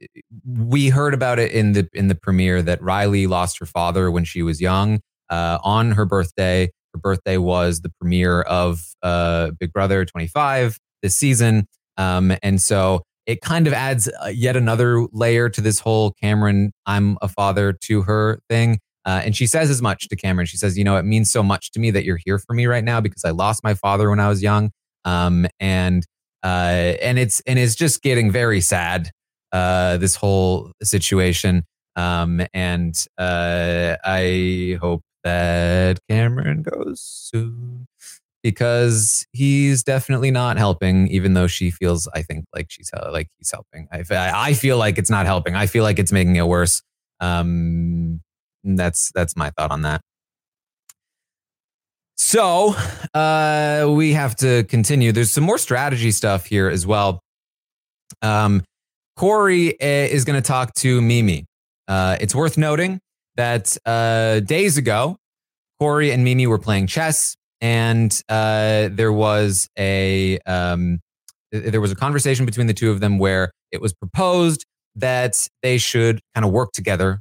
we 0.45 0.89
heard 0.89 1.13
about 1.13 1.39
it 1.39 1.51
in 1.51 1.73
the 1.73 1.89
in 1.93 2.07
the 2.07 2.15
premiere 2.15 2.61
that 2.61 2.81
Riley 2.81 3.27
lost 3.27 3.59
her 3.59 3.65
father 3.65 4.09
when 4.09 4.23
she 4.23 4.43
was 4.43 4.61
young 4.61 5.01
uh, 5.29 5.59
on 5.63 5.91
her 5.91 6.05
birthday. 6.05 6.71
Her 6.95 6.99
birthday 6.99 7.37
was 7.37 7.81
the 7.81 7.89
premiere 7.99 8.41
of 8.43 8.81
uh, 9.03 9.51
Big 9.59 9.73
Brother 9.73 10.05
25 10.05 10.77
this 11.03 11.13
season, 11.13 11.67
um, 11.97 12.33
and 12.41 12.61
so 12.61 13.03
it 13.25 13.41
kind 13.41 13.67
of 13.67 13.73
adds 13.73 14.09
uh, 14.23 14.27
yet 14.27 14.55
another 14.55 15.05
layer 15.11 15.49
to 15.49 15.59
this 15.59 15.79
whole 15.79 16.11
Cameron 16.21 16.71
I'm 16.85 17.17
a 17.21 17.27
father 17.27 17.73
to 17.83 18.03
her 18.03 18.39
thing. 18.49 18.79
Uh, 19.05 19.21
and 19.25 19.35
she 19.35 19.45
says 19.45 19.69
as 19.69 19.81
much 19.81 20.07
to 20.07 20.15
Cameron. 20.15 20.47
She 20.47 20.55
says, 20.55 20.77
"You 20.77 20.85
know, 20.85 20.95
it 20.95 21.03
means 21.03 21.29
so 21.29 21.43
much 21.43 21.71
to 21.73 21.79
me 21.79 21.91
that 21.91 22.05
you're 22.05 22.19
here 22.23 22.39
for 22.39 22.53
me 22.53 22.65
right 22.65 22.83
now 22.83 23.01
because 23.01 23.25
I 23.25 23.31
lost 23.31 23.61
my 23.61 23.73
father 23.73 24.09
when 24.09 24.21
I 24.21 24.29
was 24.29 24.41
young, 24.41 24.71
um, 25.03 25.45
and 25.59 26.05
uh, 26.43 26.95
and 27.01 27.19
it's 27.19 27.41
and 27.41 27.59
it's 27.59 27.75
just 27.75 28.01
getting 28.01 28.31
very 28.31 28.61
sad. 28.61 29.11
Uh, 29.51 29.97
this 29.97 30.15
whole 30.15 30.71
situation, 30.81 31.65
um, 31.97 32.41
and 32.53 32.95
uh, 33.17 33.95
I 34.03 34.77
hope 34.81 35.01
that 35.25 35.99
Cameron 36.07 36.61
goes 36.63 37.01
soon 37.01 37.87
because 38.43 39.25
he's 39.33 39.83
definitely 39.83 40.29
not 40.29 40.57
helping. 40.57 41.07
Even 41.07 41.33
though 41.33 41.47
she 41.47 41.71
feels, 41.71 42.07
I 42.13 42.21
think, 42.21 42.45
like 42.55 42.67
she's 42.69 42.91
like 43.11 43.27
he's 43.37 43.51
helping. 43.51 43.89
I 43.91 44.03
I 44.09 44.53
feel 44.53 44.77
like 44.77 44.97
it's 44.97 45.09
not 45.09 45.25
helping. 45.25 45.55
I 45.55 45.65
feel 45.65 45.83
like 45.83 45.99
it's 45.99 46.11
making 46.11 46.37
it 46.37 46.47
worse. 46.47 46.81
Um, 47.19 48.21
that's 48.63 49.11
that's 49.13 49.35
my 49.35 49.49
thought 49.49 49.71
on 49.71 49.81
that. 49.81 50.01
So 52.17 52.75
uh, 53.13 53.87
we 53.89 54.13
have 54.13 54.35
to 54.37 54.63
continue. 54.65 55.11
There's 55.11 55.31
some 55.31 55.43
more 55.43 55.57
strategy 55.57 56.11
stuff 56.11 56.45
here 56.45 56.69
as 56.69 56.85
well. 56.87 57.19
Um, 58.21 58.63
Cory 59.17 59.79
eh, 59.81 60.05
is 60.05 60.23
going 60.23 60.41
to 60.41 60.45
talk 60.47 60.73
to 60.75 61.01
Mimi. 61.01 61.45
Uh, 61.87 62.17
it's 62.21 62.33
worth 62.33 62.57
noting 62.57 62.99
that 63.35 63.77
uh, 63.85 64.39
days 64.41 64.77
ago, 64.77 65.17
Corey 65.79 66.11
and 66.11 66.23
Mimi 66.23 66.47
were 66.47 66.59
playing 66.59 66.87
chess, 66.87 67.35
and 67.61 68.21
uh, 68.29 68.89
there 68.91 69.11
was 69.11 69.67
a 69.77 70.39
um, 70.45 70.99
there 71.51 71.81
was 71.81 71.91
a 71.91 71.95
conversation 71.95 72.45
between 72.45 72.67
the 72.67 72.73
two 72.73 72.91
of 72.91 72.99
them 72.99 73.17
where 73.19 73.51
it 73.71 73.81
was 73.81 73.93
proposed 73.93 74.65
that 74.95 75.47
they 75.61 75.77
should 75.77 76.21
kind 76.33 76.45
of 76.45 76.51
work 76.51 76.71
together 76.71 77.19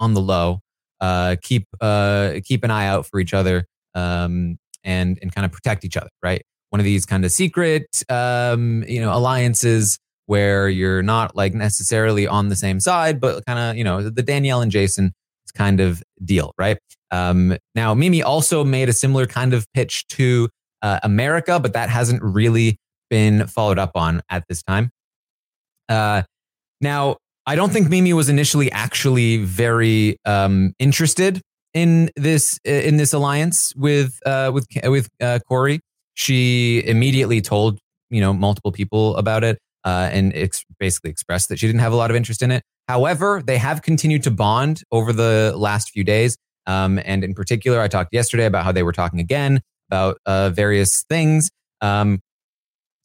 on 0.00 0.14
the 0.14 0.20
low 0.20 0.60
uh, 1.00 1.36
keep 1.42 1.66
uh, 1.80 2.34
keep 2.44 2.64
an 2.64 2.70
eye 2.70 2.86
out 2.86 3.06
for 3.06 3.20
each 3.20 3.34
other 3.34 3.66
um, 3.94 4.56
and 4.82 5.18
and 5.20 5.34
kind 5.34 5.44
of 5.44 5.52
protect 5.52 5.84
each 5.84 5.96
other, 5.96 6.10
right? 6.22 6.42
One 6.70 6.80
of 6.80 6.84
these 6.84 7.04
kind 7.04 7.24
of 7.24 7.30
secret, 7.30 7.86
um, 8.08 8.84
you 8.88 9.00
know, 9.00 9.14
alliances 9.14 9.98
where 10.26 10.68
you're 10.68 11.02
not 11.02 11.36
like 11.36 11.52
necessarily 11.52 12.26
on 12.26 12.48
the 12.48 12.56
same 12.56 12.80
side, 12.80 13.20
but 13.20 13.44
kind 13.44 13.58
of 13.58 13.76
you 13.76 13.84
know 13.84 14.08
the 14.08 14.22
Danielle 14.22 14.62
and 14.62 14.72
Jason 14.72 15.12
kind 15.56 15.80
of 15.80 16.02
deal, 16.24 16.52
right? 16.58 16.78
Um, 17.10 17.56
now, 17.74 17.94
Mimi 17.94 18.22
also 18.22 18.64
made 18.64 18.88
a 18.88 18.92
similar 18.92 19.26
kind 19.26 19.54
of 19.54 19.66
pitch 19.72 20.06
to 20.08 20.48
uh, 20.82 21.00
America, 21.02 21.60
but 21.60 21.72
that 21.72 21.88
hasn't 21.88 22.22
really 22.22 22.78
been 23.10 23.46
followed 23.46 23.78
up 23.78 23.92
on 23.94 24.22
at 24.28 24.44
this 24.48 24.62
time. 24.62 24.90
Uh, 25.88 26.22
now, 26.80 27.16
I 27.46 27.56
don't 27.56 27.72
think 27.72 27.88
Mimi 27.88 28.12
was 28.12 28.28
initially 28.28 28.70
actually 28.72 29.38
very 29.38 30.16
um, 30.24 30.72
interested 30.78 31.40
in 31.74 32.10
this 32.16 32.58
in 32.64 32.96
this 32.96 33.12
alliance 33.12 33.72
with 33.76 34.18
uh, 34.24 34.50
with 34.54 34.66
with 34.84 35.08
uh, 35.20 35.40
Cory. 35.46 35.80
She 36.14 36.82
immediately 36.86 37.40
told 37.40 37.78
you 38.10 38.20
know 38.20 38.32
multiple 38.32 38.72
people 38.72 39.16
about 39.16 39.44
it 39.44 39.58
uh, 39.84 40.08
and 40.12 40.32
ex- 40.34 40.64
basically 40.78 41.10
expressed 41.10 41.48
that 41.48 41.58
she 41.58 41.66
didn't 41.66 41.80
have 41.80 41.92
a 41.92 41.96
lot 41.96 42.10
of 42.10 42.16
interest 42.16 42.42
in 42.42 42.50
it. 42.50 42.62
However, 42.88 43.42
they 43.44 43.58
have 43.58 43.82
continued 43.82 44.22
to 44.24 44.30
bond 44.30 44.82
over 44.92 45.12
the 45.12 45.54
last 45.56 45.90
few 45.90 46.04
days, 46.04 46.36
um, 46.66 47.00
and 47.04 47.24
in 47.24 47.34
particular, 47.34 47.80
I 47.80 47.88
talked 47.88 48.12
yesterday 48.12 48.46
about 48.46 48.64
how 48.64 48.72
they 48.72 48.82
were 48.82 48.92
talking 48.92 49.20
again 49.20 49.60
about 49.90 50.18
uh, 50.26 50.50
various 50.50 51.04
things. 51.08 51.50
Um, 51.80 52.20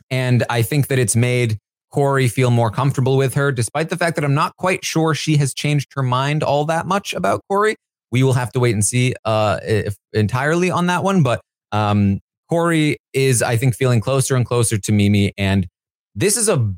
and 0.09 0.43
I 0.49 0.61
think 0.61 0.87
that 0.87 0.97
it's 0.97 1.15
made 1.15 1.57
Corey 1.91 2.27
feel 2.27 2.51
more 2.51 2.69
comfortable 2.69 3.17
with 3.17 3.33
her, 3.33 3.51
despite 3.51 3.89
the 3.89 3.97
fact 3.97 4.15
that 4.15 4.23
I'm 4.23 4.33
not 4.33 4.55
quite 4.57 4.85
sure 4.85 5.13
she 5.15 5.37
has 5.37 5.53
changed 5.53 5.89
her 5.95 6.03
mind 6.03 6.43
all 6.43 6.65
that 6.65 6.85
much 6.85 7.13
about 7.13 7.41
Corey. 7.49 7.75
We 8.11 8.23
will 8.23 8.33
have 8.33 8.51
to 8.53 8.59
wait 8.59 8.73
and 8.73 8.85
see 8.85 9.15
uh, 9.25 9.59
if 9.63 9.95
entirely 10.13 10.71
on 10.71 10.87
that 10.87 11.03
one. 11.03 11.23
But 11.23 11.41
um, 11.71 12.19
Cory 12.49 12.97
is, 13.13 13.41
I 13.41 13.57
think, 13.57 13.75
feeling 13.75 14.01
closer 14.01 14.35
and 14.35 14.45
closer 14.45 14.77
to 14.77 14.91
Mimi. 14.91 15.33
And 15.37 15.67
this 16.15 16.37
is 16.37 16.49
a 16.49 16.73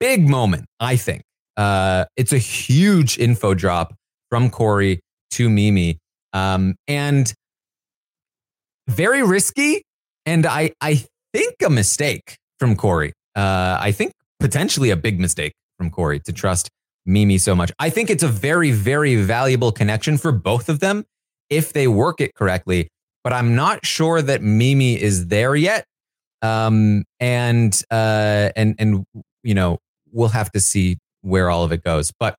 big 0.00 0.28
moment, 0.28 0.66
I 0.80 0.96
think. 0.96 1.22
Uh, 1.56 2.06
it's 2.16 2.32
a 2.32 2.38
huge 2.38 3.18
info 3.18 3.54
drop 3.54 3.94
from 4.30 4.50
Corey 4.50 5.00
to 5.32 5.48
Mimi. 5.48 5.98
Um, 6.32 6.74
and 6.88 7.32
very 8.88 9.22
risky. 9.22 9.82
And 10.24 10.46
I, 10.46 10.72
I 10.80 11.04
think 11.32 11.54
a 11.64 11.70
mistake 11.70 12.36
from 12.58 12.76
Corey. 12.76 13.12
Uh, 13.34 13.76
I 13.80 13.92
think 13.92 14.12
potentially 14.40 14.90
a 14.90 14.96
big 14.96 15.20
mistake 15.20 15.52
from 15.78 15.90
Corey 15.90 16.20
to 16.20 16.32
trust 16.32 16.68
Mimi 17.06 17.38
so 17.38 17.54
much. 17.54 17.72
I 17.78 17.90
think 17.90 18.10
it's 18.10 18.22
a 18.22 18.28
very, 18.28 18.70
very 18.70 19.16
valuable 19.16 19.72
connection 19.72 20.18
for 20.18 20.32
both 20.32 20.68
of 20.68 20.80
them 20.80 21.04
if 21.50 21.72
they 21.72 21.88
work 21.88 22.20
it 22.20 22.34
correctly. 22.34 22.88
But 23.24 23.32
I'm 23.32 23.54
not 23.54 23.84
sure 23.84 24.22
that 24.22 24.42
Mimi 24.42 25.00
is 25.00 25.28
there 25.28 25.54
yet. 25.54 25.84
Um, 26.42 27.04
and 27.20 27.80
uh, 27.90 28.50
and 28.56 28.74
and 28.78 29.04
you 29.42 29.54
know 29.54 29.78
we'll 30.10 30.28
have 30.28 30.50
to 30.52 30.60
see 30.60 30.98
where 31.22 31.50
all 31.50 31.64
of 31.64 31.72
it 31.72 31.82
goes. 31.84 32.12
But 32.18 32.36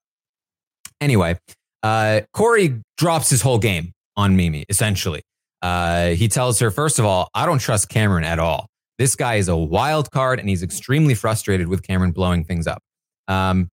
anyway, 1.02 1.40
uh, 1.82 2.22
Cory 2.34 2.82
drops 2.98 3.30
his 3.30 3.42
whole 3.42 3.60
game 3.60 3.94
on 4.16 4.36
Mimi. 4.36 4.66
Essentially, 4.70 5.24
uh, 5.62 6.10
he 6.10 6.28
tells 6.28 6.60
her 6.60 6.70
first 6.70 7.00
of 7.00 7.06
all, 7.06 7.30
I 7.34 7.46
don't 7.46 7.60
trust 7.60 7.90
Cameron 7.90 8.24
at 8.24 8.40
all. 8.40 8.68
This 9.00 9.16
guy 9.16 9.36
is 9.36 9.48
a 9.48 9.58
wild 9.58 10.12
card 10.12 10.40
and 10.40 10.48
he's 10.48 10.62
extremely 10.62 11.16
frustrated 11.16 11.68
with 11.68 11.82
Cameron 11.82 12.12
blowing 12.12 12.44
things 12.44 12.68
up. 12.68 12.82
Um, 13.28 13.70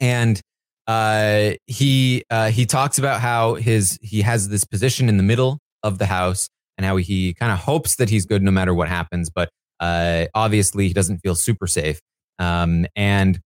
and 0.00 0.40
uh, 0.86 1.52
he 1.66 2.24
uh, 2.30 2.50
he 2.50 2.66
talks 2.66 2.98
about 2.98 3.20
how 3.20 3.54
his 3.54 3.98
he 4.02 4.22
has 4.22 4.48
this 4.48 4.64
position 4.64 5.08
in 5.08 5.16
the 5.16 5.22
middle 5.22 5.58
of 5.82 5.98
the 5.98 6.06
house 6.06 6.48
and 6.78 6.86
how 6.86 6.96
he 6.96 7.34
kind 7.34 7.52
of 7.52 7.58
hopes 7.58 7.96
that 7.96 8.08
he's 8.08 8.24
good 8.24 8.42
no 8.42 8.50
matter 8.50 8.72
what 8.72 8.88
happens, 8.88 9.28
but 9.28 9.50
uh, 9.80 10.26
obviously 10.34 10.88
he 10.88 10.94
doesn't 10.94 11.18
feel 11.18 11.34
super 11.34 11.66
safe. 11.66 12.00
Um, 12.38 12.86
and 12.96 13.40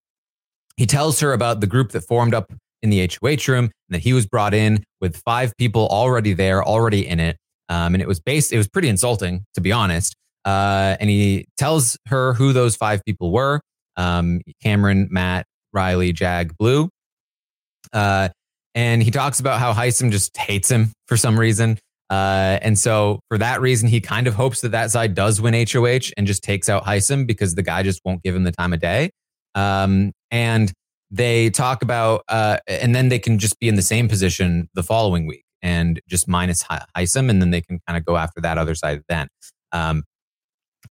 he 0.76 0.86
tells 0.86 1.18
her 1.20 1.32
about 1.32 1.60
the 1.60 1.66
group 1.66 1.90
that 1.92 2.02
formed 2.02 2.34
up 2.34 2.52
in 2.82 2.90
the 2.90 3.00
HOH 3.00 3.50
room 3.50 3.64
and 3.64 3.94
that 3.94 4.00
he 4.00 4.12
was 4.12 4.26
brought 4.26 4.54
in 4.54 4.84
with 5.00 5.16
five 5.16 5.56
people 5.56 5.88
already 5.88 6.34
there, 6.34 6.62
already 6.62 7.06
in 7.06 7.18
it. 7.18 7.36
Um, 7.68 7.94
and 7.94 8.02
it 8.02 8.08
was 8.08 8.20
based, 8.20 8.52
it 8.52 8.58
was 8.58 8.68
pretty 8.68 8.88
insulting, 8.88 9.44
to 9.54 9.60
be 9.60 9.72
honest. 9.72 10.14
Uh, 10.44 10.96
and 11.00 11.08
he 11.08 11.46
tells 11.56 11.96
her 12.08 12.34
who 12.34 12.52
those 12.52 12.76
five 12.76 13.02
people 13.04 13.32
were 13.32 13.60
um, 13.96 14.40
Cameron, 14.62 15.08
Matt, 15.10 15.46
Riley, 15.72 16.12
Jag, 16.12 16.56
Blue. 16.58 16.88
Uh, 17.92 18.28
and 18.74 19.02
he 19.02 19.10
talks 19.10 19.40
about 19.40 19.60
how 19.60 19.72
Hisam 19.72 20.10
just 20.10 20.36
hates 20.36 20.70
him 20.70 20.92
for 21.06 21.16
some 21.16 21.38
reason. 21.38 21.78
Uh, 22.12 22.58
and 22.60 22.78
so 22.78 23.20
for 23.28 23.38
that 23.38 23.62
reason, 23.62 23.88
he 23.88 23.98
kind 23.98 24.26
of 24.26 24.34
hopes 24.34 24.60
that 24.60 24.68
that 24.72 24.90
side 24.90 25.14
does 25.14 25.40
win 25.40 25.54
HOH 25.54 26.12
and 26.18 26.26
just 26.26 26.44
takes 26.44 26.68
out 26.68 26.84
Hisam 26.84 27.26
because 27.26 27.54
the 27.54 27.62
guy 27.62 27.82
just 27.82 28.02
won't 28.04 28.22
give 28.22 28.36
him 28.36 28.44
the 28.44 28.52
time 28.52 28.74
of 28.74 28.80
day. 28.80 29.08
Um, 29.54 30.12
and 30.30 30.70
they 31.10 31.48
talk 31.48 31.82
about, 31.82 32.22
uh, 32.28 32.58
and 32.68 32.94
then 32.94 33.08
they 33.08 33.18
can 33.18 33.38
just 33.38 33.58
be 33.60 33.66
in 33.66 33.76
the 33.76 33.82
same 33.82 34.10
position 34.10 34.68
the 34.74 34.82
following 34.82 35.26
week 35.26 35.44
and 35.62 36.02
just 36.06 36.28
minus 36.28 36.62
Hisam, 36.64 37.30
and 37.30 37.40
then 37.40 37.50
they 37.50 37.62
can 37.62 37.80
kind 37.88 37.96
of 37.96 38.04
go 38.04 38.18
after 38.18 38.42
that 38.42 38.58
other 38.58 38.74
side 38.74 39.00
then. 39.08 39.28
Um, 39.72 40.04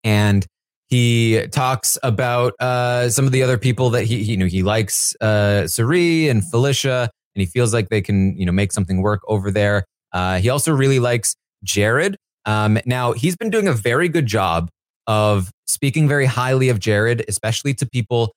and 0.02 0.46
he 0.88 1.46
talks 1.48 1.98
about 2.02 2.54
uh, 2.60 3.10
some 3.10 3.26
of 3.26 3.32
the 3.32 3.42
other 3.42 3.58
people 3.58 3.90
that 3.90 4.04
he, 4.04 4.22
you 4.22 4.38
know 4.38 4.46
he 4.46 4.62
likes 4.62 5.14
uh, 5.20 5.66
Cirie 5.66 6.30
and 6.30 6.48
Felicia, 6.50 7.10
and 7.34 7.40
he 7.40 7.46
feels 7.46 7.74
like 7.74 7.90
they 7.90 8.00
can 8.00 8.34
you 8.38 8.46
know 8.46 8.52
make 8.52 8.72
something 8.72 9.02
work 9.02 9.20
over 9.28 9.50
there. 9.50 9.84
Uh, 10.12 10.38
he 10.38 10.48
also 10.48 10.72
really 10.72 10.98
likes 10.98 11.36
Jared. 11.64 12.16
Um, 12.46 12.78
now 12.86 13.12
he's 13.12 13.36
been 13.36 13.50
doing 13.50 13.68
a 13.68 13.72
very 13.72 14.08
good 14.08 14.26
job 14.26 14.70
of 15.06 15.50
speaking 15.66 16.08
very 16.08 16.26
highly 16.26 16.68
of 16.68 16.78
Jared, 16.78 17.24
especially 17.28 17.74
to 17.74 17.86
people 17.86 18.32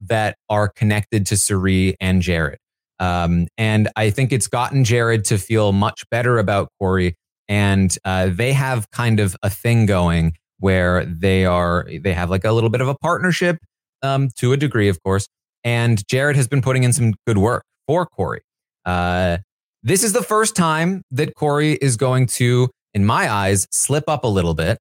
that 0.00 0.36
are 0.48 0.68
connected 0.68 1.26
to 1.26 1.36
Cirie 1.36 1.96
and 2.00 2.22
Jared. 2.22 2.58
Um, 2.98 3.48
and 3.56 3.88
I 3.96 4.10
think 4.10 4.32
it's 4.32 4.46
gotten 4.46 4.84
Jared 4.84 5.24
to 5.26 5.38
feel 5.38 5.72
much 5.72 6.04
better 6.10 6.38
about 6.38 6.68
Corey. 6.78 7.16
And 7.48 7.96
uh, 8.04 8.28
they 8.30 8.52
have 8.52 8.90
kind 8.90 9.20
of 9.20 9.36
a 9.42 9.50
thing 9.50 9.86
going 9.86 10.36
where 10.58 11.04
they 11.06 11.46
are 11.46 11.86
they 12.00 12.12
have 12.12 12.30
like 12.30 12.44
a 12.44 12.52
little 12.52 12.70
bit 12.70 12.82
of 12.82 12.88
a 12.88 12.94
partnership 12.94 13.58
um, 14.02 14.28
to 14.36 14.52
a 14.52 14.56
degree, 14.56 14.88
of 14.88 15.02
course. 15.02 15.26
And 15.64 16.06
Jared 16.06 16.36
has 16.36 16.46
been 16.46 16.62
putting 16.62 16.84
in 16.84 16.92
some 16.92 17.14
good 17.26 17.38
work 17.38 17.64
for 17.86 18.06
Corey. 18.06 18.42
Uh, 18.84 19.38
this 19.82 20.04
is 20.04 20.12
the 20.12 20.22
first 20.22 20.56
time 20.56 21.02
that 21.10 21.34
Corey 21.34 21.72
is 21.74 21.96
going 21.96 22.26
to, 22.26 22.68
in 22.94 23.04
my 23.04 23.30
eyes, 23.30 23.66
slip 23.70 24.04
up 24.08 24.24
a 24.24 24.28
little 24.28 24.54
bit. 24.54 24.78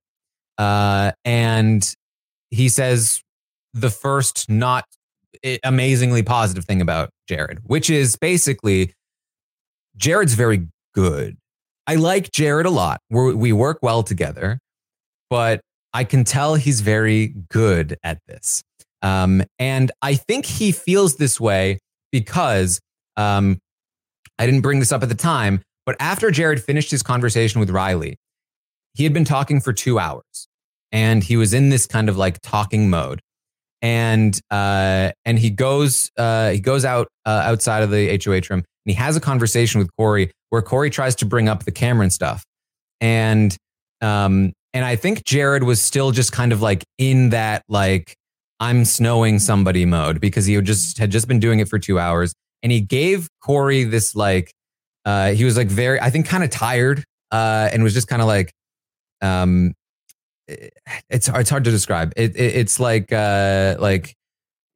Uh, 0.58 1.12
and 1.24 1.94
he 2.50 2.68
says 2.70 3.22
the 3.74 3.90
first 3.90 4.50
not 4.50 4.86
amazingly 5.64 6.24
positive 6.24 6.66
thing 6.66 6.82
about 6.82 7.10
Jared, 7.28 7.60
which 7.64 7.90
is 7.90 8.16
basically 8.18 8.94
Jared's 9.96 10.34
very 10.34 10.68
good. 10.94 11.38
I 11.88 11.96
like 11.96 12.32
Jared 12.32 12.66
a 12.66 12.70
lot. 12.70 13.00
We're, 13.10 13.34
we 13.36 13.54
work 13.54 13.80
well 13.82 14.04
together, 14.04 14.60
but 15.30 15.62
I 15.94 16.04
can 16.04 16.24
tell 16.24 16.56
he's 16.56 16.82
very 16.82 17.34
good 17.50 17.98
at 18.04 18.20
this. 18.28 18.62
Um, 19.02 19.44
and 19.58 19.92
I 20.02 20.16
think 20.16 20.46
he 20.46 20.72
feels 20.72 21.16
this 21.16 21.40
way 21.40 21.80
because 22.12 22.80
um, 23.16 23.60
I 24.40 24.46
didn't 24.46 24.62
bring 24.62 24.80
this 24.80 24.92
up 24.92 25.04
at 25.04 25.10
the 25.10 25.16
time, 25.16 25.62
but 25.86 25.96
after 26.00 26.32
Jared 26.32 26.64
finished 26.64 26.90
his 26.90 27.04
conversation 27.04 27.60
with 27.60 27.70
Riley, 27.70 28.16
he 28.96 29.04
had 29.04 29.14
been 29.14 29.26
talking 29.26 29.60
for 29.60 29.74
two 29.74 30.00
hours 30.00 30.48
and 30.92 31.24
he 31.24 31.38
was 31.38 31.54
in 31.54 31.70
this 31.70 31.86
kind 31.86 32.10
of 32.10 32.18
like 32.18 32.42
talking 32.42 32.90
mode. 32.90 33.22
And 33.82 34.38
uh, 34.52 35.12
and 35.24 35.40
he 35.40 35.50
goes 35.50 36.10
uh, 36.18 36.50
he 36.50 36.60
goes 36.60 36.84
out 36.84 37.08
uh, 37.26 37.44
outside 37.46 37.82
of 37.84 37.92
the 37.92 38.20
HOH 38.24 38.54
room 38.54 38.60
and 38.60 38.66
he 38.86 38.94
has 38.94 39.16
a 39.16 39.22
conversation 39.22 39.80
with 39.80 39.90
Corey 39.98 40.32
where 40.50 40.62
Corey 40.62 40.90
tries 40.90 41.16
to 41.16 41.26
bring 41.26 41.48
up 41.48 41.64
the 41.64 41.72
Cameron 41.72 42.10
stuff. 42.10 42.44
And 43.00 43.56
um, 44.02 44.52
and 44.74 44.84
I 44.84 44.96
think 44.96 45.24
Jared 45.24 45.64
was 45.64 45.82
still 45.82 46.12
just 46.12 46.32
kind 46.32 46.52
of 46.52 46.62
like 46.62 46.84
in 46.98 47.30
that 47.30 47.64
like 47.70 48.16
I'm 48.60 48.84
snowing 48.84 49.40
somebody 49.40 49.86
mode 49.86 50.20
because 50.20 50.46
he 50.46 50.56
had 50.56 50.66
just 50.66 50.98
had 50.98 51.10
just 51.10 51.28
been 51.28 51.40
doing 51.40 51.60
it 51.60 51.70
for 51.70 51.80
two 51.80 52.00
hours. 52.00 52.34
And 52.64 52.72
he 52.72 52.82
gave 52.82 53.28
Corey 53.42 53.84
this 53.84 54.16
like 54.16 54.52
uh 55.06 55.32
he 55.32 55.44
was 55.44 55.58
like 55.58 55.68
very 55.68 56.00
I 56.00 56.10
think 56.10 56.28
kind 56.28 56.44
of 56.44 56.50
tired 56.50 57.04
uh 57.32 57.70
and 57.72 57.84
was 57.84 57.94
just 57.94 58.08
kind 58.08 58.22
of 58.22 58.28
like 58.28 58.52
um 59.22 59.74
it's 61.10 61.30
it's 61.30 61.50
hard 61.50 61.64
to 61.64 61.72
describe. 61.72 62.14
It, 62.16 62.36
it 62.36 62.56
it's 62.56 62.80
like 62.80 63.12
uh 63.14 63.76
like 63.80 64.16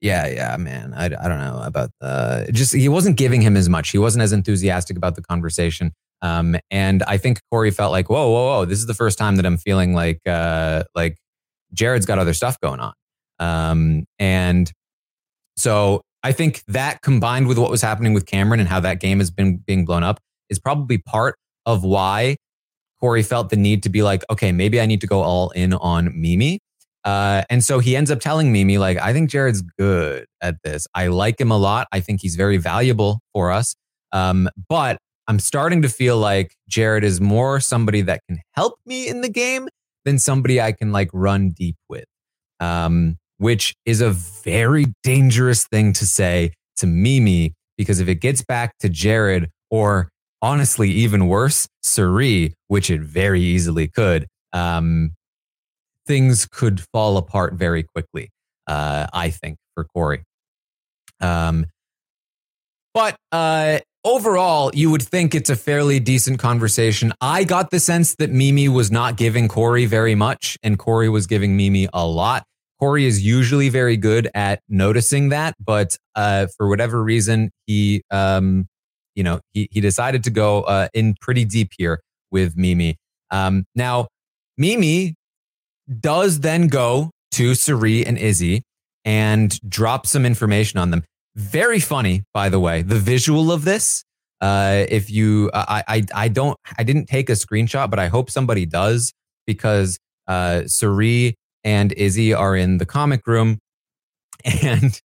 yeah, 0.01 0.27
yeah, 0.27 0.57
man. 0.57 0.93
I, 0.93 1.05
I 1.05 1.29
don't 1.29 1.39
know 1.39 1.61
about 1.63 1.89
the 2.01 2.49
just 2.51 2.75
he 2.75 2.89
wasn't 2.89 3.15
giving 3.15 3.41
him 3.41 3.55
as 3.55 3.69
much. 3.69 3.91
He 3.91 3.97
wasn't 3.97 4.21
as 4.21 4.33
enthusiastic 4.33 4.97
about 4.97 5.15
the 5.15 5.21
conversation. 5.21 5.93
Um, 6.21 6.57
and 6.69 7.03
I 7.03 7.17
think 7.17 7.39
Corey 7.51 7.71
felt 7.71 7.91
like, 7.91 8.09
whoa, 8.09 8.29
whoa, 8.29 8.45
whoa, 8.45 8.65
this 8.65 8.79
is 8.79 8.85
the 8.85 8.93
first 8.93 9.17
time 9.17 9.37
that 9.37 9.45
I'm 9.45 9.57
feeling 9.57 9.93
like, 9.93 10.19
uh, 10.25 10.83
like 10.95 11.17
Jared's 11.73 12.05
got 12.05 12.17
other 12.17 12.33
stuff 12.33 12.57
going 12.61 12.79
on. 12.79 12.93
Um, 13.39 14.05
and 14.19 14.71
so 15.57 16.01
I 16.23 16.31
think 16.31 16.63
that 16.67 17.01
combined 17.01 17.47
with 17.47 17.57
what 17.57 17.69
was 17.69 17.81
happening 17.81 18.13
with 18.13 18.25
Cameron 18.25 18.59
and 18.59 18.69
how 18.69 18.79
that 18.79 18.99
game 18.99 19.19
has 19.19 19.29
been 19.29 19.57
being 19.57 19.85
blown 19.85 20.03
up 20.03 20.19
is 20.49 20.57
probably 20.59 20.97
part 20.97 21.35
of 21.65 21.83
why 21.83 22.37
Corey 22.99 23.23
felt 23.23 23.49
the 23.49 23.57
need 23.57 23.83
to 23.83 23.89
be 23.89 24.01
like, 24.01 24.23
okay, 24.29 24.51
maybe 24.51 24.79
I 24.79 24.85
need 24.85 25.01
to 25.01 25.07
go 25.07 25.21
all 25.21 25.49
in 25.49 25.73
on 25.73 26.19
Mimi. 26.19 26.59
Uh, 27.03 27.43
and 27.49 27.61
so 27.61 27.79
he 27.79 27.97
ends 27.97 28.09
up 28.09 28.21
telling 28.21 28.53
Mimi, 28.53 28.77
like, 28.77 28.97
I 28.97 29.11
think 29.11 29.29
Jared's 29.29 29.61
good 29.61 30.25
at 30.41 30.55
this. 30.63 30.87
I 30.95 31.07
like 31.07 31.39
him 31.39 31.51
a 31.51 31.57
lot. 31.57 31.87
I 31.91 31.99
think 31.99 32.21
he's 32.21 32.37
very 32.37 32.55
valuable 32.55 33.19
for 33.33 33.51
us. 33.51 33.75
Um, 34.13 34.47
but 34.69 34.97
I'm 35.27 35.39
starting 35.39 35.81
to 35.81 35.89
feel 35.89 36.17
like 36.17 36.55
Jared 36.69 37.03
is 37.03 37.19
more 37.19 37.59
somebody 37.59 38.01
that 38.03 38.21
can 38.29 38.39
help 38.53 38.79
me 38.85 39.09
in 39.09 39.19
the 39.19 39.29
game 39.29 39.67
than 40.05 40.19
somebody 40.19 40.61
I 40.61 40.71
can 40.71 40.93
like 40.93 41.09
run 41.13 41.49
deep 41.49 41.75
with, 41.89 42.05
um, 42.61 43.17
which 43.43 43.75
is 43.85 43.99
a 43.99 44.09
very 44.09 44.85
dangerous 45.03 45.67
thing 45.67 45.91
to 45.91 46.05
say 46.05 46.53
to 46.77 46.87
Mimi 46.87 47.53
because 47.77 47.99
if 47.99 48.07
it 48.07 48.21
gets 48.21 48.41
back 48.41 48.77
to 48.77 48.87
Jared 48.87 49.49
or 49.69 50.07
honestly, 50.41 50.89
even 50.89 51.27
worse, 51.27 51.67
Cirie, 51.81 52.53
which 52.69 52.89
it 52.89 53.01
very 53.01 53.41
easily 53.41 53.89
could, 53.89 54.27
um, 54.53 55.11
things 56.07 56.45
could 56.45 56.85
fall 56.93 57.17
apart 57.17 57.55
very 57.55 57.83
quickly, 57.83 58.29
uh, 58.67 59.07
I 59.11 59.29
think, 59.29 59.57
for 59.73 59.83
Corey. 59.83 60.23
Um, 61.19 61.65
but 62.93 63.17
uh, 63.33 63.79
overall, 64.05 64.71
you 64.73 64.89
would 64.89 65.01
think 65.01 65.35
it's 65.35 65.49
a 65.49 65.57
fairly 65.57 65.99
decent 65.99 66.39
conversation. 66.39 67.11
I 67.19 67.43
got 67.43 67.71
the 67.71 67.81
sense 67.81 68.15
that 68.15 68.29
Mimi 68.29 68.69
was 68.69 68.89
not 68.89 69.17
giving 69.17 69.49
Corey 69.49 69.85
very 69.85 70.15
much, 70.15 70.57
and 70.63 70.79
Corey 70.79 71.09
was 71.09 71.27
giving 71.27 71.57
Mimi 71.57 71.89
a 71.93 72.07
lot. 72.07 72.45
Corey 72.83 73.05
is 73.05 73.21
usually 73.21 73.69
very 73.69 73.95
good 73.95 74.29
at 74.35 74.59
noticing 74.67 75.29
that, 75.29 75.55
but 75.57 75.95
uh, 76.15 76.47
for 76.57 76.67
whatever 76.67 77.01
reason, 77.01 77.49
he, 77.65 78.03
um, 78.11 78.67
you 79.15 79.23
know, 79.23 79.39
he 79.53 79.69
he 79.71 79.79
decided 79.79 80.21
to 80.25 80.29
go 80.29 80.63
uh, 80.63 80.89
in 80.93 81.15
pretty 81.21 81.45
deep 81.45 81.71
here 81.77 82.01
with 82.29 82.57
Mimi. 82.57 82.97
Um, 83.31 83.63
now, 83.73 84.09
Mimi 84.57 85.15
does 86.01 86.41
then 86.41 86.67
go 86.67 87.11
to 87.31 87.55
Cirie 87.55 88.05
and 88.05 88.17
Izzy 88.17 88.63
and 89.05 89.57
drop 89.69 90.05
some 90.05 90.25
information 90.25 90.77
on 90.77 90.91
them. 90.91 91.05
Very 91.37 91.79
funny, 91.79 92.23
by 92.33 92.49
the 92.49 92.59
way. 92.59 92.81
The 92.81 92.99
visual 92.99 93.53
of 93.53 93.63
this. 93.63 94.03
Uh, 94.41 94.83
if 94.89 95.09
you, 95.09 95.49
I, 95.53 95.83
I, 95.87 96.03
I 96.13 96.27
don't, 96.27 96.57
I 96.77 96.83
didn't 96.83 97.05
take 97.05 97.29
a 97.29 97.33
screenshot, 97.33 97.89
but 97.89 97.97
I 97.97 98.09
hope 98.09 98.29
somebody 98.29 98.65
does 98.65 99.13
because 99.47 99.97
uh, 100.27 100.63
and 101.63 101.91
Izzy 101.93 102.33
are 102.33 102.55
in 102.55 102.77
the 102.77 102.85
comic 102.85 103.25
room, 103.27 103.59
and 104.43 104.99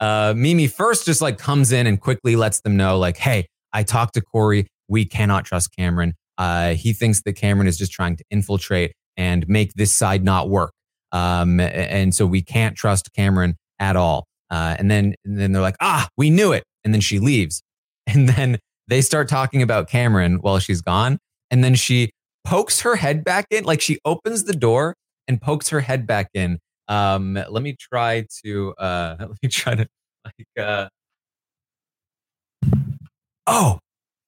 uh, 0.00 0.34
Mimi 0.36 0.66
first 0.66 1.04
just 1.04 1.20
like 1.20 1.38
comes 1.38 1.72
in 1.72 1.86
and 1.86 2.00
quickly 2.00 2.36
lets 2.36 2.60
them 2.60 2.76
know, 2.76 2.98
like, 2.98 3.16
hey, 3.16 3.46
I 3.72 3.82
talked 3.82 4.14
to 4.14 4.20
Corey. 4.20 4.66
We 4.88 5.04
cannot 5.04 5.44
trust 5.44 5.74
Cameron. 5.76 6.14
Uh, 6.38 6.74
he 6.74 6.92
thinks 6.92 7.22
that 7.22 7.34
Cameron 7.34 7.66
is 7.66 7.76
just 7.76 7.92
trying 7.92 8.16
to 8.16 8.24
infiltrate 8.30 8.92
and 9.16 9.46
make 9.48 9.74
this 9.74 9.94
side 9.94 10.24
not 10.24 10.48
work. 10.48 10.72
Um, 11.10 11.58
and 11.58 12.14
so 12.14 12.26
we 12.26 12.42
can't 12.42 12.76
trust 12.76 13.10
Cameron 13.14 13.56
at 13.78 13.96
all. 13.96 14.26
Uh, 14.50 14.76
and 14.78 14.90
then 14.90 15.14
and 15.24 15.38
then 15.38 15.52
they're 15.52 15.62
like, 15.62 15.76
ah, 15.80 16.08
we 16.16 16.30
knew 16.30 16.52
it. 16.52 16.64
And 16.84 16.94
then 16.94 17.00
she 17.00 17.18
leaves. 17.18 17.62
And 18.10 18.26
then 18.26 18.58
they 18.86 19.02
start 19.02 19.28
talking 19.28 19.60
about 19.60 19.90
Cameron 19.90 20.36
while 20.36 20.58
she's 20.60 20.80
gone. 20.80 21.18
And 21.50 21.62
then 21.62 21.74
she 21.74 22.10
pokes 22.42 22.80
her 22.80 22.96
head 22.96 23.22
back 23.22 23.44
in, 23.50 23.64
like 23.64 23.82
she 23.82 23.98
opens 24.06 24.44
the 24.44 24.54
door 24.54 24.94
and 25.28 25.40
pokes 25.40 25.68
her 25.68 25.80
head 25.80 26.06
back 26.06 26.30
in. 26.34 26.58
Um, 26.88 27.34
let 27.34 27.62
me 27.62 27.76
try 27.78 28.26
to 28.44 28.74
uh, 28.78 29.16
let 29.20 29.42
me 29.42 29.48
try 29.48 29.74
to 29.74 29.86
like 30.24 30.46
uh, 30.58 30.88
oh 33.46 33.78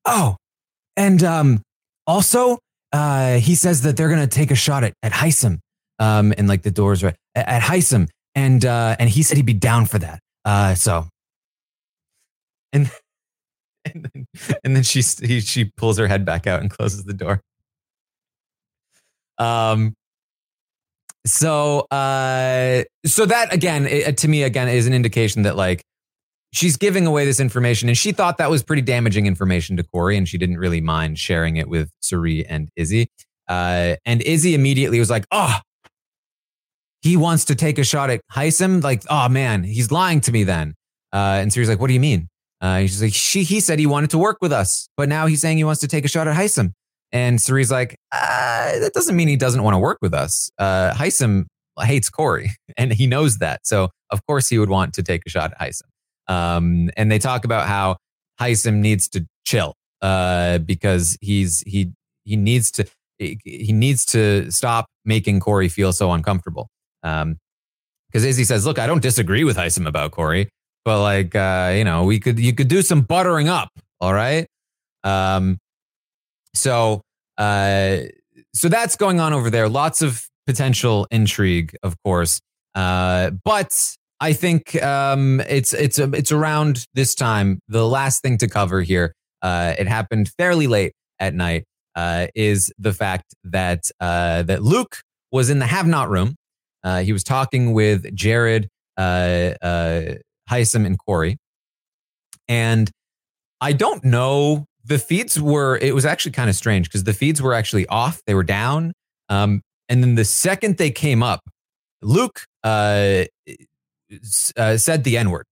oh, 0.04 0.36
and 0.96 1.22
um, 1.24 1.62
also 2.06 2.58
uh, 2.92 3.38
he 3.38 3.54
says 3.54 3.82
that 3.82 3.96
they're 3.96 4.10
gonna 4.10 4.26
take 4.26 4.50
a 4.50 4.54
shot 4.54 4.84
at 4.84 4.94
at 5.02 5.12
Hisam. 5.12 5.58
Um, 5.98 6.32
and 6.38 6.48
like 6.48 6.62
the 6.62 6.70
doors 6.70 7.04
right 7.04 7.14
at, 7.34 7.46
at 7.46 7.62
and 8.34 8.64
uh, 8.64 8.96
and 8.98 9.10
he 9.10 9.22
said 9.22 9.36
he'd 9.36 9.46
be 9.46 9.52
down 9.52 9.86
for 9.86 9.98
that. 9.98 10.20
Uh, 10.44 10.74
so, 10.74 11.06
and 12.72 12.90
and 13.84 14.08
then, 14.12 14.26
and 14.64 14.76
then 14.76 14.82
she 14.82 15.02
he, 15.02 15.40
she 15.40 15.64
pulls 15.76 15.98
her 15.98 16.06
head 16.06 16.24
back 16.24 16.46
out 16.46 16.60
and 16.60 16.70
closes 16.70 17.04
the 17.04 17.14
door. 17.14 17.40
Um. 19.38 19.94
So, 21.26 21.80
uh, 21.90 22.84
so 23.04 23.26
that 23.26 23.52
again, 23.52 23.86
it, 23.86 24.16
to 24.18 24.28
me, 24.28 24.42
again, 24.42 24.68
is 24.68 24.86
an 24.86 24.94
indication 24.94 25.42
that 25.42 25.56
like 25.56 25.82
she's 26.52 26.76
giving 26.76 27.06
away 27.06 27.24
this 27.24 27.40
information, 27.40 27.88
and 27.88 27.96
she 27.98 28.12
thought 28.12 28.38
that 28.38 28.50
was 28.50 28.62
pretty 28.62 28.82
damaging 28.82 29.26
information 29.26 29.76
to 29.76 29.82
Corey, 29.82 30.16
and 30.16 30.28
she 30.28 30.38
didn't 30.38 30.58
really 30.58 30.80
mind 30.80 31.18
sharing 31.18 31.56
it 31.56 31.68
with 31.68 31.90
Cirie 32.00 32.46
and 32.46 32.70
Izzy. 32.76 33.10
Uh, 33.48 33.96
and 34.06 34.22
Izzy 34.22 34.54
immediately 34.54 34.98
was 34.98 35.10
like, 35.10 35.26
"Oh, 35.30 35.58
he 37.02 37.16
wants 37.16 37.46
to 37.46 37.54
take 37.54 37.78
a 37.78 37.84
shot 37.84 38.10
at 38.10 38.20
Hisam, 38.32 38.82
like, 38.82 39.02
oh 39.08 39.28
man, 39.28 39.64
he's 39.64 39.90
lying 39.90 40.20
to 40.22 40.32
me 40.32 40.44
then. 40.44 40.74
Uh, 41.12 41.40
and 41.40 41.52
Cirie's 41.52 41.68
like, 41.68 41.80
what 41.80 41.88
do 41.88 41.94
you 41.94 42.00
mean? 42.00 42.28
Uh, 42.60 42.80
he's 42.80 43.02
like, 43.02 43.14
she, 43.14 43.42
he 43.42 43.58
said 43.60 43.78
he 43.78 43.86
wanted 43.86 44.10
to 44.10 44.18
work 44.18 44.38
with 44.40 44.52
us, 44.52 44.88
but 44.96 45.08
now 45.08 45.26
he's 45.26 45.40
saying 45.40 45.56
he 45.56 45.64
wants 45.64 45.80
to 45.80 45.88
take 45.88 46.04
a 46.04 46.08
shot 46.08 46.28
at 46.28 46.36
Hisam. 46.36 46.72
And 47.12 47.40
Cirie's 47.40 47.70
like, 47.70 47.96
uh, 48.12 48.78
that 48.78 48.92
doesn't 48.94 49.16
mean 49.16 49.28
he 49.28 49.36
doesn't 49.36 49.62
want 49.62 49.74
to 49.74 49.78
work 49.78 49.98
with 50.00 50.14
us. 50.14 50.50
Uh, 50.58 50.94
hates 50.94 52.10
Corey 52.10 52.50
and 52.76 52.92
he 52.92 53.06
knows 53.06 53.38
that. 53.38 53.60
So 53.64 53.88
of 54.10 54.24
course 54.26 54.48
he 54.48 54.58
would 54.58 54.70
want 54.70 54.94
to 54.94 55.02
take 55.02 55.22
a 55.26 55.30
shot 55.30 55.52
at 55.58 55.60
Hisam. 55.60 55.82
Um, 56.28 56.90
and 56.96 57.10
they 57.10 57.18
talk 57.18 57.44
about 57.44 57.66
how 57.66 57.96
Hisam 58.40 58.76
needs 58.76 59.08
to 59.10 59.26
chill 59.44 59.74
uh, 60.00 60.58
because 60.58 61.16
he's 61.20 61.62
he 61.66 61.92
he 62.24 62.36
needs 62.36 62.70
to 62.72 62.86
he 63.18 63.72
needs 63.72 64.06
to 64.06 64.50
stop 64.50 64.86
making 65.04 65.40
Corey 65.40 65.68
feel 65.68 65.92
so 65.92 66.12
uncomfortable. 66.12 66.68
Um, 67.02 67.36
because 68.10 68.24
Izzy 68.24 68.44
says, 68.44 68.66
"Look, 68.66 68.78
I 68.78 68.86
don't 68.86 69.02
disagree 69.02 69.44
with 69.44 69.56
Hisam 69.56 69.86
about 69.86 70.10
Corey, 70.10 70.48
but 70.84 71.00
like, 71.00 71.34
uh, 71.36 71.72
you 71.76 71.84
know, 71.84 72.04
we 72.04 72.18
could 72.18 72.40
you 72.40 72.52
could 72.52 72.68
do 72.68 72.82
some 72.82 73.02
buttering 73.02 73.48
up, 73.48 73.70
all 74.00 74.12
right." 74.12 74.46
Um, 75.04 75.58
so, 76.54 77.02
uh, 77.38 77.98
so 78.54 78.68
that's 78.68 78.96
going 78.96 79.20
on 79.20 79.32
over 79.32 79.50
there. 79.50 79.68
Lots 79.68 80.02
of 80.02 80.26
potential 80.46 81.06
intrigue, 81.10 81.76
of 81.82 81.96
course, 82.02 82.40
uh, 82.74 83.30
but 83.44 83.96
I 84.20 84.34
think 84.34 84.80
um, 84.82 85.40
it's 85.48 85.72
it's 85.72 85.98
it's 85.98 86.30
around 86.30 86.84
this 86.94 87.14
time. 87.14 87.60
The 87.68 87.86
last 87.86 88.22
thing 88.22 88.36
to 88.38 88.48
cover 88.48 88.82
here, 88.82 89.14
uh, 89.40 89.74
it 89.78 89.88
happened 89.88 90.30
fairly 90.36 90.66
late 90.66 90.92
at 91.18 91.34
night, 91.34 91.64
uh, 91.94 92.26
is 92.34 92.72
the 92.78 92.92
fact 92.92 93.34
that 93.44 93.90
uh, 93.98 94.42
that 94.42 94.62
Luke 94.62 95.00
was 95.32 95.48
in 95.48 95.58
the 95.58 95.66
have 95.66 95.86
not 95.86 96.10
room. 96.10 96.36
Uh, 96.84 97.00
he 97.00 97.12
was 97.12 97.24
talking 97.24 97.72
with 97.72 98.14
Jared, 98.14 98.68
uh, 98.98 99.54
uh, 99.62 100.14
Hisam, 100.50 100.84
and 100.84 100.98
Corey, 100.98 101.38
and 102.46 102.90
I 103.60 103.72
don't 103.72 104.04
know. 104.04 104.66
The 104.84 104.98
feeds 104.98 105.40
were. 105.40 105.76
It 105.78 105.94
was 105.94 106.04
actually 106.04 106.32
kind 106.32 106.48
of 106.50 106.56
strange 106.56 106.88
because 106.88 107.04
the 107.04 107.12
feeds 107.12 107.40
were 107.42 107.54
actually 107.54 107.86
off. 107.88 108.22
They 108.26 108.34
were 108.34 108.44
down. 108.44 108.92
Um, 109.28 109.62
and 109.88 110.02
then 110.02 110.14
the 110.14 110.24
second 110.24 110.76
they 110.78 110.90
came 110.90 111.22
up, 111.22 111.40
Luke 112.02 112.44
uh, 112.64 113.24
uh, 114.56 114.76
said 114.76 115.04
the 115.04 115.18
N 115.18 115.30
word. 115.30 115.44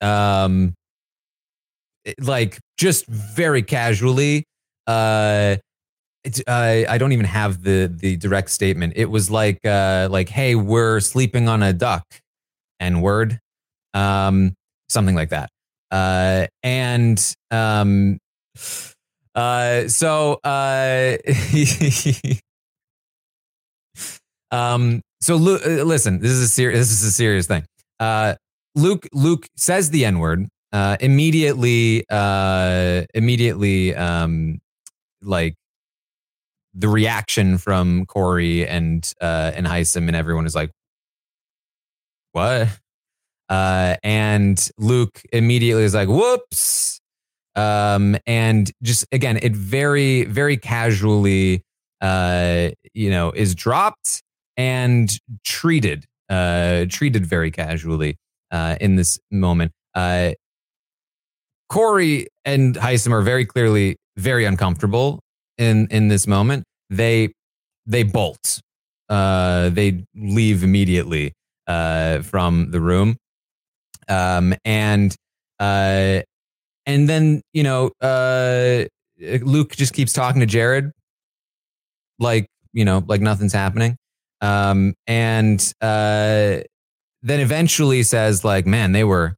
Um, 0.00 0.74
like 2.20 2.58
just 2.76 3.06
very 3.06 3.62
casually. 3.62 4.44
Uh, 4.86 5.56
uh, 6.46 6.84
I 6.88 6.98
don't 6.98 7.12
even 7.12 7.26
have 7.26 7.62
the 7.62 7.92
the 7.94 8.16
direct 8.16 8.50
statement. 8.50 8.94
It 8.96 9.06
was 9.06 9.30
like 9.30 9.64
uh, 9.64 10.08
like, 10.10 10.28
hey, 10.28 10.54
we're 10.54 11.00
sleeping 11.00 11.48
on 11.48 11.62
a 11.62 11.72
duck, 11.72 12.04
N 12.80 13.00
word, 13.00 13.38
um, 13.94 14.54
something 14.88 15.14
like 15.14 15.30
that. 15.30 15.50
Uh, 15.92 16.46
and 16.62 17.36
um, 17.50 18.18
uh, 19.34 19.86
so 19.88 20.40
uh, 20.42 21.16
um, 24.50 25.02
so 25.20 25.36
uh, 25.36 25.84
listen, 25.84 26.18
this 26.20 26.30
is 26.30 26.40
a 26.42 26.48
serious 26.48 26.78
this 26.80 26.92
is 26.92 27.04
a 27.04 27.12
serious 27.12 27.46
thing. 27.46 27.64
Uh, 28.00 28.34
Luke 28.74 29.06
Luke 29.12 29.46
says 29.56 29.90
the 29.90 30.04
N 30.06 30.18
word 30.18 30.48
uh, 30.72 30.96
immediately. 31.00 32.04
Uh, 32.10 33.02
immediately, 33.14 33.94
um, 33.94 34.60
like 35.22 35.54
the 36.74 36.88
reaction 36.88 37.58
from 37.58 38.06
Corey 38.06 38.66
and 38.66 39.12
uh, 39.20 39.52
and 39.54 39.66
Hisam 39.66 40.08
and 40.08 40.16
everyone 40.16 40.46
is 40.46 40.54
like, 40.54 40.70
"What?" 42.32 42.81
Uh, 43.52 43.96
and 44.02 44.70
Luke 44.78 45.20
immediately 45.30 45.84
is 45.84 45.94
like, 45.94 46.08
"Whoops!" 46.08 47.00
Um, 47.54 48.16
and 48.26 48.72
just 48.82 49.04
again, 49.12 49.38
it 49.42 49.54
very 49.54 50.24
very 50.24 50.56
casually, 50.56 51.62
uh, 52.00 52.70
you 52.94 53.10
know, 53.10 53.30
is 53.32 53.54
dropped 53.54 54.22
and 54.56 55.12
treated 55.44 56.06
uh, 56.30 56.86
treated 56.88 57.26
very 57.26 57.50
casually 57.50 58.16
uh, 58.50 58.76
in 58.80 58.96
this 58.96 59.18
moment. 59.30 59.72
Uh, 59.94 60.32
Corey 61.68 62.28
and 62.46 62.74
Hisam 62.76 63.12
are 63.12 63.20
very 63.20 63.44
clearly 63.44 63.96
very 64.16 64.46
uncomfortable 64.46 65.20
in 65.58 65.88
in 65.90 66.08
this 66.08 66.26
moment. 66.26 66.64
They 66.88 67.34
they 67.84 68.02
bolt. 68.02 68.60
Uh, 69.10 69.68
they 69.68 70.06
leave 70.14 70.64
immediately 70.64 71.34
uh, 71.66 72.22
from 72.22 72.70
the 72.70 72.80
room, 72.80 73.18
um, 74.08 74.54
and 74.64 75.14
uh, 75.60 76.20
and 76.86 77.08
then 77.08 77.42
you 77.52 77.62
know 77.62 77.90
uh, 78.00 78.84
Luke 79.20 79.76
just 79.76 79.94
keeps 79.94 80.12
talking 80.12 80.40
to 80.40 80.46
Jared, 80.46 80.90
like 82.18 82.46
you 82.72 82.84
know, 82.84 83.04
like 83.06 83.20
nothing's 83.20 83.52
happening, 83.52 83.96
um, 84.40 84.94
and 85.06 85.60
uh, 85.80 86.60
then 87.22 87.40
eventually 87.40 88.02
says 88.02 88.44
like, 88.44 88.66
"Man, 88.66 88.92
they 88.92 89.04
were 89.04 89.36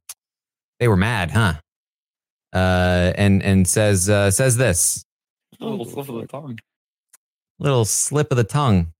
they 0.79 0.87
were 0.87 0.97
mad, 0.97 1.31
huh?" 1.31 1.53
Uh, 2.53 3.11
and 3.15 3.43
and 3.43 3.67
says 3.67 4.09
uh, 4.09 4.31
says 4.31 4.55
this 4.57 5.03
A 5.59 5.65
little 5.65 5.85
slip 5.85 6.07
of 6.09 6.15
the 6.15 6.27
tongue. 6.27 6.57
little 7.59 7.85
slip 7.85 8.31
of 8.31 8.37
the 8.37 8.43
tongue, 8.45 8.93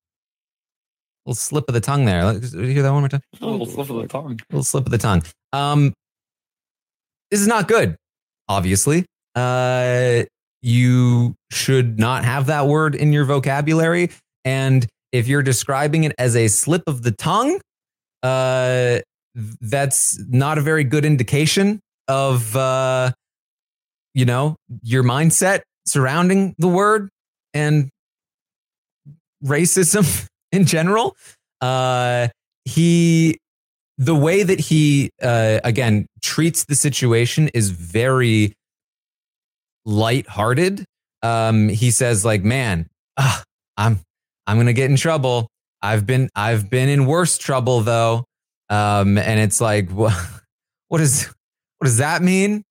little 1.26 1.36
slip 1.36 1.66
of 1.70 1.74
the 1.74 1.80
tongue 1.82 2.06
there. 2.06 2.26
Let- 2.26 2.44
Hear 2.44 2.84
that 2.84 2.92
one 2.92 3.02
more 3.02 3.10
time. 3.10 3.22
A 3.42 3.46
little 3.48 3.66
slip 3.66 3.90
of 3.90 3.96
the 4.02 4.08
tongue. 4.08 4.40
little 4.52 4.64
slip 4.64 4.86
of 4.86 4.92
the 4.92 4.98
tongue. 4.98 5.24
Um, 5.56 5.94
this 7.32 7.40
is 7.40 7.48
not 7.48 7.68
good. 7.68 7.96
Obviously, 8.50 9.06
uh, 9.36 10.24
you 10.62 11.36
should 11.52 11.98
not 11.98 12.26
have 12.26 12.48
that 12.48 12.68
word 12.68 12.96
in 12.96 13.14
your 13.14 13.26
vocabulary. 13.26 14.12
And 14.44 14.86
if 15.12 15.28
you're 15.28 15.44
describing 15.44 16.04
it 16.04 16.14
as 16.18 16.36
a 16.36 16.48
slip 16.50 16.84
of 16.88 17.04
the 17.04 17.12
tongue, 17.12 17.60
uh, 18.22 19.00
that's 19.62 20.20
not 20.28 20.58
a 20.58 20.62
very 20.62 20.84
good 20.84 21.06
indication 21.06 21.80
of, 22.08 22.56
uh, 22.56 23.12
you 24.14 24.26
know, 24.26 24.56
your 24.84 25.04
mindset 25.04 25.62
surrounding 25.86 26.56
the 26.58 26.68
word 26.68 27.10
and 27.54 27.90
racism 29.44 30.28
in 30.52 30.66
general. 30.66 31.16
Uh, 31.62 32.28
he 32.66 33.38
the 33.98 34.16
way 34.16 34.44
that 34.44 34.60
he 34.60 35.12
uh, 35.22 35.60
again 35.64 36.08
treats 36.22 36.66
the 36.66 36.76
situation 36.76 37.50
is 37.54 37.70
very 37.70 38.54
lighthearted. 39.86 40.86
Um, 41.24 41.70
he 41.70 41.92
says 41.92 42.26
like, 42.26 42.44
"Man, 42.44 42.88
ah, 43.18 43.44
I'm 43.78 44.00
I'm 44.48 44.58
gonna 44.58 44.74
get 44.74 44.90
in 44.90 44.98
trouble. 44.98 45.48
I've 45.82 46.06
been 46.06 46.30
I've 46.36 46.70
been 46.70 46.90
in 46.90 47.06
worse 47.06 47.38
trouble 47.38 47.82
though." 47.82 48.26
Um, 48.70 49.18
and 49.18 49.40
it's 49.40 49.62
like, 49.62 49.90
what 49.92 50.14
what 50.88 51.02
is 51.02 51.28
what 51.78 51.86
does 51.86 51.98
that 51.98 52.22
mean? 52.22 52.64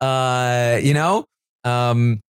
Uh, 0.00 0.78
you 0.82 0.94
know. 0.94 1.24
Um, 1.64 2.20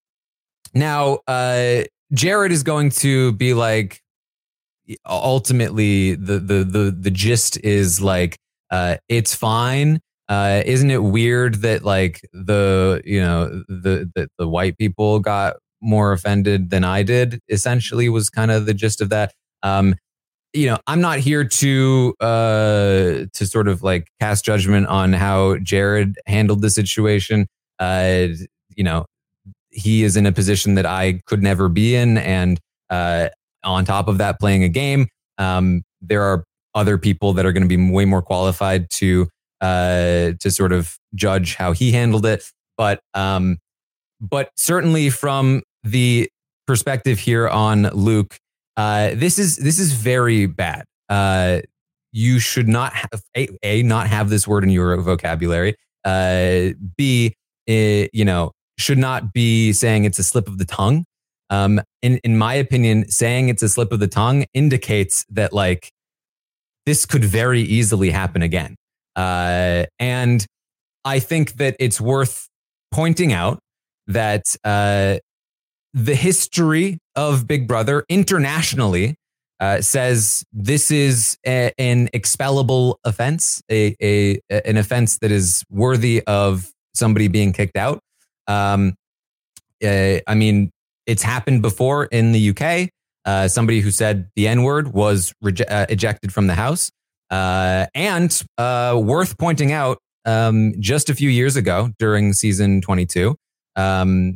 now, 0.76 1.20
uh, 1.28 1.84
Jared 2.14 2.52
is 2.52 2.64
going 2.64 2.92
to 2.92 3.34
be 3.34 3.54
like, 3.54 4.00
ultimately 5.06 6.16
the 6.16 6.40
the 6.40 6.64
the 6.64 6.92
the 6.92 7.12
gist 7.12 7.58
is 7.64 8.02
like 8.02 8.38
uh 8.74 8.98
it's 9.08 9.34
fine. 9.36 10.00
Uh 10.28 10.62
isn't 10.66 10.92
it 10.92 11.04
weird 11.04 11.56
that 11.62 11.84
like 11.84 12.22
the 12.34 13.02
you 13.06 13.22
know 13.22 13.64
the 13.70 14.10
the, 14.16 14.28
the 14.38 14.48
white 14.48 14.78
people 14.78 15.20
got 15.20 15.56
more 15.82 16.14
offended 16.14 16.70
than 16.70 16.84
i 16.86 17.04
did 17.04 17.40
essentially 17.50 18.08
was 18.10 18.30
kind 18.30 18.52
of 18.52 18.66
the 18.66 18.74
gist 18.74 19.00
of 19.02 19.10
that? 19.10 19.34
Um 19.62 19.96
you 20.54 20.68
know 20.68 20.78
i'm 20.88 21.02
not 21.02 21.20
here 21.20 21.44
to 21.44 22.16
uh 22.20 23.26
to 23.34 23.46
sort 23.46 23.68
of 23.68 23.84
like 23.84 24.08
cast 24.20 24.46
judgment 24.46 24.88
on 24.88 25.14
how 25.14 25.58
jared 25.60 26.18
handled 26.26 26.62
the 26.62 26.70
situation. 26.70 27.48
Uh 27.80 28.28
you 28.76 28.84
know 28.84 29.06
he 29.70 30.04
is 30.04 30.18
in 30.18 30.26
a 30.26 30.32
position 30.32 30.76
that 30.76 30.86
i 30.86 31.20
could 31.26 31.42
never 31.44 31.70
be 31.70 31.96
in 31.96 32.18
and 32.18 32.60
uh 32.90 33.30
on 33.64 33.86
top 33.86 34.08
of 34.08 34.18
that 34.20 34.40
playing 34.40 34.64
a 34.64 34.70
game 34.70 35.08
um, 35.38 35.84
there 36.02 36.22
are 36.22 36.44
other 36.76 36.98
people 36.98 37.34
that 37.34 37.46
are 37.46 37.52
going 37.52 37.68
to 37.68 37.78
be 37.78 37.92
way 37.92 38.06
more 38.06 38.22
qualified 38.22 38.90
to 38.92 39.28
uh, 39.62 40.32
to 40.40 40.52
sort 40.52 40.72
of 40.72 40.98
judge 41.16 41.56
how 41.56 41.72
he 41.72 41.92
handled 41.92 42.26
it. 42.26 42.50
But 42.78 43.00
um, 43.14 43.58
but 44.20 44.52
certainly 44.56 45.10
from 45.10 45.64
the 45.84 46.30
perspective 46.66 47.20
here 47.20 47.50
on 47.50 47.90
luke 47.90 48.40
uh, 48.78 49.12
this 49.16 49.38
is 49.38 49.58
this 49.58 49.80
is 49.80 49.94
very 49.94 50.46
bad. 50.46 50.86
Uh, 51.10 51.62
you 52.12 52.40
should 52.40 52.68
not 52.68 52.94
have 52.94 53.22
a, 53.36 53.48
a 53.64 53.84
not 53.84 54.08
have 54.08 54.30
this 54.30 54.48
word 54.48 54.64
in 54.64 54.70
your 54.70 54.96
vocabulary. 55.02 55.76
Uh, 56.04 56.70
b 56.98 57.34
eh, 57.68 58.08
you 58.14 58.26
know 58.26 58.52
should 58.78 58.98
not 58.98 59.32
be 59.34 59.72
saying 59.74 60.06
it's 60.06 60.20
a 60.20 60.24
slip 60.24 60.48
of 60.48 60.58
the 60.58 60.66
tongue. 60.66 61.06
Um, 61.50 61.82
in 62.02 62.20
in 62.24 62.38
my 62.38 62.56
opinion, 62.56 63.10
saying 63.10 63.50
it's 63.50 63.62
a 63.62 63.70
slip 63.70 63.92
of 63.92 64.00
the 64.00 64.08
tongue 64.08 64.46
indicates 64.54 65.26
that 65.30 65.54
like 65.54 65.92
this 66.86 67.06
could 67.06 67.24
very 67.24 67.62
easily 67.62 68.10
happen 68.10 68.42
again. 68.42 68.76
Uh, 69.16 69.86
and 70.00 70.46
I 71.06 71.20
think 71.20 71.54
that 71.54 71.76
it's 71.80 72.00
worth 72.02 72.48
pointing 72.92 73.34
out 73.34 73.60
that 74.08 74.44
uh, 74.64 75.18
the 75.94 76.16
history 76.16 76.98
of 77.16 77.48
Big 77.48 77.68
Brother 77.68 78.06
internationally 78.10 79.16
uh, 79.60 79.82
says 79.82 80.44
this 80.52 80.92
is 80.92 81.38
a, 81.46 81.72
an 81.78 82.10
expellable 82.10 82.96
offense, 83.04 83.62
a, 83.72 83.96
a 84.02 84.40
an 84.50 84.78
offense 84.78 85.20
that 85.20 85.32
is 85.32 85.64
worthy 85.70 86.22
of 86.28 86.70
somebody 86.94 87.28
being 87.28 87.54
kicked 87.54 87.78
out. 87.78 88.00
Um, 88.48 88.96
uh, 89.84 90.20
I 90.28 90.36
mean, 90.36 90.70
it's 91.06 91.24
happened 91.24 91.62
before 91.62 92.06
in 92.06 92.32
the 92.32 92.50
UK. 92.50 92.90
Uh, 93.26 93.48
somebody 93.48 93.80
who 93.80 93.92
said 93.92 94.30
the 94.36 94.48
N 94.48 94.64
word 94.64 94.94
was 94.94 95.34
reje- 95.44 95.70
uh, 95.70 95.86
ejected 95.90 96.34
from 96.34 96.48
the 96.48 96.56
house. 96.56 96.92
Uh, 97.30 97.88
and 97.96 98.44
uh, 98.58 99.00
worth 99.02 99.38
pointing 99.38 99.72
out, 99.72 99.98
um, 100.26 100.74
just 100.80 101.10
a 101.10 101.16
few 101.16 101.30
years 101.30 101.56
ago 101.56 101.92
during 102.00 102.34
season 102.34 102.82
22, 102.82 103.36
um, 103.76 104.36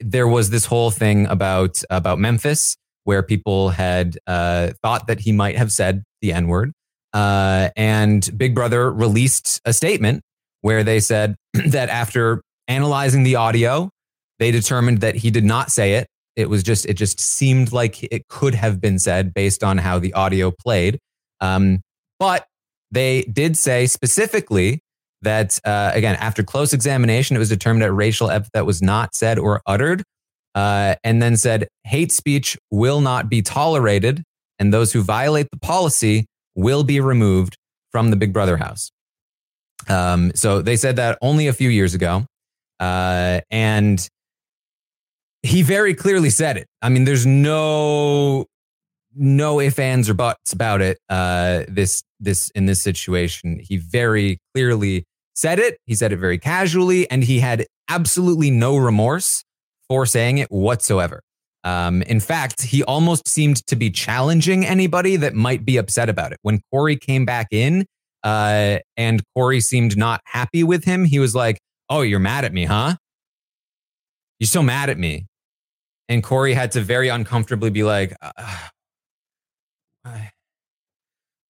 there 0.00 0.26
was 0.28 0.50
this 0.50 0.66
whole 0.66 0.90
thing 0.90 1.26
about 1.26 1.82
about 1.90 2.18
Memphis 2.18 2.76
where 3.04 3.22
people 3.22 3.68
had 3.68 4.18
uh, 4.26 4.70
thought 4.82 5.06
that 5.06 5.20
he 5.20 5.32
might 5.32 5.56
have 5.56 5.70
said 5.70 6.02
the 6.20 6.32
N 6.32 6.48
word. 6.48 6.72
Uh, 7.12 7.70
and 7.76 8.36
Big 8.36 8.54
Brother 8.54 8.90
released 8.92 9.60
a 9.64 9.72
statement 9.72 10.22
where 10.62 10.82
they 10.82 11.00
said 11.00 11.36
that 11.66 11.88
after 11.90 12.42
analyzing 12.66 13.22
the 13.22 13.36
audio, 13.36 13.90
they 14.38 14.50
determined 14.50 15.00
that 15.02 15.14
he 15.16 15.30
did 15.30 15.44
not 15.44 15.70
say 15.70 15.94
it. 15.94 16.08
It 16.36 16.48
was 16.48 16.62
just, 16.62 16.86
it 16.86 16.94
just 16.94 17.20
seemed 17.20 17.72
like 17.72 18.02
it 18.02 18.26
could 18.28 18.54
have 18.54 18.80
been 18.80 18.98
said 18.98 19.32
based 19.34 19.62
on 19.62 19.78
how 19.78 19.98
the 19.98 20.12
audio 20.14 20.50
played. 20.50 20.98
Um, 21.40 21.80
but 22.18 22.46
they 22.90 23.22
did 23.22 23.56
say 23.56 23.86
specifically 23.86 24.80
that, 25.22 25.58
uh, 25.64 25.90
again, 25.94 26.16
after 26.16 26.42
close 26.42 26.72
examination, 26.72 27.36
it 27.36 27.38
was 27.38 27.48
determined 27.48 27.82
that 27.82 27.92
racial 27.92 28.30
epithet 28.30 28.66
was 28.66 28.82
not 28.82 29.14
said 29.14 29.38
or 29.38 29.62
uttered. 29.66 30.02
Uh, 30.54 30.94
and 31.02 31.20
then 31.20 31.36
said 31.36 31.66
hate 31.82 32.12
speech 32.12 32.56
will 32.70 33.00
not 33.00 33.28
be 33.28 33.42
tolerated, 33.42 34.22
and 34.60 34.72
those 34.72 34.92
who 34.92 35.02
violate 35.02 35.48
the 35.50 35.58
policy 35.58 36.26
will 36.54 36.84
be 36.84 37.00
removed 37.00 37.56
from 37.90 38.10
the 38.10 38.16
Big 38.16 38.32
Brother 38.32 38.56
house. 38.56 38.92
Um, 39.88 40.30
so 40.36 40.62
they 40.62 40.76
said 40.76 40.94
that 40.96 41.18
only 41.20 41.48
a 41.48 41.52
few 41.52 41.70
years 41.70 41.94
ago. 41.94 42.24
Uh, 42.78 43.40
and 43.50 44.08
he 45.44 45.60
very 45.60 45.94
clearly 45.94 46.30
said 46.30 46.56
it. 46.56 46.66
I 46.80 46.88
mean, 46.88 47.04
there's 47.04 47.26
no 47.26 48.46
no 49.14 49.60
ifs, 49.60 49.78
ands, 49.78 50.08
or 50.08 50.14
buts 50.14 50.52
about 50.52 50.80
it. 50.80 50.98
Uh, 51.08 51.64
this 51.68 52.02
this 52.18 52.50
in 52.54 52.66
this 52.66 52.82
situation, 52.82 53.60
he 53.62 53.76
very 53.76 54.38
clearly 54.54 55.04
said 55.34 55.58
it. 55.58 55.78
He 55.84 55.94
said 55.94 56.12
it 56.12 56.16
very 56.16 56.38
casually, 56.38 57.08
and 57.10 57.22
he 57.22 57.40
had 57.40 57.66
absolutely 57.90 58.50
no 58.50 58.78
remorse 58.78 59.44
for 59.86 60.06
saying 60.06 60.38
it 60.38 60.50
whatsoever. 60.50 61.20
Um, 61.62 62.00
in 62.02 62.20
fact, 62.20 62.62
he 62.62 62.82
almost 62.82 63.28
seemed 63.28 63.66
to 63.66 63.76
be 63.76 63.90
challenging 63.90 64.64
anybody 64.64 65.16
that 65.16 65.34
might 65.34 65.64
be 65.64 65.76
upset 65.76 66.08
about 66.08 66.32
it. 66.32 66.38
When 66.40 66.60
Corey 66.72 66.96
came 66.96 67.26
back 67.26 67.48
in, 67.50 67.84
uh, 68.22 68.78
and 68.96 69.22
Corey 69.36 69.60
seemed 69.60 69.96
not 69.96 70.22
happy 70.24 70.64
with 70.64 70.84
him, 70.84 71.04
he 71.04 71.18
was 71.18 71.34
like, 71.34 71.58
"Oh, 71.90 72.00
you're 72.00 72.18
mad 72.18 72.46
at 72.46 72.54
me, 72.54 72.64
huh? 72.64 72.96
You're 74.38 74.48
so 74.48 74.62
mad 74.62 74.88
at 74.88 74.98
me." 74.98 75.26
And 76.08 76.22
Corey 76.22 76.54
had 76.54 76.72
to 76.72 76.80
very 76.80 77.08
uncomfortably 77.08 77.70
be 77.70 77.82
like, 77.82 78.14
uh, 78.20 78.68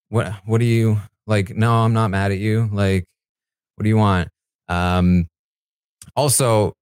"What? 0.08 0.32
What 0.46 0.58
do 0.58 0.64
you 0.64 1.00
like? 1.26 1.56
No, 1.56 1.72
I'm 1.72 1.92
not 1.92 2.10
mad 2.10 2.32
at 2.32 2.38
you. 2.38 2.68
Like, 2.72 3.04
what 3.76 3.82
do 3.82 3.88
you 3.88 3.96
want?" 3.96 4.28
Um, 4.68 5.26
also, 6.16 6.74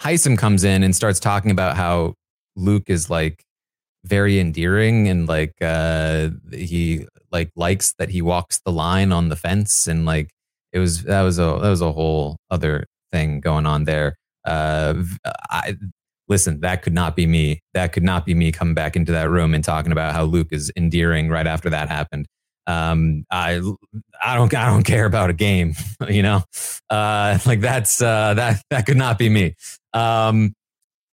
Hisam 0.00 0.36
comes 0.38 0.64
in 0.64 0.82
and 0.82 0.94
starts 0.94 1.20
talking 1.20 1.50
about 1.50 1.76
how 1.76 2.14
Luke 2.56 2.84
is 2.88 3.10
like 3.10 3.42
very 4.04 4.40
endearing 4.40 5.08
and 5.08 5.28
like 5.28 5.54
uh 5.62 6.28
he 6.52 7.06
like 7.30 7.50
likes 7.54 7.94
that 7.98 8.08
he 8.10 8.20
walks 8.20 8.60
the 8.64 8.72
line 8.72 9.12
on 9.12 9.28
the 9.28 9.36
fence 9.36 9.86
and 9.86 10.04
like 10.04 10.30
it 10.72 10.80
was 10.80 11.04
that 11.04 11.22
was 11.22 11.38
a 11.38 11.58
that 11.62 11.70
was 11.70 11.80
a 11.80 11.92
whole 11.92 12.36
other 12.50 12.84
thing 13.12 13.40
going 13.40 13.64
on 13.66 13.84
there. 13.84 14.16
Uh 14.44 14.94
I 15.50 15.76
listen, 16.28 16.60
that 16.60 16.82
could 16.82 16.94
not 16.94 17.16
be 17.16 17.26
me. 17.26 17.60
That 17.74 17.92
could 17.92 18.02
not 18.02 18.24
be 18.24 18.34
me 18.34 18.52
coming 18.52 18.74
back 18.74 18.96
into 18.96 19.12
that 19.12 19.28
room 19.30 19.54
and 19.54 19.62
talking 19.62 19.92
about 19.92 20.14
how 20.14 20.24
Luke 20.24 20.48
is 20.50 20.72
endearing 20.76 21.28
right 21.28 21.46
after 21.46 21.70
that 21.70 21.88
happened. 21.88 22.26
Um, 22.66 23.24
I, 23.30 23.60
I 24.22 24.36
don't, 24.36 24.54
I 24.54 24.66
don't 24.66 24.84
care 24.84 25.04
about 25.04 25.30
a 25.30 25.32
game, 25.32 25.74
you 26.08 26.22
know, 26.22 26.44
uh, 26.90 27.38
like 27.44 27.60
that's, 27.60 28.00
uh, 28.00 28.34
that, 28.34 28.62
that 28.70 28.86
could 28.86 28.96
not 28.96 29.18
be 29.18 29.28
me. 29.28 29.54
Um, 29.92 30.54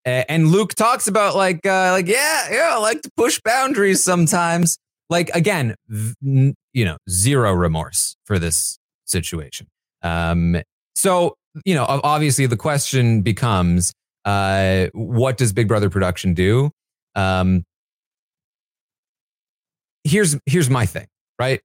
and 0.05 0.47
Luke 0.47 0.73
talks 0.75 1.07
about 1.07 1.35
like, 1.35 1.65
uh, 1.65 1.91
like, 1.91 2.07
yeah, 2.07 2.47
yeah, 2.51 2.69
I 2.71 2.77
like 2.77 3.01
to 3.01 3.11
push 3.17 3.39
boundaries 3.43 4.03
sometimes. 4.03 4.77
Like 5.09 5.29
again, 5.33 5.75
you 6.21 6.55
know, 6.73 6.97
zero 7.09 7.51
remorse 7.53 8.15
for 8.25 8.39
this 8.39 8.77
situation. 9.05 9.67
Um, 10.01 10.61
so, 10.95 11.35
you 11.65 11.75
know, 11.75 11.85
obviously 11.87 12.45
the 12.45 12.57
question 12.57 13.21
becomes, 13.21 13.91
uh, 14.25 14.87
what 14.93 15.37
does 15.37 15.53
Big 15.53 15.67
Brother 15.67 15.89
production 15.89 16.33
do? 16.33 16.71
Um, 17.15 17.63
here's, 20.03 20.37
here's 20.45 20.69
my 20.69 20.85
thing 20.85 21.07
right? 21.39 21.61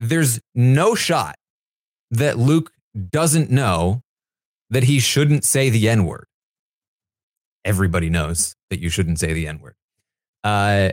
There's 0.00 0.40
no 0.54 0.94
shot 0.94 1.36
that 2.10 2.38
Luke 2.38 2.72
doesn't 3.10 3.50
know 3.50 4.00
that 4.70 4.84
he 4.84 5.00
shouldn't 5.00 5.44
say 5.44 5.68
the 5.68 5.88
N 5.88 6.06
word. 6.06 6.26
Everybody 7.64 8.08
knows 8.08 8.54
that 8.70 8.80
you 8.80 8.88
shouldn't 8.88 9.18
say 9.18 9.32
the 9.32 9.46
N 9.46 9.60
word. 9.60 9.74
Uh, 10.42 10.90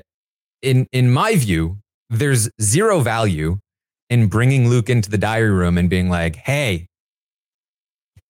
in 0.61 0.87
in 0.91 1.11
my 1.11 1.35
view, 1.35 1.77
there's 2.09 2.49
zero 2.61 2.99
value 2.99 3.59
in 4.09 4.27
bringing 4.27 4.69
Luke 4.69 4.89
into 4.89 5.09
the 5.09 5.17
diary 5.17 5.51
room 5.51 5.77
and 5.77 5.89
being 5.89 6.09
like, 6.09 6.35
"Hey, 6.35 6.87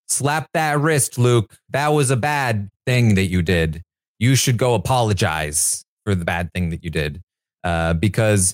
slap 0.10 0.48
that 0.54 0.80
wrist, 0.80 1.18
Luke. 1.18 1.56
That 1.70 1.90
was 1.90 2.12
a 2.12 2.18
bad 2.18 2.70
thing 2.86 3.16
that 3.16 3.26
you 3.26 3.42
did. 3.42 3.82
You 4.20 4.36
should 4.36 4.58
go 4.58 4.74
apologize 4.74 5.84
for 6.04 6.16
the 6.16 6.26
bad 6.26 6.52
thing 6.54 6.70
that 6.70 6.84
you 6.84 6.90
did." 6.90 7.22
uh, 7.64 7.94
because 7.94 8.54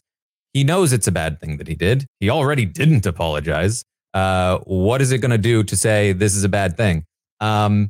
he 0.53 0.63
knows 0.63 0.93
it's 0.93 1.07
a 1.07 1.11
bad 1.11 1.39
thing 1.39 1.57
that 1.57 1.67
he 1.67 1.75
did. 1.75 2.05
He 2.19 2.29
already 2.29 2.65
didn't 2.65 3.05
apologize. 3.05 3.83
Uh, 4.13 4.59
what 4.59 5.01
is 5.01 5.11
it 5.11 5.19
going 5.19 5.31
to 5.31 5.37
do 5.37 5.63
to 5.63 5.75
say 5.75 6.13
this 6.13 6.35
is 6.35 6.43
a 6.43 6.49
bad 6.49 6.77
thing? 6.77 7.03
Um, 7.41 7.89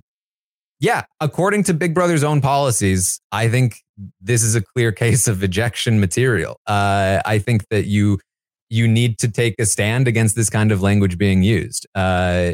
yeah, 0.80 1.04
according 1.22 1.64
to 1.66 1.74
Big 1.74 1.94
Brother's 1.94 2.24
own 2.24 2.42
policies, 2.42 3.20
I 3.32 3.48
think 3.48 3.82
this 4.20 4.44
is 4.44 4.56
a 4.56 4.62
clear 4.62 4.92
case 5.04 5.28
of 5.28 5.44
ejection 5.44 6.00
material. 6.00 6.58
Uh, 6.66 7.22
I 7.26 7.40
think 7.40 7.68
that 7.70 7.86
you 7.86 8.20
you 8.68 8.88
need 8.88 9.20
to 9.20 9.28
take 9.28 9.54
a 9.60 9.66
stand 9.66 10.08
against 10.08 10.36
this 10.36 10.50
kind 10.50 10.72
of 10.72 10.82
language 10.82 11.20
being 11.20 11.44
used. 11.44 11.86
Uh, 11.94 12.54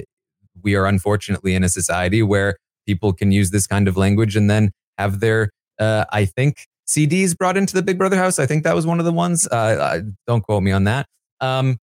we 0.64 0.76
are 0.76 0.86
unfortunately 0.86 1.56
in 1.56 1.64
a 1.64 1.70
society 1.70 2.24
where 2.24 2.58
people 2.86 3.14
can 3.14 3.32
use 3.32 3.52
this 3.52 3.68
kind 3.68 3.88
of 3.88 3.98
language 3.98 4.36
and 4.36 4.50
then 4.50 4.72
have 4.98 5.20
their, 5.20 5.52
uh, 5.80 6.06
I 6.12 6.26
think, 6.26 6.66
CDs 6.88 7.38
brought 7.38 7.58
into 7.58 7.74
the 7.74 7.82
Big 7.82 7.98
Brother 7.98 8.18
house. 8.18 8.40
I 8.40 8.46
think 8.46 8.64
that 8.64 8.76
was 8.76 8.86
one 8.86 9.00
of 9.00 9.06
the 9.06 9.14
ones. 9.14 9.48
Uh, 9.48 10.02
don't 10.28 10.42
quote 10.42 10.64
me 10.64 10.72
on 10.72 10.84
that. 10.86 11.06
Um, 11.40 11.78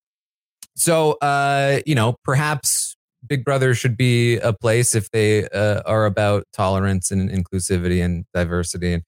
so, 0.77 1.13
uh, 1.23 1.81
you 1.87 1.95
know, 1.95 2.17
perhaps 2.25 2.97
Big 3.27 3.45
Brother 3.45 3.75
should 3.75 3.97
be 3.97 4.37
a 4.37 4.53
place 4.53 4.95
if 4.95 5.11
they 5.11 5.49
uh, 5.49 5.83
are 5.87 6.07
about 6.07 6.45
tolerance 6.53 7.11
and 7.11 7.31
inclusivity 7.31 8.05
and 8.05 8.25
diversity 8.33 8.95
and 8.95 9.03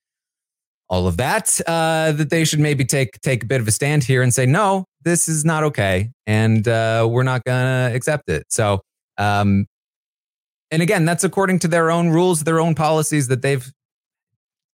all 0.88 1.06
of 1.06 1.16
that. 1.18 1.60
Uh, 1.66 2.12
that 2.12 2.30
they 2.30 2.44
should 2.44 2.60
maybe 2.60 2.84
take 2.84 3.20
take 3.22 3.44
a 3.44 3.46
bit 3.46 3.60
of 3.60 3.68
a 3.68 3.70
stand 3.70 4.04
here 4.04 4.22
and 4.22 4.34
say, 4.34 4.46
no, 4.46 4.84
this 5.02 5.28
is 5.28 5.44
not 5.44 5.62
okay, 5.64 6.10
and 6.26 6.66
uh, 6.66 7.06
we're 7.08 7.22
not 7.22 7.44
gonna 7.44 7.92
accept 7.94 8.28
it. 8.28 8.44
So, 8.48 8.80
um, 9.20 9.66
and 10.70 10.82
again, 10.82 11.04
that's 11.04 11.24
according 11.24 11.58
to 11.60 11.68
their 11.68 11.90
own 11.90 12.08
rules, 12.08 12.44
their 12.44 12.58
own 12.58 12.74
policies 12.74 13.28
that 13.28 13.42
they've 13.42 13.70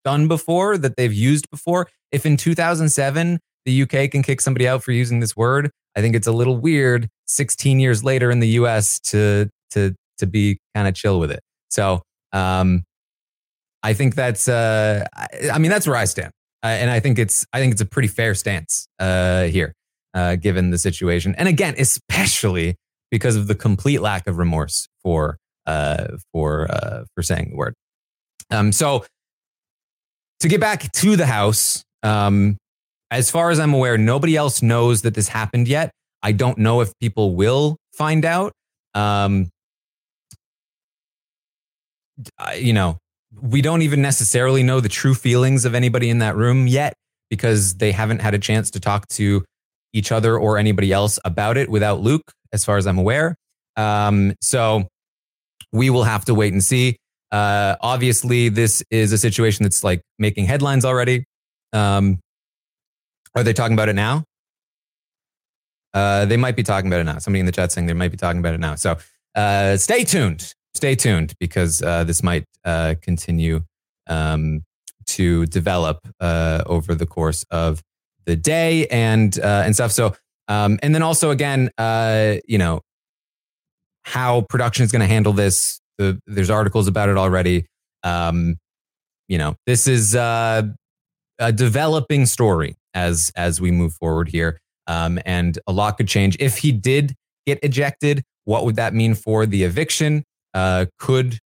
done 0.04 0.28
before, 0.28 0.78
that 0.78 0.96
they've 0.98 1.14
used 1.14 1.50
before. 1.50 1.90
If 2.12 2.26
in 2.26 2.38
2007 2.38 3.40
the 3.66 3.82
UK 3.82 4.12
can 4.12 4.22
kick 4.22 4.40
somebody 4.40 4.68
out 4.68 4.84
for 4.84 4.92
using 4.92 5.20
this 5.20 5.36
word, 5.36 5.72
I 5.98 6.02
think 6.02 6.16
it's 6.16 6.28
a 6.28 6.32
little 6.32 6.58
weird 6.58 7.10
16 7.28 7.80
years 7.80 8.04
later 8.04 8.30
in 8.30 8.40
the 8.40 8.50
US 8.50 9.00
to 9.00 9.50
to 9.72 9.96
to 10.20 10.28
be 10.28 10.60
kind 10.76 10.88
of 10.88 10.94
chill 10.94 11.20
with 11.20 11.32
it. 11.32 11.42
So, 11.70 12.04
um, 12.32 12.84
I 13.82 13.94
think 13.94 14.16
that's 14.16 14.48
uh, 14.48 15.06
I, 15.52 15.58
mean 15.58 15.72
that's 15.72 15.88
where 15.88 15.96
I 15.96 16.06
stand, 16.06 16.32
uh, 16.64 16.68
and 16.68 16.90
I 16.90 17.00
think 17.00 17.18
it's 17.20 17.46
I 17.52 17.60
think 17.60 17.72
it's 17.72 17.82
a 17.82 17.86
pretty 17.86 18.08
fair 18.08 18.36
stance 18.36 18.88
uh, 19.00 19.44
here, 19.44 19.74
uh, 20.14 20.36
given 20.36 20.70
the 20.70 20.78
situation, 20.78 21.36
and 21.38 21.48
again, 21.48 21.76
especially 21.78 22.76
because 23.16 23.38
of 23.38 23.48
the 23.48 23.56
complete 23.56 24.02
lack 24.02 24.28
of 24.28 24.38
remorse 24.38 24.90
for 25.02 25.38
uh, 25.66 26.18
for 26.34 26.70
uh, 26.70 27.06
for 27.16 27.24
saying 27.24 27.52
the 27.52 27.56
word. 27.56 27.74
Um, 28.52 28.74
so 28.74 29.06
to 30.42 30.50
get 30.50 30.60
back 30.60 30.92
to 30.92 31.16
the 31.16 31.26
house, 31.26 31.86
um, 32.04 32.58
as 33.10 33.32
far 33.32 33.52
as 33.52 33.60
I'm 33.60 33.74
aware, 33.74 33.98
nobody 33.98 34.36
else 34.36 34.62
knows 34.62 35.04
that 35.04 35.14
this 35.14 35.30
happened 35.30 35.70
yet. 35.70 35.92
I 36.24 36.34
don't 36.34 36.58
know 36.58 36.82
if 36.82 36.92
people 37.00 37.36
will 37.36 37.78
find 37.94 38.26
out. 38.26 38.52
Um, 38.94 39.50
you 42.58 42.74
know, 42.74 42.98
we 43.42 43.62
don't 43.62 43.82
even 43.82 44.02
necessarily 44.02 44.62
know 44.62 44.82
the 44.82 44.90
true 44.90 45.14
feelings 45.14 45.64
of 45.64 45.74
anybody 45.74 46.10
in 46.10 46.20
that 46.20 46.36
room 46.36 46.68
yet 46.68 46.94
because 47.30 47.76
they 47.76 47.94
haven't 47.94 48.20
had 48.20 48.34
a 48.34 48.40
chance 48.40 48.70
to 48.72 48.82
talk 48.82 49.08
to 49.08 49.46
each 49.96 50.12
other 50.12 50.38
or 50.38 50.58
anybody 50.58 50.92
else 50.92 51.18
about 51.26 51.58
it 51.58 51.70
without 51.70 52.02
Luke, 52.02 52.34
as 52.52 52.66
far 52.66 52.78
as 52.78 52.86
I'm 52.86 52.98
aware. 52.98 53.36
Um, 53.78 54.34
so 54.42 54.88
we 55.72 55.90
will 55.90 56.04
have 56.04 56.26
to 56.26 56.34
wait 56.34 56.54
and 56.54 56.64
see. 56.64 56.98
Uh, 57.32 57.76
obviously, 57.82 58.50
this 58.50 58.84
is 58.92 59.12
a 59.12 59.18
situation 59.18 59.64
that's 59.64 59.84
like 59.84 60.02
making 60.20 60.46
headlines 60.46 60.86
already. 60.86 61.26
Um, 61.74 62.20
are 63.36 63.44
they 63.44 63.54
talking 63.54 63.74
about 63.74 63.90
it 63.90 63.96
now? 63.96 64.24
Uh, 65.94 66.26
they 66.26 66.38
might 66.38 66.56
be 66.56 66.64
talking 66.64 66.88
about 66.90 67.00
it 67.00 67.06
now. 67.06 67.18
Somebody 67.18 67.40
in 67.40 67.46
the 67.46 67.52
chat 67.52 67.72
saying 67.72 67.88
they 67.88 67.94
might 67.94 68.12
be 68.12 68.18
talking 68.18 68.40
about 68.40 68.54
it 68.54 68.60
now. 68.60 68.76
So 68.76 68.98
uh, 69.34 69.78
stay 69.78 70.04
tuned. 70.04 70.54
Stay 70.74 70.96
tuned 70.96 71.34
because 71.40 71.82
uh, 71.82 72.04
this 72.04 72.22
might 72.22 72.44
uh, 72.66 72.96
continue 73.02 73.62
um, 74.08 74.64
to 75.08 75.46
develop 75.46 76.00
uh, 76.20 76.64
over 76.66 76.96
the 76.96 77.06
course 77.06 77.46
of 77.50 77.82
the 78.26 78.36
day 78.36 78.88
and 78.88 79.38
uh, 79.40 79.64
and 79.66 79.74
stuff. 79.74 79.92
So 79.92 80.16
um, 80.48 80.80
and 80.84 80.94
then 80.94 81.02
also 81.02 81.32
again, 81.32 81.70
uh, 81.78 82.36
you 82.48 82.58
know, 82.58 82.82
how 84.04 84.42
production 84.42 84.84
is 84.84 84.92
going 84.92 85.02
to 85.02 85.08
handle 85.08 85.34
this. 85.34 85.80
The, 85.98 86.20
there's 86.28 86.50
articles 86.50 86.88
about 86.88 87.10
it 87.10 87.18
already. 87.18 87.68
Um, 88.04 88.58
you 89.28 89.38
know, 89.38 89.56
this 89.66 89.88
is 89.88 90.16
uh, 90.16 90.64
a 91.40 91.52
developing 91.52 92.26
story 92.26 92.76
as 92.94 93.32
as 93.36 93.60
we 93.60 93.72
move 93.72 93.94
forward 93.94 94.30
here, 94.30 94.60
um, 94.88 95.20
and 95.26 95.58
a 95.68 95.72
lot 95.72 95.98
could 95.98 96.08
change. 96.08 96.38
If 96.40 96.60
he 96.60 96.72
did 96.72 97.16
get 97.46 97.60
ejected, 97.64 98.24
what 98.46 98.66
would 98.66 98.76
that 98.76 98.94
mean 98.94 99.16
for 99.16 99.46
the 99.46 99.64
eviction? 99.64 100.24
Uh, 100.54 100.86
could 101.00 101.40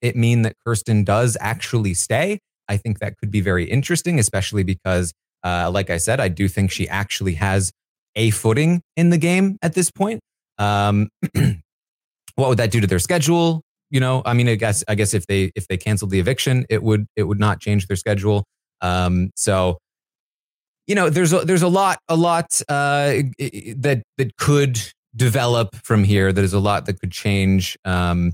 it 0.00 0.16
mean 0.16 0.42
that 0.42 0.54
Kirsten 0.64 1.04
does 1.04 1.36
actually 1.40 1.94
stay? 1.94 2.38
I 2.68 2.76
think 2.76 2.98
that 3.00 3.16
could 3.18 3.30
be 3.30 3.40
very 3.40 3.64
interesting, 3.64 4.18
especially 4.18 4.62
because, 4.62 5.12
uh, 5.44 5.70
like 5.72 5.90
I 5.90 5.96
said, 5.98 6.20
I 6.20 6.28
do 6.28 6.48
think 6.48 6.70
she 6.70 6.88
actually 6.88 7.34
has 7.34 7.72
a 8.14 8.30
footing 8.30 8.82
in 8.96 9.10
the 9.10 9.18
game 9.18 9.58
at 9.62 9.74
this 9.74 9.90
point. 9.90 10.20
Um, 10.58 11.08
what 12.34 12.48
would 12.48 12.58
that 12.58 12.70
do 12.70 12.80
to 12.80 12.86
their 12.86 12.98
schedule? 12.98 13.62
You 13.90 14.00
know, 14.00 14.22
I 14.24 14.34
mean, 14.34 14.48
I 14.48 14.56
guess 14.56 14.82
I 14.88 14.94
guess 14.94 15.14
if 15.14 15.26
they 15.26 15.52
if 15.54 15.68
they 15.68 15.76
canceled 15.76 16.10
the 16.10 16.18
eviction, 16.18 16.66
it 16.68 16.82
would 16.82 17.06
it 17.14 17.24
would 17.24 17.38
not 17.38 17.60
change 17.60 17.86
their 17.86 17.96
schedule. 17.96 18.44
Um, 18.80 19.30
so, 19.36 19.78
you 20.86 20.94
know, 20.94 21.08
there's 21.08 21.32
a, 21.32 21.40
there's 21.40 21.62
a 21.62 21.68
lot 21.68 21.98
a 22.08 22.16
lot 22.16 22.60
uh, 22.68 23.22
that 23.38 24.02
that 24.18 24.36
could 24.38 24.80
develop 25.14 25.76
from 25.76 26.04
here. 26.04 26.32
There's 26.32 26.52
a 26.52 26.58
lot 26.58 26.86
that 26.86 27.00
could 27.00 27.12
change 27.12 27.76
um, 27.84 28.32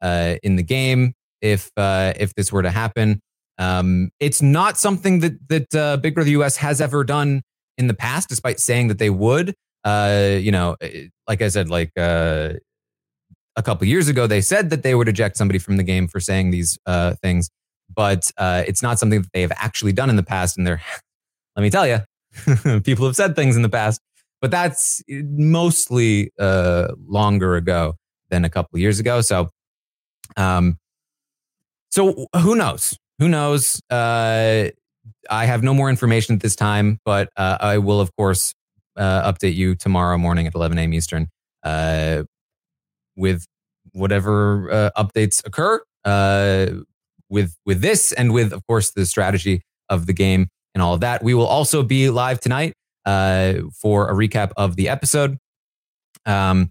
uh, 0.00 0.36
in 0.42 0.56
the 0.56 0.62
game 0.62 1.12
if 1.42 1.70
uh, 1.76 2.14
if 2.16 2.34
this 2.34 2.50
were 2.50 2.62
to 2.62 2.70
happen. 2.70 3.20
Um, 3.58 4.10
it's 4.20 4.42
not 4.42 4.78
something 4.78 5.20
that 5.20 5.48
that 5.48 5.74
uh, 5.74 5.96
Big 5.98 6.14
Brother 6.14 6.30
US 6.30 6.56
has 6.56 6.80
ever 6.80 7.04
done 7.04 7.42
in 7.78 7.86
the 7.86 7.94
past, 7.94 8.28
despite 8.28 8.60
saying 8.60 8.88
that 8.88 8.98
they 8.98 9.10
would. 9.10 9.54
Uh, 9.84 10.38
you 10.40 10.50
know, 10.50 10.76
eh, 10.80 11.08
like 11.28 11.42
I 11.42 11.48
said, 11.48 11.68
like 11.68 11.92
uh, 11.96 12.54
a 13.56 13.62
couple 13.62 13.86
years 13.86 14.08
ago, 14.08 14.26
they 14.26 14.40
said 14.40 14.70
that 14.70 14.82
they 14.82 14.94
would 14.94 15.08
eject 15.08 15.36
somebody 15.36 15.58
from 15.58 15.76
the 15.76 15.82
game 15.82 16.08
for 16.08 16.20
saying 16.20 16.50
these 16.50 16.78
uh, 16.86 17.14
things, 17.22 17.50
but 17.94 18.30
uh, 18.38 18.64
it's 18.66 18.82
not 18.82 18.98
something 18.98 19.22
that 19.22 19.32
they 19.32 19.42
have 19.42 19.52
actually 19.56 19.92
done 19.92 20.10
in 20.10 20.16
the 20.16 20.22
past. 20.22 20.56
And 20.56 20.66
they're, 20.66 20.82
let 21.56 21.62
me 21.62 21.70
tell 21.70 21.86
you, 21.86 22.00
people 22.82 23.06
have 23.06 23.16
said 23.16 23.36
things 23.36 23.56
in 23.56 23.62
the 23.62 23.68
past, 23.68 24.00
but 24.40 24.50
that's 24.50 25.02
mostly 25.08 26.32
uh, 26.38 26.88
longer 27.06 27.56
ago 27.56 27.94
than 28.30 28.44
a 28.44 28.50
couple 28.50 28.78
years 28.78 28.98
ago. 28.98 29.20
So, 29.20 29.50
um, 30.36 30.78
so 31.90 32.26
who 32.36 32.56
knows? 32.56 32.96
Who 33.18 33.28
knows? 33.28 33.80
Uh, 33.90 34.70
I 35.30 35.44
have 35.46 35.62
no 35.62 35.74
more 35.74 35.88
information 35.90 36.34
at 36.34 36.40
this 36.40 36.56
time, 36.56 36.98
but 37.04 37.30
uh, 37.36 37.58
I 37.60 37.78
will, 37.78 38.00
of 38.00 38.14
course, 38.16 38.54
uh, 38.96 39.30
update 39.30 39.54
you 39.54 39.74
tomorrow 39.74 40.18
morning 40.18 40.46
at 40.46 40.54
11 40.54 40.78
a.m. 40.78 40.94
Eastern 40.94 41.28
uh, 41.62 42.24
with 43.16 43.46
whatever 43.92 44.70
uh, 44.70 44.90
updates 44.96 45.46
occur 45.46 45.82
uh, 46.04 46.66
with 47.28 47.56
with 47.64 47.80
this 47.80 48.12
and 48.12 48.32
with, 48.32 48.52
of 48.52 48.66
course, 48.66 48.90
the 48.90 49.06
strategy 49.06 49.62
of 49.88 50.06
the 50.06 50.12
game 50.12 50.48
and 50.74 50.82
all 50.82 50.94
of 50.94 51.00
that. 51.00 51.22
We 51.22 51.34
will 51.34 51.46
also 51.46 51.82
be 51.82 52.10
live 52.10 52.40
tonight 52.40 52.74
uh, 53.04 53.54
for 53.80 54.10
a 54.10 54.14
recap 54.14 54.52
of 54.56 54.76
the 54.76 54.88
episode, 54.88 55.38
um, 56.26 56.70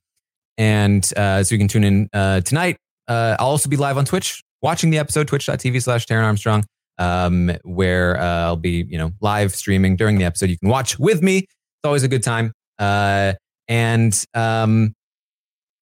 and 0.57 1.09
uh, 1.15 1.43
so 1.43 1.55
you 1.55 1.59
can 1.59 1.67
tune 1.67 1.83
in 1.83 2.09
uh, 2.13 2.41
tonight. 2.41 2.77
Uh, 3.07 3.35
I'll 3.39 3.47
also 3.47 3.69
be 3.69 3.77
live 3.77 3.97
on 3.97 4.05
Twitch 4.05 4.43
watching 4.64 4.89
the 4.89 4.97
episode, 4.97 5.28
twitch.tv 5.28 5.84
slash 5.84 6.07
Taran 6.07 6.24
Armstrong, 6.24 6.66
um, 6.97 7.51
where 7.64 8.20
uh, 8.20 8.45
I'll 8.45 8.55
be, 8.55 8.86
you 8.88 8.97
know, 8.97 9.11
live 9.22 9.53
streaming 9.53 9.95
during 9.95 10.18
the 10.18 10.26
episode. 10.26 10.49
You 10.49 10.57
can 10.57 10.70
watch 10.70 10.97
with 10.97 11.22
me. 11.22 11.39
It's 11.39 11.86
always 11.86 12.03
a 12.03 12.07
good 12.07 12.24
time. 12.24 12.53
Uh, 12.80 13.34
and 13.68 14.26
um, 14.34 14.93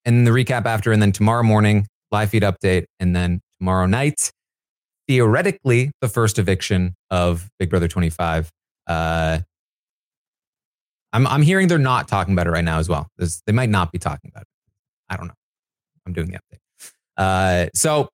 and 0.04 0.28
the 0.28 0.32
recap 0.32 0.66
after, 0.66 0.92
and 0.92 1.02
then 1.02 1.12
tomorrow 1.12 1.44
morning, 1.44 1.88
live 2.12 2.32
feed 2.32 2.44
update, 2.44 2.86
and 3.00 3.16
then 3.16 3.40
tomorrow 3.60 3.86
night, 3.86 4.32
theoretically, 5.08 5.92
the 6.02 6.10
first 6.10 6.40
eviction 6.40 6.96
of 7.10 7.48
Big 7.60 7.70
Brother 7.70 7.88
25. 7.88 8.50
Uh, 8.88 9.40
I'm 11.14 11.28
I'm 11.28 11.42
hearing 11.42 11.68
they're 11.68 11.78
not 11.78 12.08
talking 12.08 12.34
about 12.34 12.48
it 12.48 12.52
right 12.52 12.64
now 12.64 12.80
as 12.80 12.90
well. 12.90 13.08
They 13.18 13.54
might 13.54 13.70
not 13.70 13.92
be 13.92 14.00
talking 14.00 14.32
about 14.34 14.42
it. 14.42 14.48
I 15.10 15.18
don't 15.18 15.28
know. 15.28 15.34
I'm 16.06 16.14
doing 16.14 16.32
the 16.32 16.38
update. 16.40 16.60
Uh, 17.18 17.70
so 17.76 18.10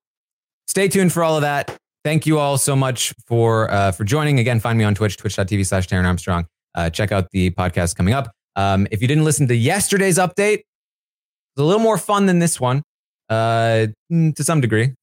stay 0.67 0.87
tuned 0.87 1.13
for 1.13 1.23
all 1.23 1.35
of 1.35 1.41
that. 1.41 1.75
Thank 2.03 2.25
you 2.25 2.39
all 2.39 2.57
so 2.57 2.75
much 2.75 3.13
for 3.25 3.71
uh, 3.71 3.91
for 3.91 4.03
joining. 4.03 4.39
Again, 4.39 4.59
find 4.59 4.77
me 4.77 4.83
on 4.83 4.95
Twitch, 4.95 5.17
twitch.tv 5.17 5.65
slash 5.65 5.87
Taran 5.87 6.05
Armstrong. 6.05 6.45
Uh, 6.75 6.89
check 6.89 7.11
out 7.11 7.29
the 7.31 7.49
podcast 7.51 7.95
coming 7.95 8.13
up. 8.13 8.31
Um, 8.55 8.87
if 8.91 9.01
you 9.01 9.07
didn't 9.07 9.25
listen 9.25 9.47
to 9.47 9.55
yesterday's 9.55 10.17
update, 10.17 10.59
it's 10.59 11.59
a 11.59 11.63
little 11.63 11.81
more 11.81 11.97
fun 11.97 12.27
than 12.27 12.39
this 12.39 12.59
one, 12.59 12.83
uh, 13.29 13.87
mm, 14.11 14.35
to 14.35 14.43
some 14.43 14.61
degree. 14.61 14.93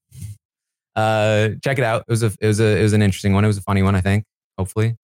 Uh, 0.97 1.51
check 1.63 1.79
it 1.79 1.85
out. 1.85 2.05
It 2.09 2.11
was 2.11 2.23
a 2.23 2.33
it 2.41 2.47
was 2.47 2.61
a 2.61 2.79
it 2.79 2.83
was 2.83 2.93
an 2.93 3.03
interesting 3.03 3.33
one. 3.33 3.45
It 3.45 3.49
was 3.49 3.59
a 3.59 3.63
funny 3.63 3.83
one, 3.83 3.95
I 3.95 4.01
think. 4.01 4.25
Hopefully. 4.57 4.97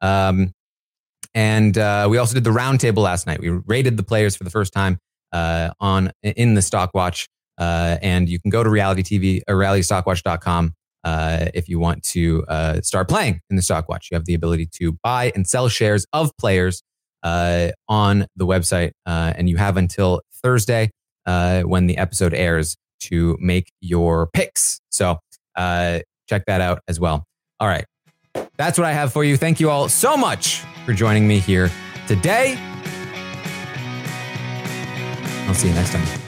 Um, 0.00 0.52
and 1.34 1.76
uh, 1.76 2.06
we 2.10 2.18
also 2.18 2.34
did 2.34 2.44
the 2.44 2.50
roundtable 2.50 2.98
last 2.98 3.26
night. 3.26 3.40
We 3.40 3.48
rated 3.48 3.96
the 3.96 4.02
players 4.02 4.36
for 4.36 4.44
the 4.44 4.50
first 4.50 4.72
time 4.72 4.98
uh, 5.32 5.70
on 5.80 6.12
in 6.22 6.54
the 6.54 6.62
Stock 6.62 6.90
Watch. 6.94 7.28
Uh, 7.58 7.98
and 8.02 8.28
you 8.28 8.38
can 8.38 8.50
go 8.50 8.62
to 8.62 8.70
reality 8.70 9.02
TV 9.02 9.42
or 9.48 9.56
realitystockwatch.com 9.56 10.74
uh, 11.04 11.46
if 11.54 11.68
you 11.68 11.78
want 11.78 12.02
to 12.02 12.44
uh, 12.48 12.80
start 12.80 13.08
playing 13.08 13.40
in 13.50 13.56
the 13.56 13.62
Stock 13.62 13.88
Watch. 13.88 14.08
You 14.10 14.16
have 14.16 14.26
the 14.26 14.34
ability 14.34 14.68
to 14.74 14.92
buy 15.02 15.32
and 15.34 15.46
sell 15.46 15.68
shares 15.68 16.06
of 16.12 16.30
players 16.38 16.82
uh, 17.22 17.70
on 17.88 18.26
the 18.36 18.46
website, 18.46 18.92
uh, 19.06 19.32
and 19.36 19.48
you 19.48 19.56
have 19.56 19.76
until 19.76 20.20
Thursday 20.42 20.90
uh, 21.26 21.62
when 21.62 21.86
the 21.86 21.98
episode 21.98 22.34
airs 22.34 22.76
to 23.00 23.36
make 23.40 23.72
your 23.80 24.28
picks. 24.32 24.80
So 24.90 25.18
uh, 25.56 26.00
check 26.28 26.44
that 26.46 26.60
out 26.60 26.80
as 26.88 26.98
well. 26.98 27.24
All 27.60 27.68
right. 27.68 27.84
That's 28.56 28.78
what 28.78 28.86
I 28.86 28.92
have 28.92 29.12
for 29.12 29.24
you. 29.24 29.36
Thank 29.36 29.60
you 29.60 29.70
all 29.70 29.88
so 29.88 30.16
much 30.16 30.62
for 30.84 30.92
joining 30.92 31.26
me 31.26 31.38
here 31.38 31.70
today. 32.06 32.56
I'll 35.46 35.54
see 35.54 35.68
you 35.68 35.74
next 35.74 35.92
time. 35.92 36.27